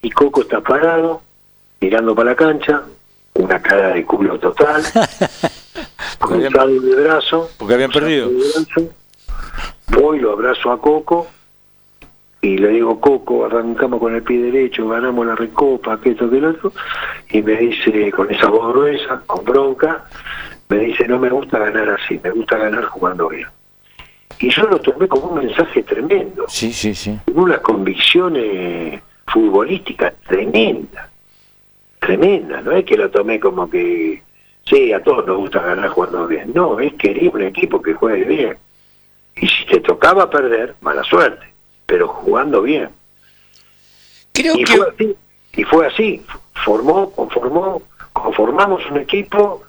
[0.01, 1.21] y Coco está parado,
[1.81, 2.83] mirando para la cancha,
[3.33, 4.81] una cara de culo total,
[6.19, 8.29] cruzado de brazo, Porque habían perdido.
[9.87, 11.27] voy, lo abrazo a Coco,
[12.41, 16.39] y le digo, Coco, arrancamos con el pie derecho, ganamos la recopa, que esto, que
[16.39, 16.71] lo otro,
[17.29, 20.05] y me dice, con esa voz gruesa, con bronca,
[20.69, 23.47] me dice, no me gusta ganar así, me gusta ganar jugando bien.
[24.39, 27.17] Y yo lo tomé como un mensaje tremendo, Sí, sí, sí.
[27.25, 31.09] con unas convicciones futbolísticas tremendas,
[31.99, 34.21] tremendas, no es que lo tomé como que,
[34.65, 38.25] sí, a todos nos gusta ganar jugando bien, no, es querer un equipo que juegue
[38.25, 38.57] bien.
[39.37, 41.45] Y si te tocaba perder, mala suerte,
[41.85, 42.89] pero jugando bien.
[44.33, 45.15] Creo Y que fue así,
[45.57, 46.21] y fue así,
[46.65, 47.81] formó, conformó,
[48.13, 49.63] conformamos un equipo,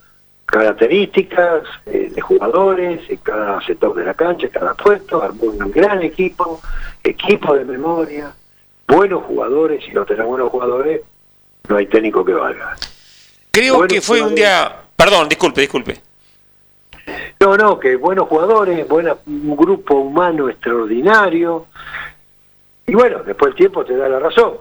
[0.46, 5.70] características eh, de jugadores en cada sector de la cancha, en cada puesto, armó un
[5.70, 6.60] gran equipo,
[7.02, 8.32] equipo de memoria,
[8.86, 11.02] buenos jugadores, si no tenés buenos jugadores,
[11.68, 12.76] no hay técnico que valga.
[13.50, 14.82] Creo que fue un día.
[14.94, 16.00] Perdón, disculpe, disculpe.
[17.40, 21.66] No, no, que buenos jugadores, buena, un grupo humano extraordinario.
[22.86, 24.54] Y bueno, después el tiempo te da la razón.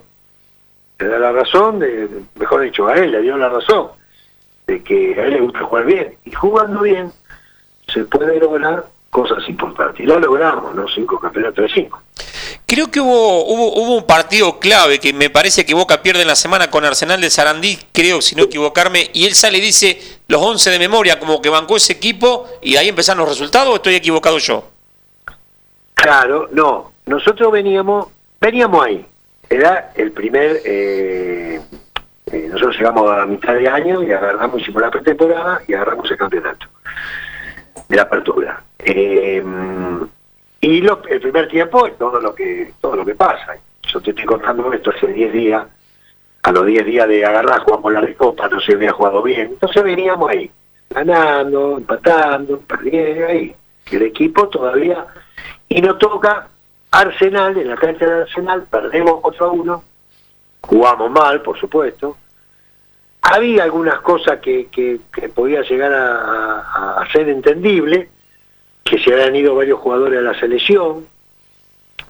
[0.98, 3.90] Te da la razón, de, mejor dicho, a él le dio la razón,
[4.68, 6.16] de que a él le gusta jugar bien.
[6.26, 7.12] Y jugando bien
[7.94, 10.02] se puede lograr cosas importantes.
[10.02, 10.88] Y lo logramos, ¿no?
[10.88, 12.02] Cinco campeonatos de cinco.
[12.66, 16.28] Creo que hubo, hubo, hubo un partido clave que me parece que Boca pierde en
[16.28, 20.00] la semana con Arsenal de Sarandí, creo, si no equivocarme, y él sale y dice
[20.28, 23.76] los 11 de memoria, como que bancó ese equipo, y ahí empezaron los resultados, o
[23.76, 24.64] estoy equivocado yo.
[25.94, 26.92] Claro, no.
[27.06, 28.08] Nosotros veníamos,
[28.42, 29.06] veníamos ahí.
[29.50, 31.62] Era el primer, eh,
[32.32, 36.18] eh, nosotros llegamos a mitad de año y agarramos, hicimos la pretemporada y agarramos el
[36.18, 36.68] campeonato
[37.88, 38.64] de la apertura.
[38.80, 39.44] Eh,
[40.62, 43.56] y el primer tiempo es todo lo que todo lo que pasa.
[43.84, 45.64] Yo te estoy contando esto hace 10 días.
[46.42, 49.48] A los 10 días de agarrar jugamos la recopa, no se había jugado bien.
[49.54, 50.50] Entonces veníamos ahí,
[50.90, 53.56] ganando, empatando, perdiendo ahí.
[53.92, 55.06] El equipo todavía
[55.70, 56.48] y nos toca
[56.92, 59.84] Arsenal, en la cancha de Arsenal, perdemos 4 a 1,
[60.66, 62.18] jugamos mal, por supuesto.
[63.22, 68.10] Había algunas cosas que, que, que podía llegar a, ser entendible,
[68.84, 71.08] que se habían ido varios jugadores a la selección,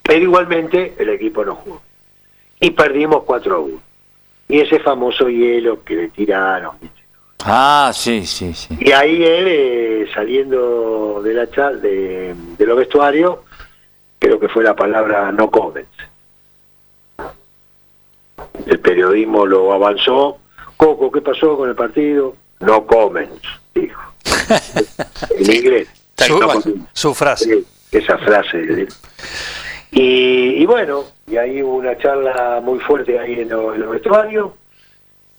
[0.02, 1.82] pero igualmente el equipo no jugó.
[2.60, 3.82] Y perdimos 4 a 1.
[4.48, 6.76] Y ese famoso hielo que le tiraron.
[7.46, 8.76] Ah, sí, sí, sí.
[8.80, 13.38] Y ahí él, eh, saliendo de la charla, de, de los vestuarios,
[14.20, 15.95] creo que fue la palabra no comments.
[18.66, 20.38] El periodismo lo avanzó.
[20.78, 22.36] Coco, ¿qué pasó con el partido?
[22.60, 23.42] No comments,
[23.74, 24.02] dijo.
[25.40, 25.88] en inglés.
[26.18, 26.40] Su,
[27.10, 27.64] No frase.
[27.92, 28.58] Esa frase.
[28.58, 28.88] él.
[29.92, 33.92] Y, y bueno, y ahí hubo una charla muy fuerte ahí en, lo- en los
[33.92, 34.52] vestuarios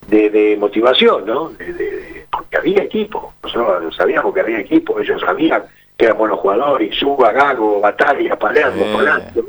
[0.09, 1.51] de, de motivación, ¿no?
[1.51, 5.63] De- porque había equipo, nosotros sabíamos que había equipo, ellos sabían
[5.97, 8.93] que eran buenos jugadores, Suba, Gago, Batalla, Palermo, Eh.
[8.95, 9.45] Polanco,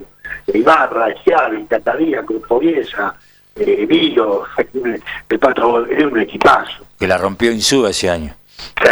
[0.53, 3.15] Ibarra, Chiavi, Catadía, Poviesa,
[3.59, 4.45] eh, Vilo,
[5.29, 6.85] el pato, era un equipazo.
[6.99, 8.33] Que la rompió Insúa ese año.
[8.57, 8.89] Sí,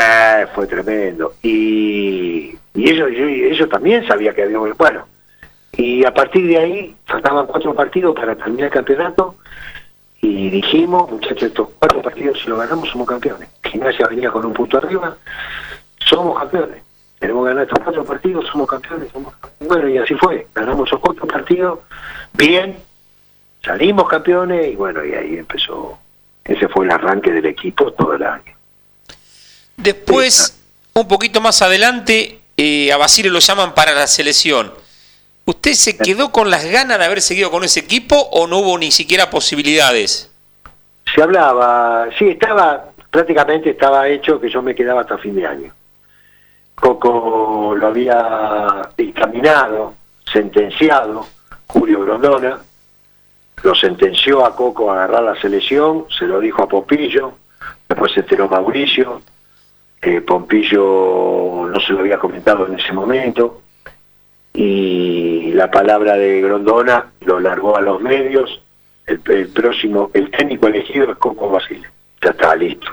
[0.54, 1.34] fue tremendo.
[1.42, 5.08] Y, y ellos, y ellos también sabía que había bueno.
[5.74, 9.36] Y a partir de ahí, faltaban cuatro partidos para terminar el campeonato.
[10.22, 13.50] Y dijimos, muchachos, estos cuatro partidos, si lo ganamos, somos campeones.
[13.64, 15.16] Gimnasia venía con un punto arriba,
[16.00, 16.82] somos campeones.
[17.20, 19.10] Tenemos que ganar estos cuatro partidos, somos campeones.
[19.12, 19.68] Somos campeones.
[19.68, 20.48] Bueno, y así fue.
[20.56, 21.80] Ganamos esos cuatro partidos,
[22.34, 22.78] bien,
[23.66, 25.98] salimos campeones, y bueno, y ahí empezó.
[26.44, 28.54] Ese fue el arranque del equipo todo el año.
[29.76, 30.62] Después,
[30.94, 34.72] un poquito más adelante, eh, a Basile lo llaman para la selección.
[35.46, 38.78] ¿Usted se quedó con las ganas de haber seguido con ese equipo o no hubo
[38.78, 40.32] ni siquiera posibilidades?
[41.14, 45.74] se hablaba, sí, estaba, prácticamente estaba hecho que yo me quedaba hasta fin de año.
[46.74, 49.94] Coco lo había dictaminado,
[50.32, 51.26] sentenciado,
[51.68, 52.60] Julio Grondona,
[53.64, 57.34] lo sentenció a Coco a agarrar la selección, se lo dijo a Pompillo,
[57.88, 59.22] después se enteró Mauricio,
[60.02, 63.62] eh, Pompillo no se lo había comentado en ese momento,
[64.54, 68.62] y la palabra de Grondona lo largó a los medios,
[69.06, 71.88] el, el próximo, el técnico elegido es Coco Basile.
[72.22, 72.88] Ya está listo.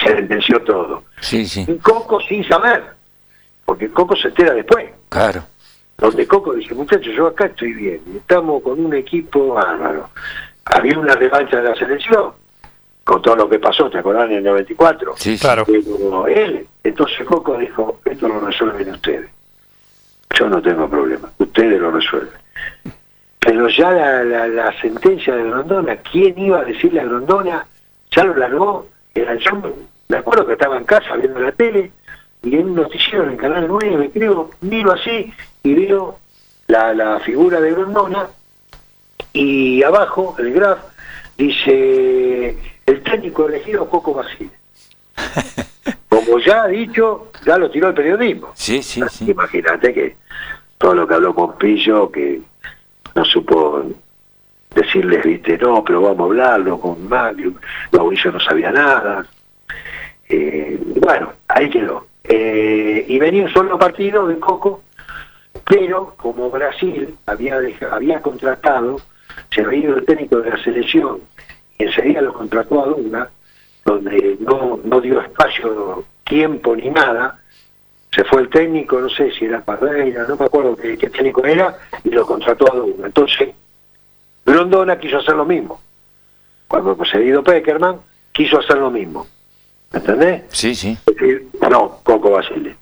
[0.00, 1.02] Se sentenció todo.
[1.20, 2.84] Sí, sí, Y Coco sin saber,
[3.64, 4.88] porque Coco se entera después.
[5.08, 5.42] claro.
[6.02, 10.08] Donde Coco dice, muchachos, yo acá estoy bien, estamos con un equipo bárbaro.
[10.64, 12.32] Había una revancha de la selección,
[13.04, 15.14] con todo lo que pasó, ¿te acordás en el 94?
[15.16, 15.38] Sí.
[15.38, 15.64] Claro.
[15.64, 19.30] Pero él, entonces Coco dijo, esto lo resuelven ustedes.
[20.36, 22.34] Yo no tengo problema, ustedes lo resuelven.
[23.38, 27.64] Pero ya la, la, la sentencia de Grondona, ¿quién iba a decirle a Grondona?
[28.10, 29.52] Ya lo largó, era yo
[30.08, 31.92] me acuerdo que estaba en casa viendo la tele
[32.42, 35.32] y en un noticiero en el canal 9, creo, miro así
[35.62, 36.18] y veo
[36.66, 38.28] la, la figura de Grondona
[39.32, 40.80] y abajo, el graph,
[41.36, 42.56] dice
[42.86, 44.50] el técnico elegido Coco Basile.
[46.08, 48.50] Como ya ha dicho, ya lo tiró el periodismo.
[48.54, 49.30] Sí, sí, sí.
[49.30, 50.16] Imagínate que
[50.78, 52.40] todo lo que habló Pompillo, que
[53.14, 53.84] no supo
[54.74, 57.54] decirles, viste, no, pero vamos a hablarlo con Mario,
[57.92, 59.24] Mauricio no sabía nada.
[60.28, 62.06] Eh, bueno, ahí quedó.
[62.24, 64.82] Eh, y venía un solo partido de Coco,
[65.64, 67.60] pero como Brasil había,
[67.90, 69.00] había contratado,
[69.50, 71.20] se había ido el técnico de la selección
[71.78, 73.30] y enseguida lo contrató a Dunga,
[73.84, 77.38] donde no, no dio espacio, tiempo ni nada,
[78.14, 81.44] se fue el técnico, no sé si era Parreira, no me acuerdo qué, qué técnico
[81.44, 83.06] era, y lo contrató a Dunga.
[83.06, 83.50] Entonces,
[84.44, 85.80] Grondona quiso hacer lo mismo.
[86.68, 88.00] Cuando se ha ido Peckerman,
[88.32, 89.26] quiso hacer lo mismo.
[89.92, 90.42] ¿Me entendés?
[90.48, 90.96] Sí, sí.
[91.06, 92.76] Es decir, no, Coco Basile.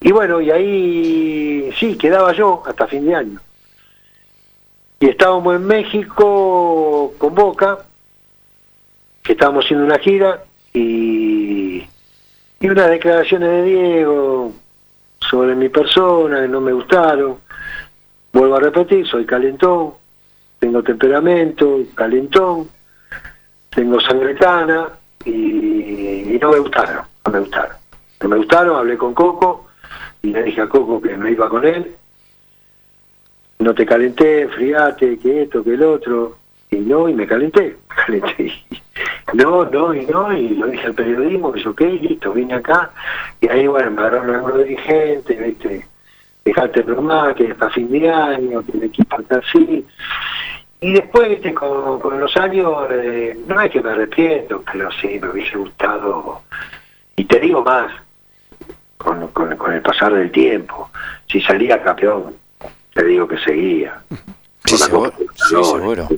[0.00, 3.40] Y bueno, y ahí sí, quedaba yo hasta fin de año.
[5.00, 7.78] Y estábamos en México con Boca,
[9.22, 11.84] que estábamos haciendo una gira, y,
[12.60, 14.52] y unas declaraciones de Diego
[15.20, 17.38] sobre mi persona que no me gustaron.
[18.32, 19.94] Vuelvo a repetir, soy calentón,
[20.60, 22.68] tengo temperamento, calentón,
[23.70, 24.88] tengo sangre tana
[25.24, 27.76] y, y no me gustaron, no me gustaron.
[28.20, 29.67] No me gustaron, hablé con Coco
[30.22, 31.94] y le dije a Coco que me iba con él.
[33.58, 36.36] No te calenté, enfriate, que esto, que el otro.
[36.70, 37.76] Y no, y me calenté,
[38.06, 38.52] calenté.
[39.34, 42.90] No, no, y no, y lo dije al periodismo, que yo, ok, listo, vine acá.
[43.40, 45.86] Y ahí, bueno, me agarraron algunos dirigentes, viste,
[46.44, 49.84] dejate normal, que hasta fin de año, que el equipo está así.
[50.80, 55.18] Y después, viste, con, con los años, eh, no es que me arrepiento, pero sí,
[55.20, 56.42] me hubiese gustado.
[57.16, 57.92] Y te digo más,
[58.98, 60.90] con, con, con el pasar del tiempo,
[61.30, 62.36] si salía campeón,
[62.92, 64.00] te digo que seguía.
[64.64, 65.12] Sí, seguro.
[65.18, 66.08] Sí, seguro.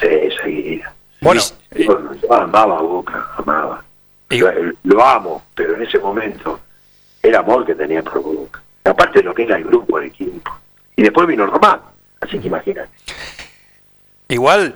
[0.00, 0.08] Sí,
[0.42, 0.92] seguía.
[1.22, 1.40] Bueno,
[1.74, 3.82] Yo, yo amaba a Boca, amaba.
[4.28, 6.60] Y- Yo, eh, lo amo, pero en ese momento
[7.22, 8.60] era amor que tenía por Boca.
[8.84, 10.50] Aparte de lo que era el grupo, el equipo.
[10.96, 11.80] Y después vino Román,
[12.20, 12.90] así que imagínate.
[14.28, 14.74] igual,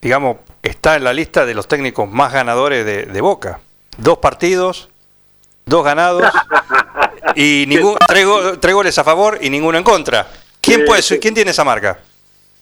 [0.00, 3.60] digamos, está en la lista de los técnicos más ganadores de, de Boca.
[3.98, 4.90] Dos partidos,
[5.66, 6.24] dos ganados
[7.36, 10.26] y ningún, tres, go- tres goles a favor y ninguno en contra.
[10.60, 11.02] ¿Quién, puede.
[11.20, 11.98] ¿Quién tiene esa marca?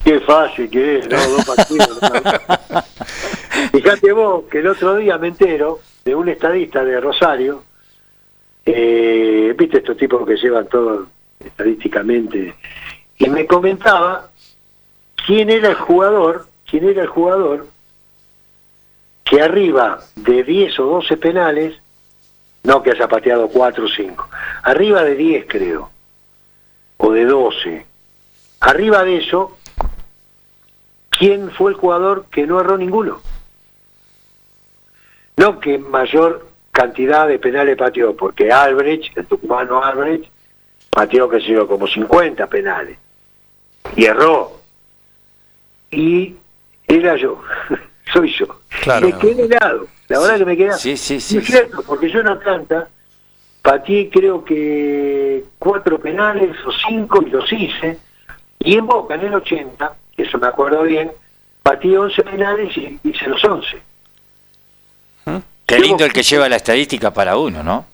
[0.04, 1.16] Qué fácil que es, ¿no?
[1.28, 1.98] Dos partidos.
[2.02, 2.82] ¿no?
[3.72, 7.62] Fíjate vos que el otro día me entero de un estadista de Rosario,
[8.66, 11.06] eh, viste estos tipos que llevan todo
[11.44, 12.54] estadísticamente,
[13.18, 14.28] y me comentaba
[15.26, 17.68] quién era el jugador, quién era el jugador
[19.24, 21.76] que arriba de 10 o 12 penales,
[22.64, 24.28] no que haya pateado 4 o 5,
[24.62, 25.90] arriba de 10 creo,
[26.96, 27.86] o de 12,
[28.60, 29.56] arriba de eso,
[31.10, 33.20] ¿quién fue el jugador que no erró ninguno?
[35.36, 40.30] No que mayor cantidad de penales pateó, porque Albrecht, el tucumano Albrecht,
[40.90, 42.98] pateó, que sé yo, como 50 penales.
[43.96, 44.60] Y erró.
[45.90, 46.36] Y
[46.86, 47.40] era yo,
[48.12, 48.46] soy yo.
[48.82, 49.06] Claro.
[49.06, 51.38] Me quedé helado, la verdad que me quedé Sí, sí, sí.
[51.38, 52.88] es cierto, porque yo en Atlanta
[53.62, 57.98] pateé creo que cuatro penales o cinco y los hice.
[58.60, 61.10] Y en Boca, en el 80, que eso me acuerdo bien,
[61.62, 63.82] pateé 11 penales y hice los 11.
[65.66, 67.86] Qué lindo el que lleva la estadística para uno, ¿no?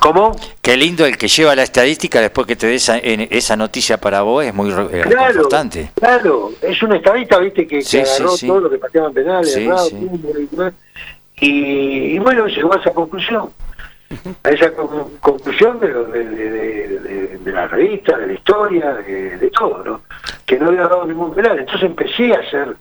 [0.00, 0.34] ¿Cómo?
[0.62, 3.98] Qué lindo el que lleva la estadística después que te dé esa, en- esa noticia
[3.98, 5.92] para vos, es muy eh, Claro, reconfortante.
[5.94, 8.46] claro, es un estadista, viste, que, que Sí, sí, agarró sí.
[8.46, 9.54] todo lo que pateaban penales,
[9.90, 10.48] fútbol y.
[11.42, 13.50] Y, y bueno, llegó a esa conclusión,
[14.44, 19.82] a esa con- conclusión de, lo- de, de- la revista, de la historia, de, todo,
[19.84, 20.00] ¿no?
[20.46, 21.58] Que no había dado ningún penal.
[21.58, 22.76] Entonces empecé a hacer,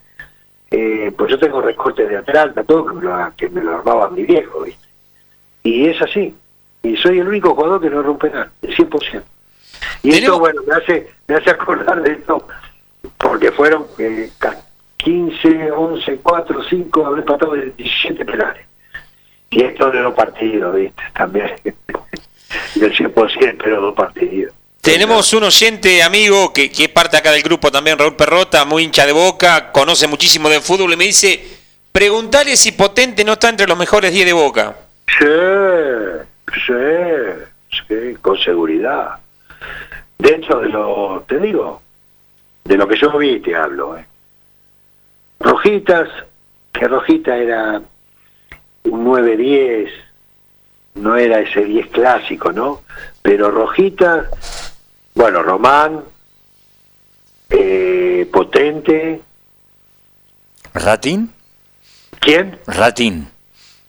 [0.69, 4.09] eh, pues yo tengo recortes de Atlanta, todo que me lo, que me lo armaba
[4.11, 4.87] mi viejo, ¿viste?
[5.63, 6.35] Y es así.
[6.83, 9.23] Y soy el único jugador que no un penal, el 100%.
[10.03, 12.47] Y esto, bueno, me hace, me hace acordar de esto,
[13.17, 14.29] porque fueron eh,
[15.03, 18.65] 15, 11, 4, 5, habré empatado de 17 penales.
[19.49, 21.03] Y esto de dos partidos, ¿viste?
[21.13, 21.51] También.
[22.75, 24.53] Del 100%, pero dos partidos.
[24.81, 28.83] Tenemos un oyente amigo que, que es parte acá del grupo también, Raúl Perrota, muy
[28.83, 31.39] hincha de boca, conoce muchísimo de fútbol y me dice,
[31.91, 34.75] preguntale si Potente no está entre los mejores 10 de boca.
[35.19, 35.25] Sí,
[36.65, 36.73] sí,
[37.87, 39.19] sí, con seguridad.
[40.17, 41.81] Dentro de lo, te digo,
[42.63, 43.97] de lo que yo vi te hablo.
[43.97, 44.05] ¿eh?
[45.43, 46.09] Rojitas,
[46.71, 47.81] que Rojita era
[48.83, 49.89] un 9-10,
[50.95, 52.81] no era ese 10 clásico, ¿no?
[53.21, 54.29] Pero Rojita,
[55.15, 56.01] bueno, Román,
[57.49, 59.21] eh, Potente,
[60.73, 61.31] ¿Ratín?
[62.19, 62.57] ¿quién?
[62.65, 63.27] Ratín.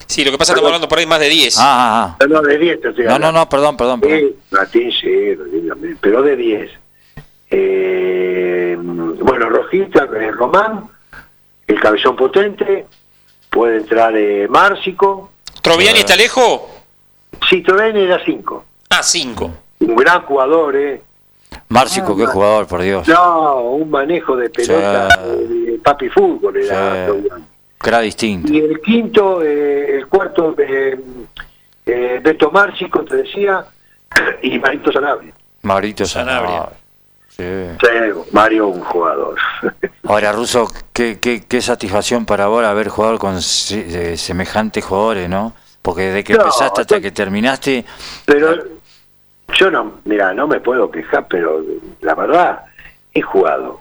[0.06, 1.58] Sí, lo que pasa es que estamos hablando por ahí más de 10.
[1.58, 2.26] Ah, ah, ah.
[2.26, 4.00] No, no, de 10 te estoy No, no, no, perdón, perdón.
[4.00, 4.18] perdón.
[4.18, 6.70] Sí, Martín, sí, pero de 10.
[7.50, 10.88] Eh, bueno, Rojita, eh, Román,
[11.72, 12.86] el cabezón potente,
[13.50, 15.30] puede entrar eh, Márcico,
[15.62, 16.62] ¿Troviani está lejos?
[17.48, 18.64] Citroën era 5.
[18.90, 19.50] Ah, 5.
[19.80, 21.02] Un gran jugador, ¿eh?
[21.68, 23.06] Márcico, qué jugador, por Dios.
[23.06, 25.44] No, un manejo de pelota, Sí.
[25.46, 27.06] de papi fútbol era.
[27.06, 27.28] Sí.
[27.84, 28.52] Era distinto.
[28.52, 30.98] Y el quinto, eh, el cuarto, eh,
[31.86, 33.64] eh, Beto Márcico, te decía,
[34.42, 35.32] y Marito Sanabria.
[35.62, 36.06] Sanabria.
[36.06, 36.68] Sanabria.
[37.80, 39.36] Sí, Mario, un jugador.
[40.04, 45.54] Ahora, Russo, qué, qué, qué satisfacción para vos haber jugado con eh, semejantes jugadores, ¿no?
[45.80, 47.84] Porque desde que No, empezaste hasta que terminaste,
[48.24, 48.56] Pero
[49.54, 51.62] yo no, mira, no me puedo quejar, pero
[52.00, 52.64] la verdad,
[53.12, 53.80] he jugado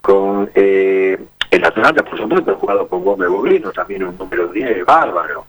[0.00, 1.18] con eh,
[1.50, 5.46] el Atlanta, por supuesto, he jugado con Gómez Boglino, también un número 10, bárbaro,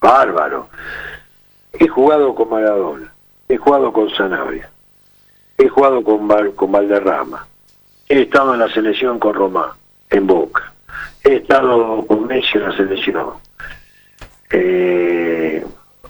[0.00, 0.68] bárbaro.
[1.72, 3.12] He jugado con Maradona,
[3.48, 4.70] he jugado con Sanabria,
[5.58, 7.46] he jugado con, con Valderrama,
[8.08, 9.70] he estado en la selección con Román,
[10.10, 10.72] en Boca,
[11.24, 13.30] he estado con Messi en la selección.
[14.50, 15.64] Eh,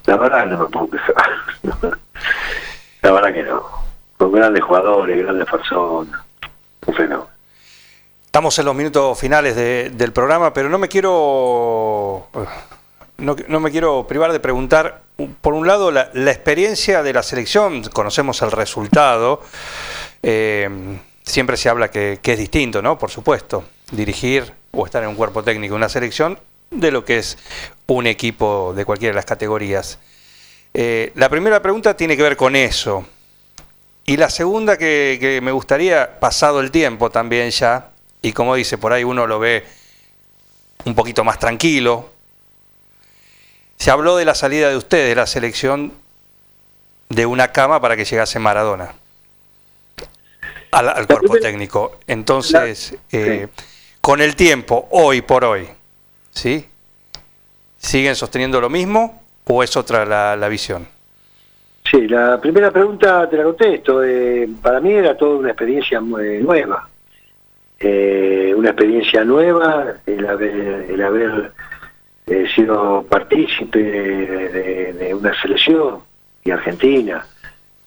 [0.07, 1.31] la verdad no me puedo quejar.
[3.03, 3.63] la verdad que no.
[4.17, 6.21] Con grandes jugadores, grandes personas.
[6.87, 7.29] Un fenómeno.
[8.25, 12.27] Estamos en los minutos finales de- del programa, pero no me quiero
[13.19, 15.03] no, no me quiero privar de preguntar,
[15.41, 19.43] por un lado, la, experiencia de la selección, conocemos el resultado,
[20.23, 20.69] eh,
[21.25, 22.97] siempre se habla que, que es distinto, ¿no?
[22.99, 26.39] Por supuesto, dirigir o estar en un cuerpo técnico de una selección
[26.71, 27.39] de lo que es
[27.87, 29.99] un equipo de cualquiera de las categorías.
[30.73, 33.05] Eh, la primera pregunta tiene que ver con eso.
[34.05, 37.91] Y la segunda que, que me gustaría, pasado el tiempo también ya,
[38.23, 39.65] y como dice, por ahí uno lo ve
[40.85, 42.18] un poquito más tranquilo.
[43.79, 45.93] Se habló de la salida de ustedes, de la selección
[47.09, 48.93] de una cama para que llegase Maradona
[50.73, 51.99] al, al cuerpo técnico.
[52.07, 53.49] Entonces, eh,
[54.01, 55.69] con el tiempo, hoy por hoy,
[56.31, 56.67] ¿sí?
[57.79, 60.87] ¿Siguen sosteniendo lo mismo o es otra la, la visión?
[61.91, 64.05] Sí, la primera pregunta te la contesto.
[64.05, 66.89] Eh, para mí era toda una experiencia muy nueva.
[67.79, 71.53] Eh, una experiencia nueva, el haber, el haber
[72.31, 76.01] eh, sido partícipe de, una selección
[76.45, 77.27] y Argentina.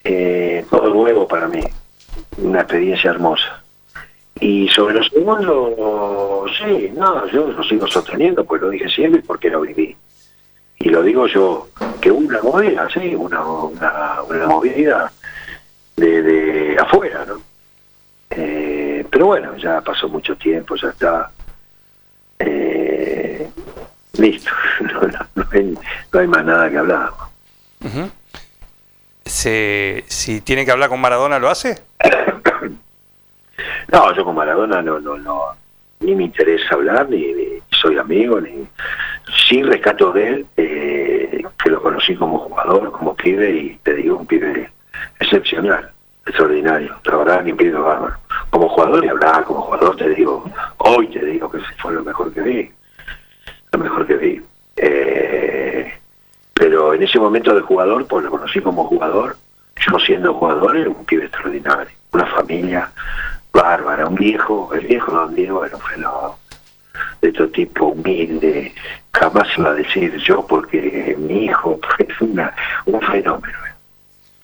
[0.04, 1.64] Eh, todo nuevo para mí.
[2.38, 3.62] Una experiencia hermosa.
[4.40, 9.50] Y sobre lo segundo, sí, no, yo lo sigo sosteniendo, pues lo dije siempre porque
[9.52, 9.96] lo viví.
[10.80, 11.70] Y lo digo yo,
[12.02, 15.12] que una movida, sí, una, una, movida
[15.96, 17.40] de, afuera, ¿no?
[18.32, 21.32] Eh, pero bueno, ya pasó mucho tiempo, ya está.
[24.14, 24.52] Listo,
[24.82, 25.78] no, no- no hay,
[26.14, 27.10] no hay más nada que hablar.
[29.26, 31.82] Se- si tiene que hablar con Maradona, ¿lo hace?
[33.92, 35.42] No, yo con Maradona no, no, no,
[36.00, 38.66] ni me interesa hablar, ni, ni soy amigo, ni
[39.50, 44.16] sí rescato de él, eh, que lo conocí como jugador, como pibe, y te digo,
[44.18, 44.72] un pibe
[45.20, 45.92] excepcional,
[46.26, 48.16] extraordinario, la verdad un pibe bárbaro.
[48.50, 52.34] Como jugador y hablar, como jugador te digo, hoy te digo que fue lo mejor
[52.34, 52.72] que vi,
[53.72, 54.42] lo mejor que vi.
[54.76, 55.94] Eh,
[56.54, 59.36] pero en ese momento de jugador, pues lo conocí como jugador,
[59.76, 62.92] yo siendo jugador era un pibe extraordinario, una familia
[63.52, 66.38] bárbara, un viejo, el viejo Don Diego era un fenómeno
[67.22, 68.74] de otro tipo humilde,
[69.14, 72.54] jamás iba a decir yo porque mi hijo es una,
[72.86, 73.58] un fenómeno,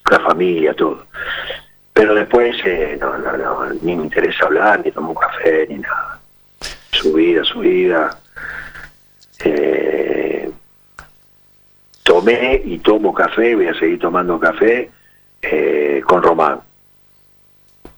[0.09, 1.05] la familia, todo.
[1.93, 5.79] Pero después eh, no, no, no, ni me interesa hablar, ni tomo un café, ni
[5.79, 6.19] nada.
[6.91, 8.17] Su vida, su vida.
[9.43, 10.49] Eh,
[12.03, 14.89] tomé y tomo café, voy a seguir tomando café
[15.41, 16.59] eh, con Román,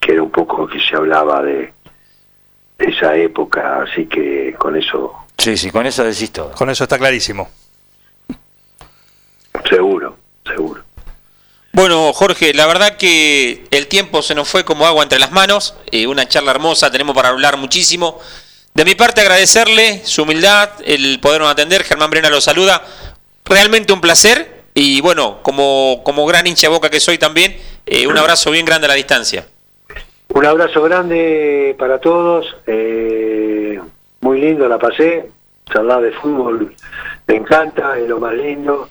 [0.01, 1.73] que era un poco que se hablaba de,
[2.77, 6.51] de esa época, así que con eso Sí, sí, con eso decís todo.
[6.51, 7.47] Con eso está clarísimo.
[9.69, 10.83] seguro, seguro.
[11.71, 15.75] Bueno, Jorge, la verdad que el tiempo se nos fue como agua entre las manos.
[15.91, 18.19] eh, una charla hermosa, tenemos para hablar muchísimo.
[18.79, 21.83] De mi parte, agradecerle su humildad, el podernos atender.
[21.83, 22.81] Germán Brena lo saluda.
[23.43, 24.61] Realmente un placer.
[24.73, 28.85] Y bueno, como, como gran hincha boca que soy también, eh, un abrazo bien grande
[28.85, 29.45] a la distancia.
[30.29, 32.55] Un abrazo grande para todos.
[32.67, 33.81] eh,
[34.21, 35.29] muy lindo la pasé.
[35.69, 36.73] Charlar de fútbol
[37.27, 38.87] me encanta, es lo más lindo.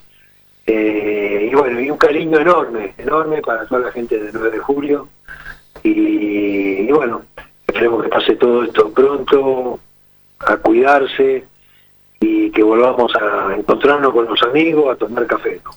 [0.66, 4.58] Eh, y bueno, y un cariño enorme, enorme para toda la gente del 9 de
[4.58, 5.08] julio.
[5.82, 7.22] Y bueno,
[7.78, 9.78] esperemos que pase todo esto pronto,
[10.40, 11.44] a cuidarse
[12.20, 15.60] y que volvamos a encontrarnos con los amigos, a tomar café.
[15.64, 15.70] ¿no?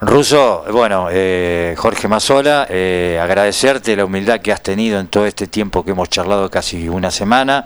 [0.00, 5.46] Ruso, bueno, eh, Jorge Mazola, eh, agradecerte la humildad que has tenido en todo este
[5.46, 7.64] tiempo que hemos charlado casi una semana.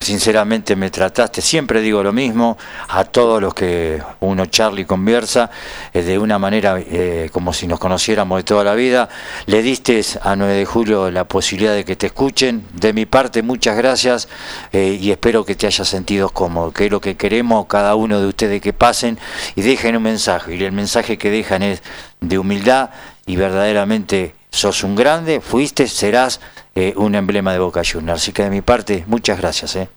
[0.00, 2.56] Sinceramente me trataste, siempre digo lo mismo,
[2.88, 5.50] a todos los que uno charla y conversa,
[5.92, 9.08] eh, de una manera eh, como si nos conociéramos de toda la vida.
[9.46, 12.66] Le diste a 9 de julio la posibilidad de que te escuchen.
[12.72, 14.28] De mi parte, muchas gracias
[14.72, 18.20] eh, y espero que te hayas sentido cómodo, que es lo que queremos cada uno
[18.20, 19.18] de ustedes que pasen
[19.54, 20.54] y dejen un mensaje.
[20.54, 21.82] Y el mensaje que dejan es
[22.20, 22.90] de humildad
[23.26, 26.40] y verdaderamente sos un grande, fuiste, serás
[26.74, 28.22] eh, un emblema de Boca Juniors.
[28.22, 29.76] Así que de mi parte, muchas gracias.
[29.76, 29.88] Eh.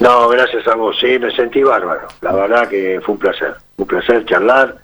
[0.00, 2.08] No, gracias a vos, sí, me sentí bárbaro.
[2.20, 4.76] La verdad que fue un placer, un placer charlar.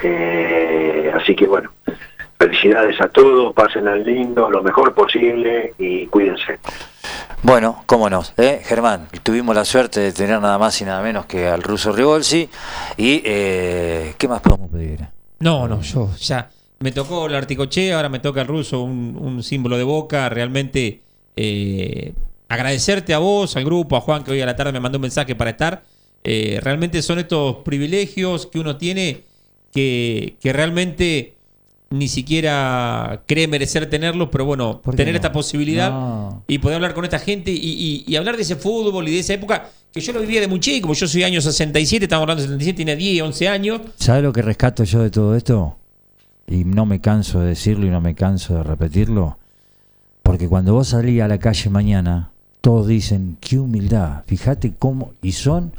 [0.00, 1.72] Eh, así que bueno,
[2.38, 6.58] felicidades a todos, pasen al lindo, lo mejor posible y cuídense.
[7.42, 8.60] Bueno, cómo no, ¿eh?
[8.64, 12.48] Germán, tuvimos la suerte de tener nada más y nada menos que al ruso Rivolsi.
[12.96, 15.06] ¿Y eh, qué más podemos pedir?
[15.38, 16.50] No, no, yo ya
[16.80, 20.28] me tocó el articoche, ahora me toca el ruso, un, símbolo de boca.
[20.28, 21.02] Realmente
[21.36, 22.12] eh,
[22.48, 25.02] agradecerte a vos, al grupo, a Juan que hoy a la tarde me mandó un
[25.02, 25.84] mensaje para estar.
[26.24, 29.22] Eh, realmente son estos privilegios que uno tiene
[29.72, 31.37] que, que realmente
[31.90, 35.16] ni siquiera cree merecer tenerlos, pero bueno, ¿Por qué tener no?
[35.16, 36.42] esta posibilidad No.
[36.46, 39.20] y poder hablar con esta gente y, y- y hablar de ese fútbol y de
[39.20, 42.22] esa época que yo lo vivía de muy chico, como yo soy año 67, estamos
[42.24, 43.80] hablando de 67, tenía 10, 11 años.
[43.96, 45.76] ¿Sabes lo que rescato yo de todo esto?
[46.46, 49.38] Y no me canso de decirlo y no me canso de repetirlo.
[50.22, 55.32] Porque cuando vos salís a la calle mañana, todos dicen, qué humildad, fíjate cómo, y
[55.32, 55.72] son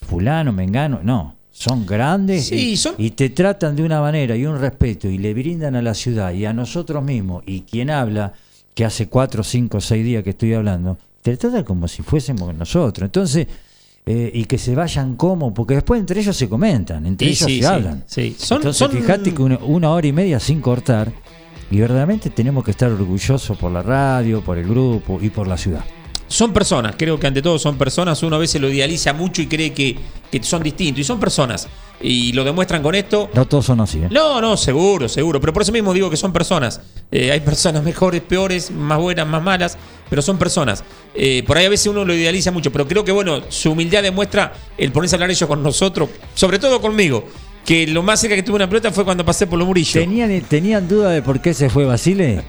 [0.00, 4.44] fulano, mengano, no, Son grandes Sí, y, son- y te tratan de una manera y
[4.44, 8.34] un respeto y le brindan a la ciudad y a nosotros mismos y quien habla,
[8.74, 13.06] que hace cuatro, cinco, seis días que estoy hablando, te trata como si fuésemos nosotros.
[13.06, 13.46] Entonces,
[14.04, 17.46] eh, y que se vayan como, porque después entre ellos se comentan, entre Y ellos
[17.48, 18.04] sí, se sí, hablan.
[18.06, 21.10] Son- Entonces, son- fíjate que una, una hora y media sin cortar,
[21.70, 25.56] y verdaderamente tenemos que estar orgullosos por la radio, por el grupo y por la
[25.56, 25.84] ciudad.
[26.28, 28.22] Son personas, creo que ante todo son personas.
[28.22, 29.96] Uno a veces lo idealiza mucho y cree que,
[30.30, 31.00] que son distintos.
[31.00, 31.68] Y son personas.
[32.00, 33.30] Y lo demuestran con esto.
[33.32, 34.08] No todos son así, ¿eh?
[34.10, 35.40] No, no, seguro, seguro.
[35.40, 36.80] Pero por eso mismo digo que son personas.
[37.10, 39.78] Eh, hay personas mejores, peores, más buenas, más malas,
[40.10, 40.84] pero son personas.
[41.14, 44.02] Eh, por ahí a veces uno lo idealiza mucho, pero creo que, bueno, su humildad
[44.02, 47.24] demuestra el ponerse a hablar ellos con nosotros, sobre todo conmigo.
[47.64, 49.94] Que lo más cerca que tuve una pelota fue cuando pasé por los murillos.
[49.94, 52.42] ¿Tenían, ¿Tenían duda de por qué se fue Basile?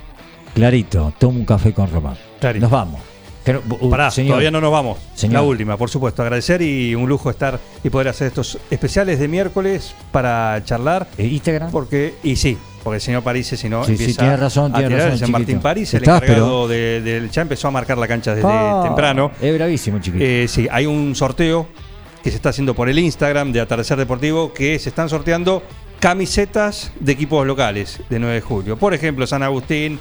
[0.54, 2.18] Clarito, toma un café con Román.
[2.40, 2.64] Clarito.
[2.64, 3.02] Nos vamos.
[3.48, 4.98] Pero, uh, Pará, señor, todavía no nos vamos.
[5.16, 5.34] Señor.
[5.36, 6.22] La última, por supuesto.
[6.22, 11.08] Agradecer y un lujo estar y poder hacer estos especiales de miércoles para charlar.
[11.18, 11.72] ¿eh, Instagram?
[11.72, 14.80] Porque, y sí, porque el señor París, si no, Sí, sí, empieza tiene razón, a
[14.80, 15.60] tiene tirar razón, San Martín.
[15.60, 18.48] París, el Estás, encargado de- del ya empezó a marcar la cancha desde
[18.84, 19.32] temprano.
[19.42, 20.24] Es bravísimo, chiquito.
[20.24, 21.68] Eh, sí, hay un sorteo
[22.22, 25.64] que se está haciendo por el Instagram de Atardecer Deportivo que se están sorteando
[26.00, 28.78] camisetas de equipos locales de 9 de julio.
[28.78, 30.00] Por ejemplo, San Agustín,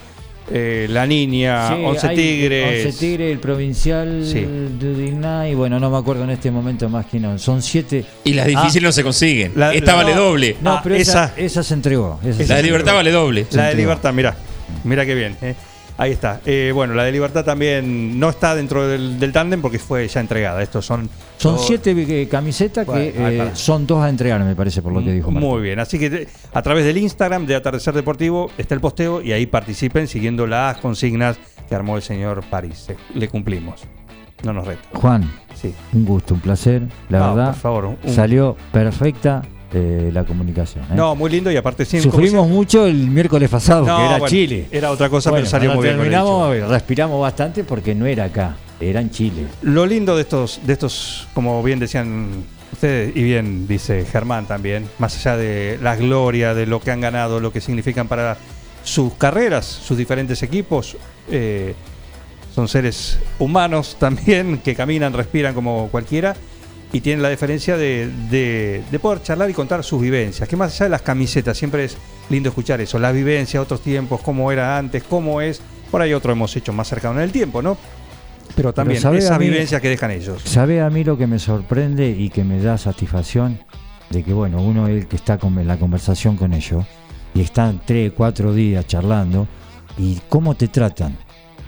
[0.51, 2.87] eh, La Niña, Sí, Once Tigres.
[2.87, 4.41] Once Tigre, el provincial Sí.
[4.41, 7.39] de Udigná, y bueno, no me acuerdo en este momento más que no.
[7.39, 8.05] Son siete.
[8.25, 9.53] Y las difíciles no se consiguen.
[9.57, 10.57] La- Esta la- vale no, doble.
[10.61, 12.19] No, Ah, pero esa, esa- esa se entregó.
[12.23, 12.63] esa se la de entregó.
[12.63, 13.47] libertad vale doble.
[13.53, 13.75] La de.
[13.75, 14.37] Libertad, mira,
[14.85, 15.37] mira qué bien.
[15.43, 15.55] eh.
[15.99, 16.41] Ahí está.
[16.45, 20.21] Eh, bueno, la de Libertad también no está dentro del, del tándem porque fue ya
[20.21, 20.63] entregada.
[20.63, 21.09] Estos son.
[21.39, 21.93] Son siete
[22.23, 25.31] eh, camisetas Bueno, que eh, son dos a entregar, me parece, por lo que dijo
[25.31, 25.49] Martín.
[25.51, 29.33] Muy bien, así que a través del Instagram de Atardecer Deportivo está el posteo y
[29.33, 32.89] ahí participen siguiendo las consignas que armó el señor París.
[33.15, 33.83] Le cumplimos.
[34.45, 34.83] No nos reta.
[34.95, 35.75] Juan, Sí.
[35.95, 36.83] un gusto, un placer.
[37.09, 40.85] La No, verdad, por favor, un- salió perfecta eh, la comunicación.
[40.85, 40.95] ¿eh?
[40.95, 44.27] No, muy lindo y aparte sí, Sufrimos mucho el miércoles pasado, No, que era bueno,
[44.29, 44.69] Chile.
[44.71, 45.97] Era otra cosa, Bueno, pero salió muy bien.
[45.97, 49.47] terminamos, respiramos bastante porque no era acá, era en Chile.
[49.63, 54.89] Lo lindo de estos, de estos, como bien decían ustedes, y bien dice Germán también,
[54.99, 58.37] más allá de la gloria, de lo que han ganado, lo que significan para
[58.85, 60.97] sus carreras, sus diferentes equipos,
[61.31, 61.75] eh,
[62.55, 66.37] son seres humanos también, que caminan, respiran como cualquiera,
[66.93, 70.75] y tienen la diferencia de, de- de poder charlar y contar sus vivencias, que más
[70.75, 71.97] allá de las camisetas, siempre es
[72.31, 75.61] lindo escuchar eso, las vivencias, otros tiempos, cómo era antes, cómo es,
[75.91, 77.77] por ahí otro hemos hecho más cercano en el tiempo, ¿no?
[78.55, 80.41] Pero también ¿sabe esa mí- vivencia que dejan ellos.
[80.45, 83.59] ¿Sabe a mí lo que me sorprende y que me da satisfacción?
[84.11, 86.87] De que, bueno, uno es el que está con en la conversación con ellos
[87.35, 89.47] y están tres, cuatro días charlando
[89.99, 91.19] y cómo te tratan,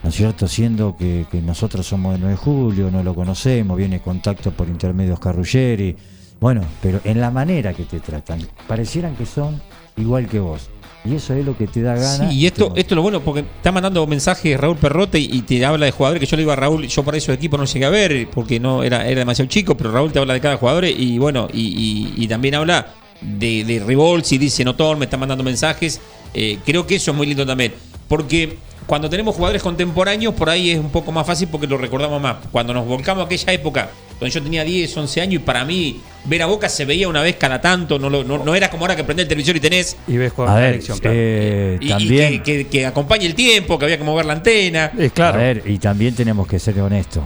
[0.02, 0.46] ¿no es cierto?
[0.48, 4.68] Siendo que, que nosotros somos de 9 de julio, no lo conocemos, viene contacto por
[4.68, 5.96] intermedio de Oscar Ruggeri,
[6.40, 9.60] bueno, pero en la manera que te tratan, parecieran que son
[9.96, 10.70] igual que vos.
[11.04, 12.30] Y eso es lo que te da ganas.
[12.30, 15.64] Sí, y esto, esto es lo bueno, porque está mandando mensajes Raúl Perrote y, te
[15.64, 17.84] habla de jugadores que yo le digo a Raúl, yo para esos equipos no llegué
[17.86, 20.84] a ver porque no era, era demasiado chico, pero Raúl te habla de cada jugador
[20.84, 25.16] y bueno, y, y- y también habla de, de Revolts y dice Notón, me está
[25.16, 26.00] mandando mensajes.
[26.34, 27.72] Eh, creo que eso es muy lindo también,
[28.08, 28.58] porque
[28.88, 32.38] cuando tenemos jugadores contemporáneos, por ahí es un poco más fácil porque lo recordamos más.
[32.50, 36.00] Cuando nos volcamos a aquella época, donde yo tenía 10, 11 años y para mí
[36.24, 38.84] ver a Boca se veía una vez cada tanto, no, lo- no, no era como
[38.84, 41.16] ahora que prende el televisor y tenés Y ves con A la ver, elección, claro.
[41.16, 42.42] eh, y, y también...
[42.42, 44.90] que, que- que acompañe el tiempo, que había que mover la antena.
[44.98, 45.38] Es claro.
[45.38, 47.22] A ver, y también tenemos que ser honestos.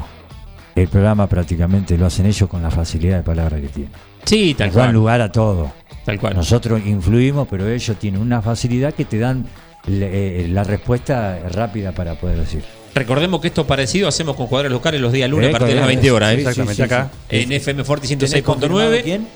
[0.74, 3.93] El programa prácticamente lo hacen ellos con la facilidad de palabra que tienen.
[4.24, 4.94] Sí, tal Nos dan cual.
[4.94, 5.72] lugar a todo.
[6.05, 6.34] Tal cual.
[6.34, 9.44] Nosotros influimos, pero ellos tienen una facilidad que te dan
[9.86, 12.62] le- eh, la respuesta rápida para poder decir.
[12.94, 15.74] Recordemos que esto parecido hacemos con jugadores locales los días lunes Eh, a partir de
[15.76, 16.32] las con- 20 horas.
[16.32, 16.36] ¿eh?
[16.36, 17.10] sí, sí, Exactamente, sí, acá.
[17.30, 17.36] sí.
[17.36, 19.02] En FM Forti ¿Tenés confirmado 106.9.
[19.02, 19.26] quién?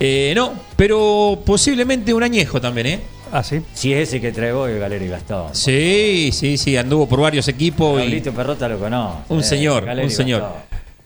[0.00, 3.00] Eh, no, pero posiblemente un añejo también, ¿eh?
[3.30, 3.60] Ah, sí.
[3.72, 5.54] Si es ese que trae vos, el Galeri Gastón.
[5.54, 7.98] Sí, sí, sí, anduvo por varios equipos.
[8.00, 9.18] y- Raulito Perrota lo conoce.
[9.28, 10.40] un eh, señor, Galeri un señor.
[10.42, 10.60] Gastón.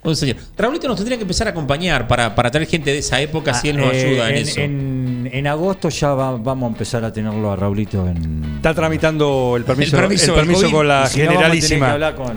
[0.05, 0.37] Un señor.
[0.57, 3.69] Raulito nos tendría que empezar a acompañar para, para traer gente de esa época si
[3.69, 4.61] él nos Ah, eh, ayuda en, en, eso.
[4.61, 4.98] en-
[5.33, 8.55] en agosto ya va- vamos a empezar a tenerlo a Raulito en.
[8.57, 11.61] Está tramitando el permiso, El el permiso con la Y si no, vamos a tener
[11.61, 11.93] que generalísima.
[11.93, 12.37] hablar con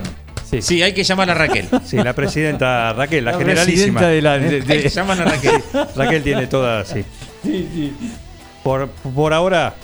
[0.50, 1.68] Sí, Sí, hay que llamar a Raquel.
[1.84, 4.00] sí, la presidenta Raquel, la, la generalísima.
[4.00, 4.38] presidenta de la.
[4.38, 5.62] de- Hay que de- llamar a Raquel.
[5.96, 7.04] Raquel tiene todas, sí.
[8.62, 9.74] Por, por ahora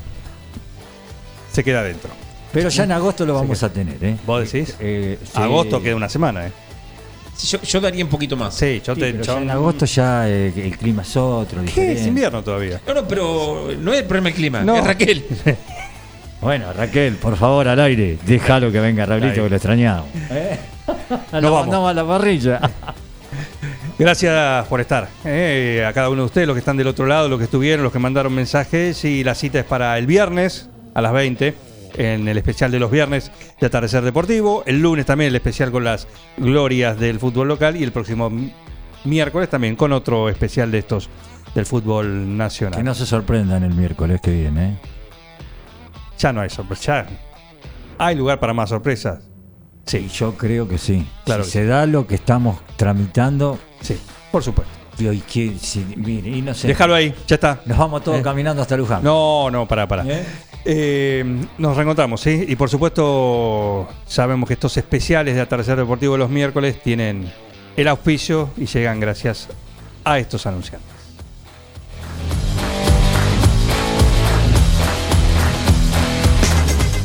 [1.53, 2.11] se queda adentro.
[2.53, 4.17] Pero ya en agosto lo vamos a tener, ¿eh?
[4.27, 4.75] ¿Vos decís?
[4.81, 5.31] Eh, sí.
[5.35, 6.53] Agosto queda una semana, ¿eh?
[7.47, 8.55] Yo, yo daría un poquito más.
[8.55, 9.13] Sí, yo Sí, te.
[9.13, 11.67] pero yo- ya en agosto ya eh, el clima es otro, ¿Qué?
[11.67, 12.01] diferente.
[12.01, 12.81] Es invierno todavía.
[12.87, 14.77] No, no, pero no es el problema del clima, No.
[14.77, 15.25] es Raquel.
[16.41, 19.33] Bueno, Raquel, por favor, al aire, déjalo que venga aire.
[19.33, 20.07] que lo extrañamos.
[20.31, 20.57] ¿Eh?
[21.33, 21.61] Nos vamos.
[21.63, 22.61] mandamos a la parrilla.
[23.99, 25.09] Gracias por estar.
[25.25, 27.83] eh, a cada uno de ustedes, los que están del otro lado, los que estuvieron,
[27.83, 29.05] los que mandaron mensajes.
[29.05, 31.55] Y la cita es para el viernes a las 20
[31.95, 34.63] en el especial de los viernes de Atardecer Deportivo.
[34.67, 36.07] El lunes también el especial con las
[36.37, 37.77] glorias del fútbol local.
[37.77, 38.53] Y el próximo mi-
[39.05, 41.09] miércoles también con otro especial de estos
[41.55, 42.77] del fútbol nacional.
[42.79, 44.69] Que no se sorprendan el miércoles que viene.
[44.71, 44.77] ¿eh?
[46.19, 47.07] Ya no hay sorpresa.
[47.99, 49.21] ¿Hay lugar para más sorpresas?
[49.87, 51.07] Sí, Yo creo que sí.
[51.25, 53.97] Claro si que se da lo que estamos tramitando, sí,
[54.31, 54.73] por supuesto.
[55.01, 56.67] y que, si- mire, y no sé.
[56.69, 57.61] Déjalo ahí, ya está.
[57.65, 58.23] Nos vamos todos Eh.
[58.23, 59.03] caminando hasta Luján.
[59.03, 60.05] No, no, para, para.
[60.05, 60.25] ¿Eh?
[60.65, 61.25] Eh,
[61.59, 62.45] nos reencontramos, ¿sí?
[62.49, 67.31] Y por supuesto, sabemos que estos especiales de Atardecer Deportivo de los miércoles tienen
[67.77, 69.49] el auspicio y llegan gracias
[70.05, 70.88] a estos anunciantes.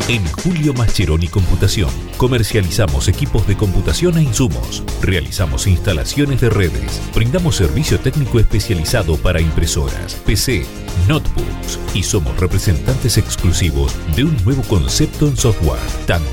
[0.10, 7.56] En Julio Mascheroni Computación comercializamos equipos de computación e insumos, realizamos instalaciones de redes, brindamos
[7.56, 10.66] servicio técnico especializado para impresoras, PC,
[11.08, 16.28] notebooks y somos representantes exclusivos de un nuevo concepto en software, Tango.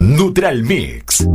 [0.00, 1.26] Nutral Mix.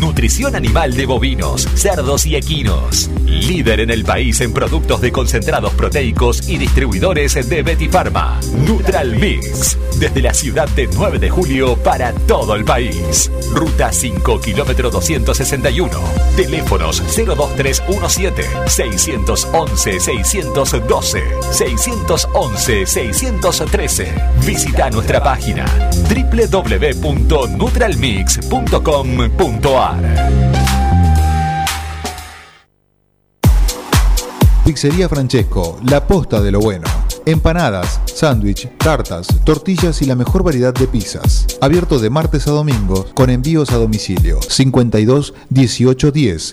[0.00, 3.08] Nutrición animal de bovinos, cerdos y equinos.
[3.24, 8.40] Líder en el país en productos de concentrados proteicos y distribuidores de Betty Pharma.
[8.66, 9.78] Nutral Mix.
[10.00, 13.30] Desde la ciudad de 9 de julio para todo el país.
[13.52, 15.90] Ruta 5, kilómetro 261.
[16.36, 21.22] Teléfonos 02317 611 612
[21.52, 24.14] 611 613.
[24.44, 25.66] Visita nuestra página
[27.60, 30.40] www.nutralmix.com.ar.
[34.64, 36.86] Pizzería Francesco, la posta de lo bueno.
[37.26, 41.46] Empanadas, sándwich, tartas, tortillas y la mejor variedad de pizzas.
[41.60, 44.40] Abierto de martes a domingo con envíos a domicilio.
[44.40, 46.50] 52 18 10.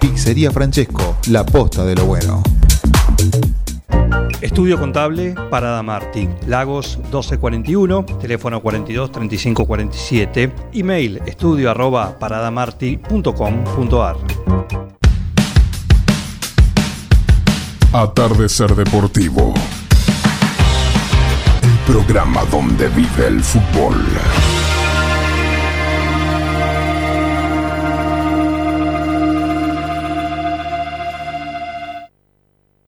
[0.00, 2.42] Pizzería Francesco, la posta de lo bueno.
[4.40, 14.16] Estudio Contable Parada Martí, Lagos 1241, teléfono 42 35 47, email estudio arroba paradamarti.com.ar.
[17.92, 19.52] Atardecer Deportivo.
[21.62, 23.94] El programa donde vive el fútbol.